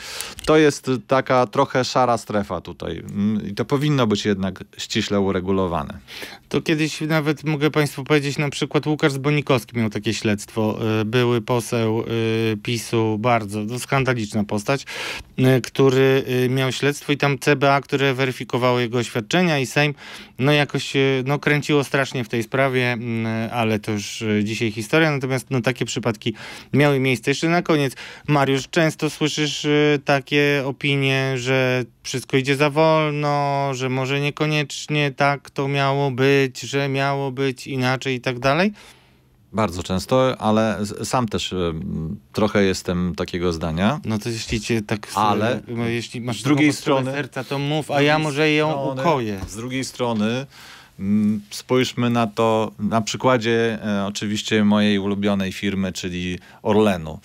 to 0.45 0.57
jest 0.57 0.91
taka 1.07 1.47
trochę 1.47 1.85
szara 1.85 2.17
strefa 2.17 2.61
tutaj 2.61 2.99
Mm, 3.09 3.47
i 3.47 3.53
to 3.53 3.65
powinno 3.65 4.07
być 4.07 4.25
jednak 4.25 4.63
ściśle 4.77 5.19
uregulowane. 5.19 5.99
To 6.49 6.61
kiedyś 6.61 7.01
nawet 7.01 7.43
mogę 7.43 7.71
Państwu 7.71 8.03
powiedzieć, 8.03 8.37
na 8.37 8.49
przykład 8.49 8.87
Łukasz 8.87 9.11
Zbonikowski 9.11 9.77
miał 9.77 9.89
takie 9.89 10.13
śledztwo. 10.13 10.79
Y, 11.01 11.05
Były 11.05 11.41
poseł 11.41 12.01
y, 12.01 12.57
PiSu, 12.63 13.17
bardzo 13.19 13.63
no, 13.63 13.79
skandaliczna 13.79 14.43
postać, 14.43 14.85
który 15.63 16.23
miał 16.49 16.71
śledztwo 16.71 17.13
i 17.13 17.17
tam 17.17 17.39
CBA, 17.39 17.81
które 17.81 18.13
weryfikowało 18.13 18.79
jego 18.79 18.97
oświadczenia 18.97 19.59
i 19.59 19.65
Sejm 19.65 19.93
no 20.39 20.51
jakoś 20.51 20.93
no, 21.25 21.39
kręciło 21.39 21.83
strasznie 21.83 22.23
w 22.23 22.29
tej 22.29 22.43
sprawie, 22.43 22.91
mm, 22.91 23.49
ale 23.53 23.79
to 23.79 23.91
już 23.91 24.23
dzisiaj 24.43 24.71
historia. 24.71 25.11
Natomiast 25.11 25.47
no, 25.49 25.61
takie 25.69 25.85
przypadki 25.85 26.33
miały 26.73 26.99
miejsce. 26.99 27.31
Jeszcze 27.31 27.49
na 27.49 27.61
koniec, 27.61 27.93
Mariusz, 28.27 28.69
często 28.69 29.09
słyszysz 29.09 29.65
y, 29.65 29.99
takie 30.05 30.63
opinie, 30.65 31.33
że 31.37 31.83
wszystko 32.03 32.37
idzie 32.37 32.55
za 32.55 32.69
wolno, 32.69 33.69
że 33.73 33.89
może 33.89 34.19
niekoniecznie 34.21 35.11
tak 35.11 35.49
to 35.49 35.67
miało 35.67 36.11
być, 36.11 36.61
że 36.61 36.89
miało 36.89 37.31
być 37.31 37.67
inaczej 37.67 38.15
i 38.15 38.21
tak 38.21 38.39
dalej. 38.39 38.73
Bardzo 39.53 39.83
często, 39.83 40.35
ale 40.41 40.79
sam 41.03 41.27
też 41.27 41.53
em, 41.53 42.19
trochę 42.33 42.63
jestem 42.63 43.15
takiego 43.15 43.53
zdania. 43.53 43.99
No 44.05 44.19
to 44.19 44.29
jeśli 44.29 44.61
cię 44.61 44.81
tak... 44.81 45.07
Ale 45.15 45.61
no, 45.67 45.85
jeśli 45.85 46.21
masz 46.21 46.39
z 46.39 46.43
drugiej 46.43 46.73
strony- 46.73 47.11
serca, 47.11 47.43
to 47.43 47.59
mów, 47.59 47.91
a 47.91 48.01
ja 48.01 48.19
może 48.19 48.51
ją 48.51 48.71
strony- 48.71 49.01
ukoję. 49.01 49.39
Z 49.47 49.55
drugiej 49.55 49.83
strony 49.83 50.45
spójrzmy 51.49 52.09
na 52.09 52.27
to 52.27 52.71
na 52.79 53.01
przykładzie 53.01 53.79
e, 53.85 54.05
oczywiście 54.05 54.63
mojej 54.63 54.99
ulubionej 54.99 55.51
firmy, 55.51 55.91
czyli 55.91 56.39
Orlenu. 56.61 57.19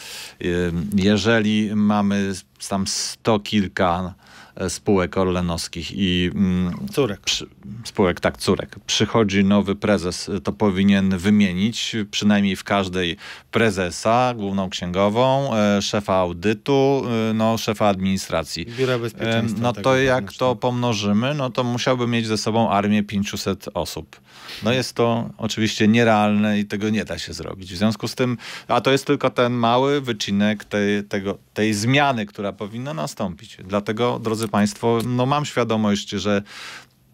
Ym, 0.44 0.90
Jeżeli 0.94 1.70
mamy 1.74 2.32
tam 2.68 2.86
sto 2.86 3.38
kilka 3.38 4.14
e, 4.20 4.23
spółek 4.68 5.18
orlenowskich 5.18 5.92
i 5.92 6.30
mm, 6.34 6.74
Córek. 6.92 7.20
przy, 7.20 7.46
spółek, 7.84 8.20
tak, 8.20 8.38
córek. 8.38 8.76
Przychodzi 8.86 9.44
nowy 9.44 9.76
prezes, 9.76 10.30
to 10.44 10.52
powinien 10.52 11.18
wymienić 11.18 11.96
przynajmniej 12.10 12.56
w 12.56 12.64
każdej 12.64 13.16
prezesa, 13.50 14.34
główną 14.36 14.70
księgową, 14.70 15.54
e, 15.54 15.82
szefa 15.82 16.14
audytu, 16.14 17.02
e, 17.30 17.34
no, 17.34 17.58
szefa 17.58 17.88
administracji. 17.88 18.66
Biura 18.66 18.98
Bezpieczeństwa. 18.98 19.60
No 19.62 19.72
to 19.72 19.96
jak 19.96 20.32
to 20.32 20.56
pomnożymy, 20.56 21.34
no 21.34 21.50
to 21.50 21.64
musiałby 21.64 22.06
mieć 22.06 22.26
ze 22.26 22.38
sobą 22.38 22.70
armię 22.70 23.02
500 23.02 23.68
osób. 23.74 24.20
No 24.62 24.72
jest 24.72 24.92
to 24.92 25.30
oczywiście 25.38 25.88
nierealne 25.88 26.58
i 26.58 26.64
tego 26.64 26.90
nie 26.90 27.04
da 27.04 27.18
się 27.18 27.32
zrobić. 27.32 27.72
W 27.72 27.76
związku 27.76 28.08
z 28.08 28.14
tym, 28.14 28.36
a 28.68 28.80
to 28.80 28.90
jest 28.90 29.06
tylko 29.06 29.30
ten 29.30 29.52
mały 29.52 30.00
wycinek 30.00 30.64
tej, 30.64 31.04
tego, 31.04 31.38
tej 31.54 31.74
zmiany, 31.74 32.26
która 32.26 32.52
powinna 32.52 32.94
nastąpić. 32.94 33.56
Dlatego, 33.64 34.18
drodzy 34.18 34.43
Państwo, 34.48 34.98
no 35.06 35.26
mam 35.26 35.44
świadomość, 35.44 36.08
że 36.08 36.42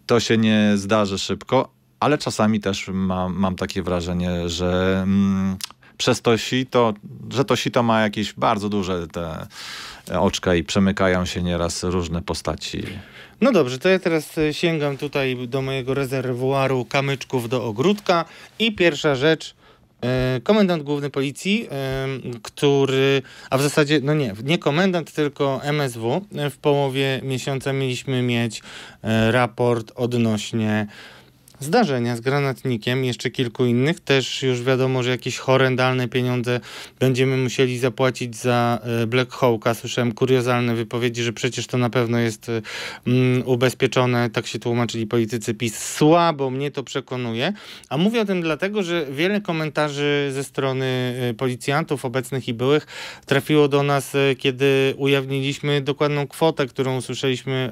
to 0.05 0.19
się 0.19 0.37
nie 0.37 0.71
zdarzy 0.75 1.19
szybko, 1.19 1.69
ale 1.99 2.17
czasami 2.17 2.59
też 2.59 2.89
mam, 2.93 3.33
mam 3.33 3.55
takie 3.55 3.83
wrażenie, 3.83 4.49
że 4.49 5.01
mm, 5.03 5.57
przez 5.97 6.21
to 6.21 6.37
sito, 6.37 6.93
że 7.29 7.45
to 7.45 7.55
sito 7.55 7.83
ma 7.83 8.01
jakieś 8.01 8.33
bardzo 8.33 8.69
duże 8.69 9.07
te 9.07 9.47
oczka 10.19 10.55
i 10.55 10.63
przemykają 10.63 11.25
się 11.25 11.43
nieraz 11.43 11.83
różne 11.83 12.21
postaci. 12.21 12.83
No 13.41 13.51
dobrze, 13.51 13.77
to 13.79 13.89
ja 13.89 13.99
teraz 13.99 14.37
e, 14.37 14.53
sięgam 14.53 14.97
tutaj 14.97 15.47
do 15.47 15.61
mojego 15.61 15.93
rezerwuaru 15.93 16.85
kamyczków 16.85 17.49
do 17.49 17.65
ogródka 17.65 18.25
i 18.59 18.75
pierwsza 18.75 19.15
rzecz, 19.15 19.49
e, 19.49 19.60
komendant 20.43 20.83
główny 20.83 21.09
policji, 21.09 21.67
e, 21.71 22.07
który, 22.43 23.21
a 23.49 23.57
w 23.57 23.61
zasadzie, 23.61 23.99
no 24.03 24.13
nie, 24.13 24.33
nie 24.43 24.57
komendant, 24.57 25.13
tylko 25.13 25.63
MSW. 25.63 26.25
E, 26.35 26.49
W 26.49 26.57
połowie 26.57 27.19
miesiąca 27.23 27.73
mieliśmy 27.73 28.21
mieć 28.21 28.61
e, 29.03 29.31
raport 29.31 29.91
odnośnie 29.95 30.87
zdarzenia 31.61 32.15
z 32.15 32.21
granatnikiem, 32.21 33.05
jeszcze 33.05 33.29
kilku 33.29 33.65
innych. 33.65 33.99
Też 33.99 34.43
już 34.43 34.63
wiadomo, 34.63 35.03
że 35.03 35.09
jakieś 35.09 35.37
horrendalne 35.37 36.07
pieniądze 36.07 36.59
będziemy 36.99 37.37
musieli 37.37 37.79
zapłacić 37.79 38.35
za 38.35 38.79
e, 38.83 39.07
Black 39.07 39.31
Hawka. 39.31 39.73
Słyszałem 39.73 40.11
kuriozalne 40.11 40.75
wypowiedzi, 40.75 41.23
że 41.23 41.33
przecież 41.33 41.67
to 41.67 41.77
na 41.77 41.89
pewno 41.89 42.19
jest 42.19 42.49
e, 42.49 42.61
mm, 43.07 43.43
ubezpieczone, 43.47 44.29
tak 44.29 44.47
się 44.47 44.59
tłumaczyli 44.59 45.07
politycy 45.07 45.53
PiS. 45.53 45.77
Słabo 45.77 46.49
mnie 46.49 46.71
to 46.71 46.83
przekonuje. 46.83 47.53
A 47.89 47.97
mówię 47.97 48.21
o 48.21 48.25
tym 48.25 48.41
dlatego, 48.41 48.83
że 48.83 49.05
wiele 49.11 49.41
komentarzy 49.41 50.29
ze 50.33 50.43
strony 50.43 51.15
e, 51.29 51.33
policjantów 51.33 52.05
obecnych 52.05 52.47
i 52.47 52.53
byłych 52.53 52.87
trafiło 53.25 53.67
do 53.67 53.83
nas, 53.83 54.13
kiedy 54.37 54.93
ujawniliśmy 54.97 55.81
dokładną 55.81 56.27
kwotę, 56.27 56.67
którą 56.67 56.97
usłyszeliśmy 56.97 57.71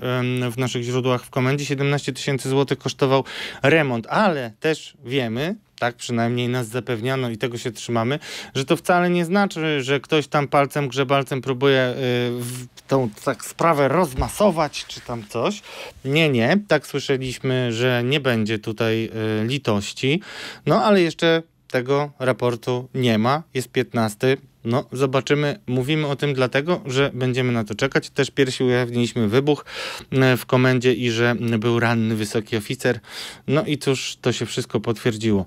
w 0.51 0.57
naszych 0.57 0.83
źródłach 0.83 1.23
w 1.23 1.29
komendzie. 1.29 1.65
17 1.65 2.13
tysięcy 2.13 2.49
złotych 2.49 2.77
kosztował 2.77 3.23
remont, 3.79 4.07
ale 4.07 4.51
też 4.59 4.93
wiemy, 5.05 5.55
tak 5.79 5.95
przynajmniej 5.95 6.49
nas 6.49 6.67
zapewniano 6.67 7.29
i 7.29 7.37
tego 7.37 7.57
się 7.57 7.71
trzymamy, 7.71 8.19
że 8.55 8.65
to 8.65 8.75
wcale 8.75 9.09
nie 9.09 9.25
znaczy, 9.25 9.83
że 9.83 9.99
ktoś 9.99 10.27
tam 10.27 10.47
palcem, 10.47 10.87
grzebalcem 10.87 11.41
próbuje 11.41 11.93
y, 11.97 12.87
tą 12.87 13.09
tak 13.25 13.45
sprawę 13.45 13.87
rozmasować, 13.87 14.85
czy 14.85 15.01
tam 15.01 15.23
coś. 15.29 15.61
Nie, 16.05 16.29
nie. 16.29 16.57
Tak 16.67 16.87
słyszeliśmy, 16.87 17.73
że 17.73 18.01
nie 18.05 18.19
będzie 18.19 18.59
tutaj 18.59 19.09
y, 19.43 19.47
litości. 19.47 20.21
No 20.65 20.83
ale 20.83 21.01
jeszcze 21.01 21.43
tego 21.71 22.11
raportu 22.19 22.89
nie 22.93 23.17
ma. 23.17 23.43
Jest 23.53 23.71
15. 23.71 24.37
No, 24.63 24.85
zobaczymy. 24.91 25.59
Mówimy 25.67 26.07
o 26.07 26.15
tym 26.15 26.33
dlatego, 26.33 26.81
że 26.85 27.11
będziemy 27.13 27.51
na 27.51 27.63
to 27.63 27.75
czekać. 27.75 28.09
Też 28.09 28.31
pierwsi 28.31 28.63
ujawniliśmy 28.63 29.27
wybuch 29.27 29.65
e, 30.11 30.37
w 30.37 30.45
komendzie 30.45 30.93
i 30.93 31.11
że 31.11 31.35
był 31.59 31.79
ranny 31.79 32.15
wysoki 32.15 32.57
oficer. 32.57 32.99
No 33.47 33.65
i 33.65 33.77
cóż, 33.77 34.17
to 34.21 34.31
się 34.31 34.45
wszystko 34.45 34.79
potwierdziło. 34.79 35.45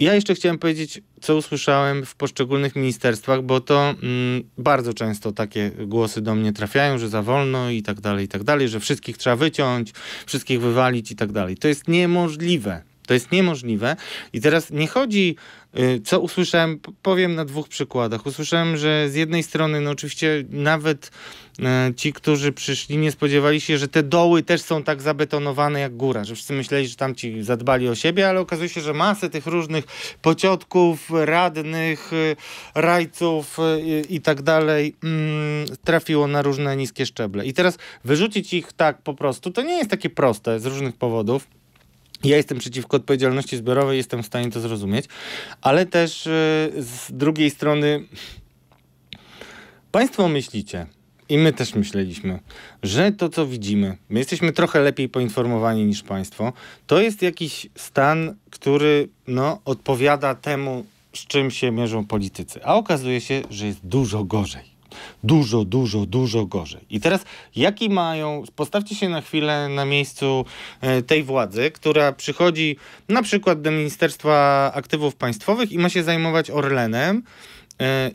Ja 0.00 0.14
jeszcze 0.14 0.34
chciałem 0.34 0.58
powiedzieć, 0.58 1.00
co 1.20 1.36
usłyszałem 1.36 2.06
w 2.06 2.14
poszczególnych 2.14 2.76
ministerstwach, 2.76 3.42
bo 3.42 3.60
to 3.60 3.94
mm, 4.02 4.42
bardzo 4.58 4.94
często 4.94 5.32
takie 5.32 5.70
głosy 5.70 6.20
do 6.20 6.34
mnie 6.34 6.52
trafiają, 6.52 6.98
że 6.98 7.08
za 7.08 7.22
wolno 7.22 7.70
i 7.70 7.82
tak 7.82 8.00
dalej, 8.00 8.24
i 8.24 8.28
tak 8.28 8.44
dalej, 8.44 8.68
że 8.68 8.80
wszystkich 8.80 9.18
trzeba 9.18 9.36
wyciąć, 9.36 9.92
wszystkich 10.26 10.60
wywalić 10.60 11.10
i 11.10 11.16
tak 11.16 11.32
dalej. 11.32 11.56
To 11.56 11.68
jest 11.68 11.88
niemożliwe. 11.88 12.82
To 13.06 13.14
jest 13.14 13.32
niemożliwe. 13.32 13.96
I 14.32 14.40
teraz 14.40 14.70
nie 14.70 14.86
chodzi, 14.86 15.36
co 16.04 16.20
usłyszałem, 16.20 16.80
powiem 17.02 17.34
na 17.34 17.44
dwóch 17.44 17.68
przykładach. 17.68 18.26
Usłyszałem, 18.26 18.76
że 18.76 19.10
z 19.10 19.14
jednej 19.14 19.42
strony, 19.42 19.80
no 19.80 19.90
oczywiście 19.90 20.44
nawet 20.50 21.10
e, 21.62 21.92
ci, 21.96 22.12
którzy 22.12 22.52
przyszli, 22.52 22.98
nie 22.98 23.12
spodziewali 23.12 23.60
się, 23.60 23.78
że 23.78 23.88
te 23.88 24.02
doły 24.02 24.42
też 24.42 24.62
są 24.62 24.82
tak 24.82 25.02
zabetonowane 25.02 25.80
jak 25.80 25.96
góra, 25.96 26.24
że 26.24 26.34
wszyscy 26.34 26.52
myśleli, 26.52 26.88
że 26.88 26.96
tam 26.96 27.14
ci 27.14 27.42
zadbali 27.42 27.88
o 27.88 27.94
siebie, 27.94 28.28
ale 28.28 28.40
okazuje 28.40 28.68
się, 28.68 28.80
że 28.80 28.92
masę 28.92 29.30
tych 29.30 29.46
różnych 29.46 29.84
pociotków, 30.22 31.10
radnych, 31.10 32.12
y, 32.12 32.36
rajców 32.74 33.58
y, 33.58 34.02
i 34.08 34.20
tak 34.20 34.42
dalej 34.42 34.94
mm, 35.04 35.66
trafiło 35.84 36.26
na 36.26 36.42
różne 36.42 36.76
niskie 36.76 37.06
szczeble. 37.06 37.46
I 37.46 37.52
teraz 37.52 37.78
wyrzucić 38.04 38.54
ich 38.54 38.72
tak 38.72 39.02
po 39.02 39.14
prostu, 39.14 39.50
to 39.50 39.62
nie 39.62 39.78
jest 39.78 39.90
takie 39.90 40.10
proste 40.10 40.60
z 40.60 40.66
różnych 40.66 40.96
powodów. 40.96 41.59
Ja 42.24 42.36
jestem 42.36 42.58
przeciwko 42.58 42.96
odpowiedzialności 42.96 43.56
zbiorowej, 43.56 43.96
jestem 43.96 44.22
w 44.22 44.26
stanie 44.26 44.50
to 44.50 44.60
zrozumieć, 44.60 45.04
ale 45.60 45.86
też 45.86 46.26
y, 46.26 46.30
z 46.78 47.06
drugiej 47.10 47.50
strony 47.50 48.04
Państwo 49.92 50.28
myślicie, 50.28 50.86
i 51.30 51.38
my 51.38 51.52
też 51.52 51.74
myśleliśmy, 51.74 52.38
że 52.82 53.12
to, 53.12 53.28
co 53.28 53.46
widzimy, 53.46 53.96
my 54.08 54.18
jesteśmy 54.18 54.52
trochę 54.52 54.80
lepiej 54.80 55.08
poinformowani 55.08 55.84
niż 55.84 56.02
Państwo, 56.02 56.52
to 56.86 57.00
jest 57.00 57.22
jakiś 57.22 57.66
stan, 57.76 58.34
który 58.50 59.08
no, 59.26 59.60
odpowiada 59.64 60.34
temu, 60.34 60.84
z 61.14 61.26
czym 61.26 61.50
się 61.50 61.70
mierzą 61.70 62.06
politycy. 62.06 62.64
A 62.64 62.74
okazuje 62.74 63.20
się, 63.20 63.42
że 63.50 63.66
jest 63.66 63.86
dużo 63.86 64.24
gorzej. 64.24 64.69
Dużo, 65.24 65.64
dużo, 65.64 66.06
dużo 66.06 66.46
gorzej. 66.46 66.80
I 66.90 67.00
teraz 67.00 67.24
jaki 67.56 67.90
mają, 67.90 68.42
postawcie 68.56 68.94
się 68.94 69.08
na 69.08 69.20
chwilę 69.20 69.68
na 69.68 69.84
miejscu 69.84 70.44
e, 70.80 71.02
tej 71.02 71.22
władzy, 71.22 71.70
która 71.70 72.12
przychodzi 72.12 72.76
na 73.08 73.22
przykład 73.22 73.62
do 73.62 73.70
Ministerstwa 73.70 74.70
Aktywów 74.74 75.14
Państwowych 75.14 75.72
i 75.72 75.78
ma 75.78 75.88
się 75.88 76.02
zajmować 76.02 76.50
Orlenem, 76.50 77.22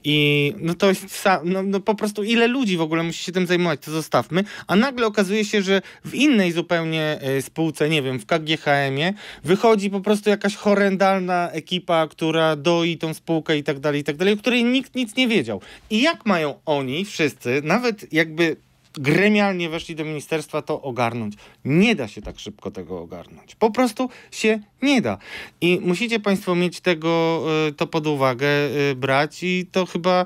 I 0.04 0.54
no 0.60 0.74
to 0.74 0.90
jest 0.90 1.26
no, 1.44 1.64
no 1.64 1.80
po 1.80 1.96
prostu 1.96 2.24
ile 2.24 2.48
ludzi 2.48 2.78
w 2.78 2.82
ogóle 2.82 3.04
musi 3.04 3.24
się 3.24 3.32
tym 3.32 3.48
zajmować, 3.48 3.80
to 3.82 3.92
zostawmy. 3.92 4.44
A 4.68 4.76
nagle 4.76 5.08
okazuje 5.08 5.46
się, 5.46 5.62
że 5.62 5.82
w 6.06 6.16
innej 6.16 6.52
zupełnie 6.52 7.18
e, 7.22 7.42
spółce, 7.42 7.90
nie 7.90 8.02
wiem, 8.02 8.20
w 8.20 8.26
KGHM-ie, 8.26 9.14
wychodzi 9.44 9.90
po 9.90 10.02
prostu 10.02 10.30
jakaś 10.30 10.56
horrendalna 10.56 11.50
ekipa, 11.52 12.08
która 12.08 12.56
doi 12.56 12.98
tą 12.98 13.14
spółkę 13.14 13.58
i 13.58 13.64
tak 13.64 13.80
dalej, 13.80 14.02
i 14.02 14.04
tak 14.04 14.16
dalej, 14.16 14.34
o 14.34 14.38
której 14.38 14.64
nikt 14.64 14.96
nic 14.96 15.16
nie 15.16 15.28
wiedział. 15.28 15.62
I 15.90 16.02
jak 16.02 16.26
mają 16.26 16.60
oni 16.66 17.06
wszyscy, 17.06 17.62
nawet 17.64 18.14
jakby 18.14 18.65
gremialnie 18.98 19.70
weszli 19.70 19.96
do 19.96 20.06
ministerstwa, 20.06 20.62
to 20.62 20.82
ogarnąć. 20.82 21.36
Nie 21.66 21.96
da 21.96 22.08
się 22.08 22.22
tak 22.22 22.40
szybko 22.40 22.72
tego 22.72 23.02
ogarnąć. 23.02 23.56
Po 23.56 23.72
prostu 23.72 24.10
się 24.32 24.60
nie 24.82 25.02
da. 25.02 25.18
I 25.62 25.80
musicie 25.82 26.20
Państwo 26.20 26.56
mieć 26.56 26.82
tego, 26.82 27.44
y, 27.70 27.74
to 27.74 27.88
pod 27.88 28.08
uwagę 28.08 28.48
y, 28.92 28.96
brać 28.96 29.44
i 29.44 29.66
to 29.72 29.86
chyba, 29.86 30.26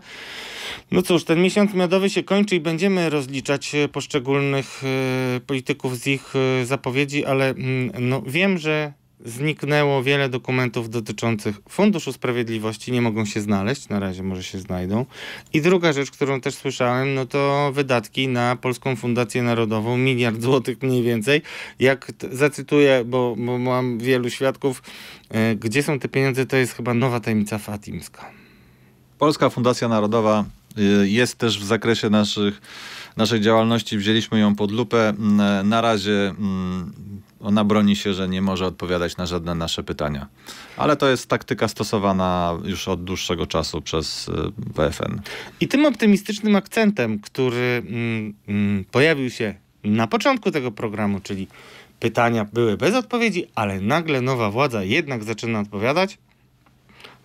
no 0.91 1.01
cóż, 1.01 1.23
ten 1.23 1.41
miesiąc 1.41 1.73
miodowy 1.73 2.09
się 2.09 2.23
kończy 2.23 2.55
i 2.55 2.59
będziemy 2.59 3.09
rozliczać 3.09 3.75
y, 3.75 3.87
poszczególnych 3.87 4.83
polityków 5.47 5.97
z 5.97 6.07
ich 6.07 6.33
zapowiedzi, 6.63 7.25
ale 7.25 7.49
mm, 7.49 7.91
no, 7.99 8.21
wiem, 8.21 8.57
że 8.57 8.93
zniknęło 9.25 10.03
wiele 10.03 10.29
dokumentów 10.29 10.89
dotyczących 10.89 11.55
Funduszu 11.69 12.13
Sprawiedliwości, 12.13 12.91
nie 12.91 13.01
mogą 13.01 13.25
się 13.25 13.41
znaleźć, 13.41 13.89
na 13.89 13.99
razie 13.99 14.23
może 14.23 14.43
się 14.43 14.59
znajdą. 14.59 15.05
I 15.53 15.61
druga 15.61 15.93
rzecz, 15.93 16.11
którą 16.11 16.41
też 16.41 16.55
słyszałem, 16.55 17.13
no 17.13 17.25
to 17.25 17.71
wydatki 17.73 18.27
na 18.27 18.55
Polską 18.55 18.95
Fundację 18.95 19.43
Narodową, 19.43 19.97
miliard 19.97 20.41
złotych 20.41 20.81
mniej 20.81 21.03
więcej. 21.03 21.41
Jak 21.79 22.11
zacytuję, 22.31 23.03
bo, 23.05 23.35
bo 23.37 23.57
mam 23.57 23.99
wielu 23.99 24.29
świadków, 24.29 24.83
e, 25.29 25.55
gdzie 25.55 25.83
są 25.83 25.99
te 25.99 26.09
pieniądze, 26.09 26.45
to 26.45 26.57
jest 26.57 26.73
chyba 26.73 26.93
nowa 26.93 27.19
tajemnica 27.19 27.57
fatimska. 27.57 28.39
Polska 29.19 29.49
Fundacja 29.49 29.87
Narodowa 29.87 30.45
y, 30.77 31.09
jest 31.09 31.37
też 31.37 31.59
w 31.59 31.63
zakresie 31.63 32.09
naszych, 32.09 32.61
naszej 33.17 33.41
działalności, 33.41 33.97
wzięliśmy 33.97 34.39
ją 34.39 34.55
pod 34.55 34.71
lupę. 34.71 35.09
Mm, 35.09 35.69
na 35.69 35.81
razie 35.81 36.33
mm, 36.39 36.93
ona 37.41 37.63
broni 37.63 37.95
się, 37.95 38.13
że 38.13 38.29
nie 38.29 38.41
może 38.41 38.65
odpowiadać 38.65 39.17
na 39.17 39.25
żadne 39.25 39.55
nasze 39.55 39.83
pytania. 39.83 40.27
Ale 40.77 40.95
to 40.95 41.09
jest 41.09 41.27
taktyka 41.27 41.67
stosowana 41.67 42.57
już 42.63 42.87
od 42.87 43.03
dłuższego 43.03 43.47
czasu 43.47 43.81
przez. 43.81 44.27
Y, 44.27 44.31
I 45.59 45.67
tym 45.67 45.85
optymistycznym 45.85 46.55
akcentem, 46.55 47.19
który 47.19 47.83
mm, 47.87 48.33
mm, 48.47 48.85
pojawił 48.91 49.29
się 49.29 49.55
na 49.83 50.07
początku 50.07 50.51
tego 50.51 50.71
programu, 50.71 51.19
czyli 51.19 51.47
pytania 51.99 52.45
były 52.53 52.77
bez 52.77 52.95
odpowiedzi, 52.95 53.45
ale 53.55 53.81
nagle 53.81 54.21
nowa 54.21 54.51
władza 54.51 54.83
jednak 54.83 55.23
zaczyna 55.23 55.59
odpowiadać, 55.59 56.17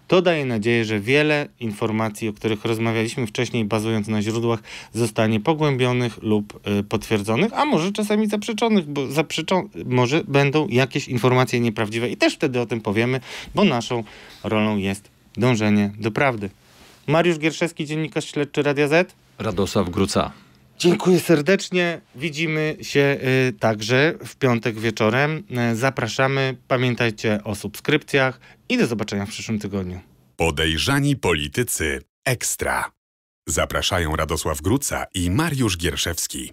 to 0.08 0.22
daje 0.22 0.44
nadzieję, 0.44 0.84
że 0.84 1.00
wiele 1.00 1.48
informacji, 1.60 2.28
o 2.28 2.32
których 2.32 2.64
rozmawialiśmy 2.64 3.26
wcześniej, 3.26 3.64
bazując 3.64 4.08
na 4.08 4.22
źródłach, 4.22 4.62
zostanie 4.92 5.40
pogłębionych 5.40 6.22
lub 6.22 6.60
y, 6.80 6.82
potwierdzonych, 6.82 7.52
a 7.52 7.64
może 7.64 7.92
czasami 7.92 8.26
zaprzeczonych, 8.26 8.86
bo 8.86 9.06
zaprzeczą, 9.06 9.68
może 9.84 10.24
będą 10.24 10.68
jakieś 10.68 11.08
informacje 11.08 11.60
nieprawdziwe 11.60 12.08
i 12.10 12.16
też 12.16 12.34
wtedy 12.34 12.60
o 12.60 12.66
tym 12.66 12.80
powiemy, 12.80 13.20
bo 13.54 13.64
naszą 13.64 14.04
rolą 14.44 14.76
jest 14.76 15.10
dążenie 15.36 15.92
do 15.98 16.10
prawdy. 16.10 16.50
Mariusz 17.06 17.38
Gierszewski, 17.38 17.86
dziennikarz 17.86 18.30
śledczy 18.30 18.62
Radia 18.62 18.88
Z. 18.88 19.14
Radosław 19.38 19.90
Gruca. 19.90 20.43
Dziękuję 20.78 21.20
serdecznie. 21.20 22.00
Widzimy 22.14 22.76
się 22.82 23.18
y, 23.48 23.52
także 23.60 24.14
w 24.24 24.36
piątek 24.36 24.78
wieczorem. 24.78 25.44
Y, 25.72 25.76
zapraszamy. 25.76 26.56
Pamiętajcie 26.68 27.44
o 27.44 27.54
subskrypcjach 27.54 28.40
i 28.68 28.78
do 28.78 28.86
zobaczenia 28.86 29.26
w 29.26 29.28
przyszłym 29.28 29.58
tygodniu. 29.58 30.00
Podejrzani 30.36 31.16
politycy 31.16 32.00
ekstra. 32.24 32.90
Zapraszają 33.48 34.16
Radosław 34.16 34.60
Gruca 34.60 35.06
i 35.14 35.30
Mariusz 35.30 35.78
Gierszewski. 35.78 36.52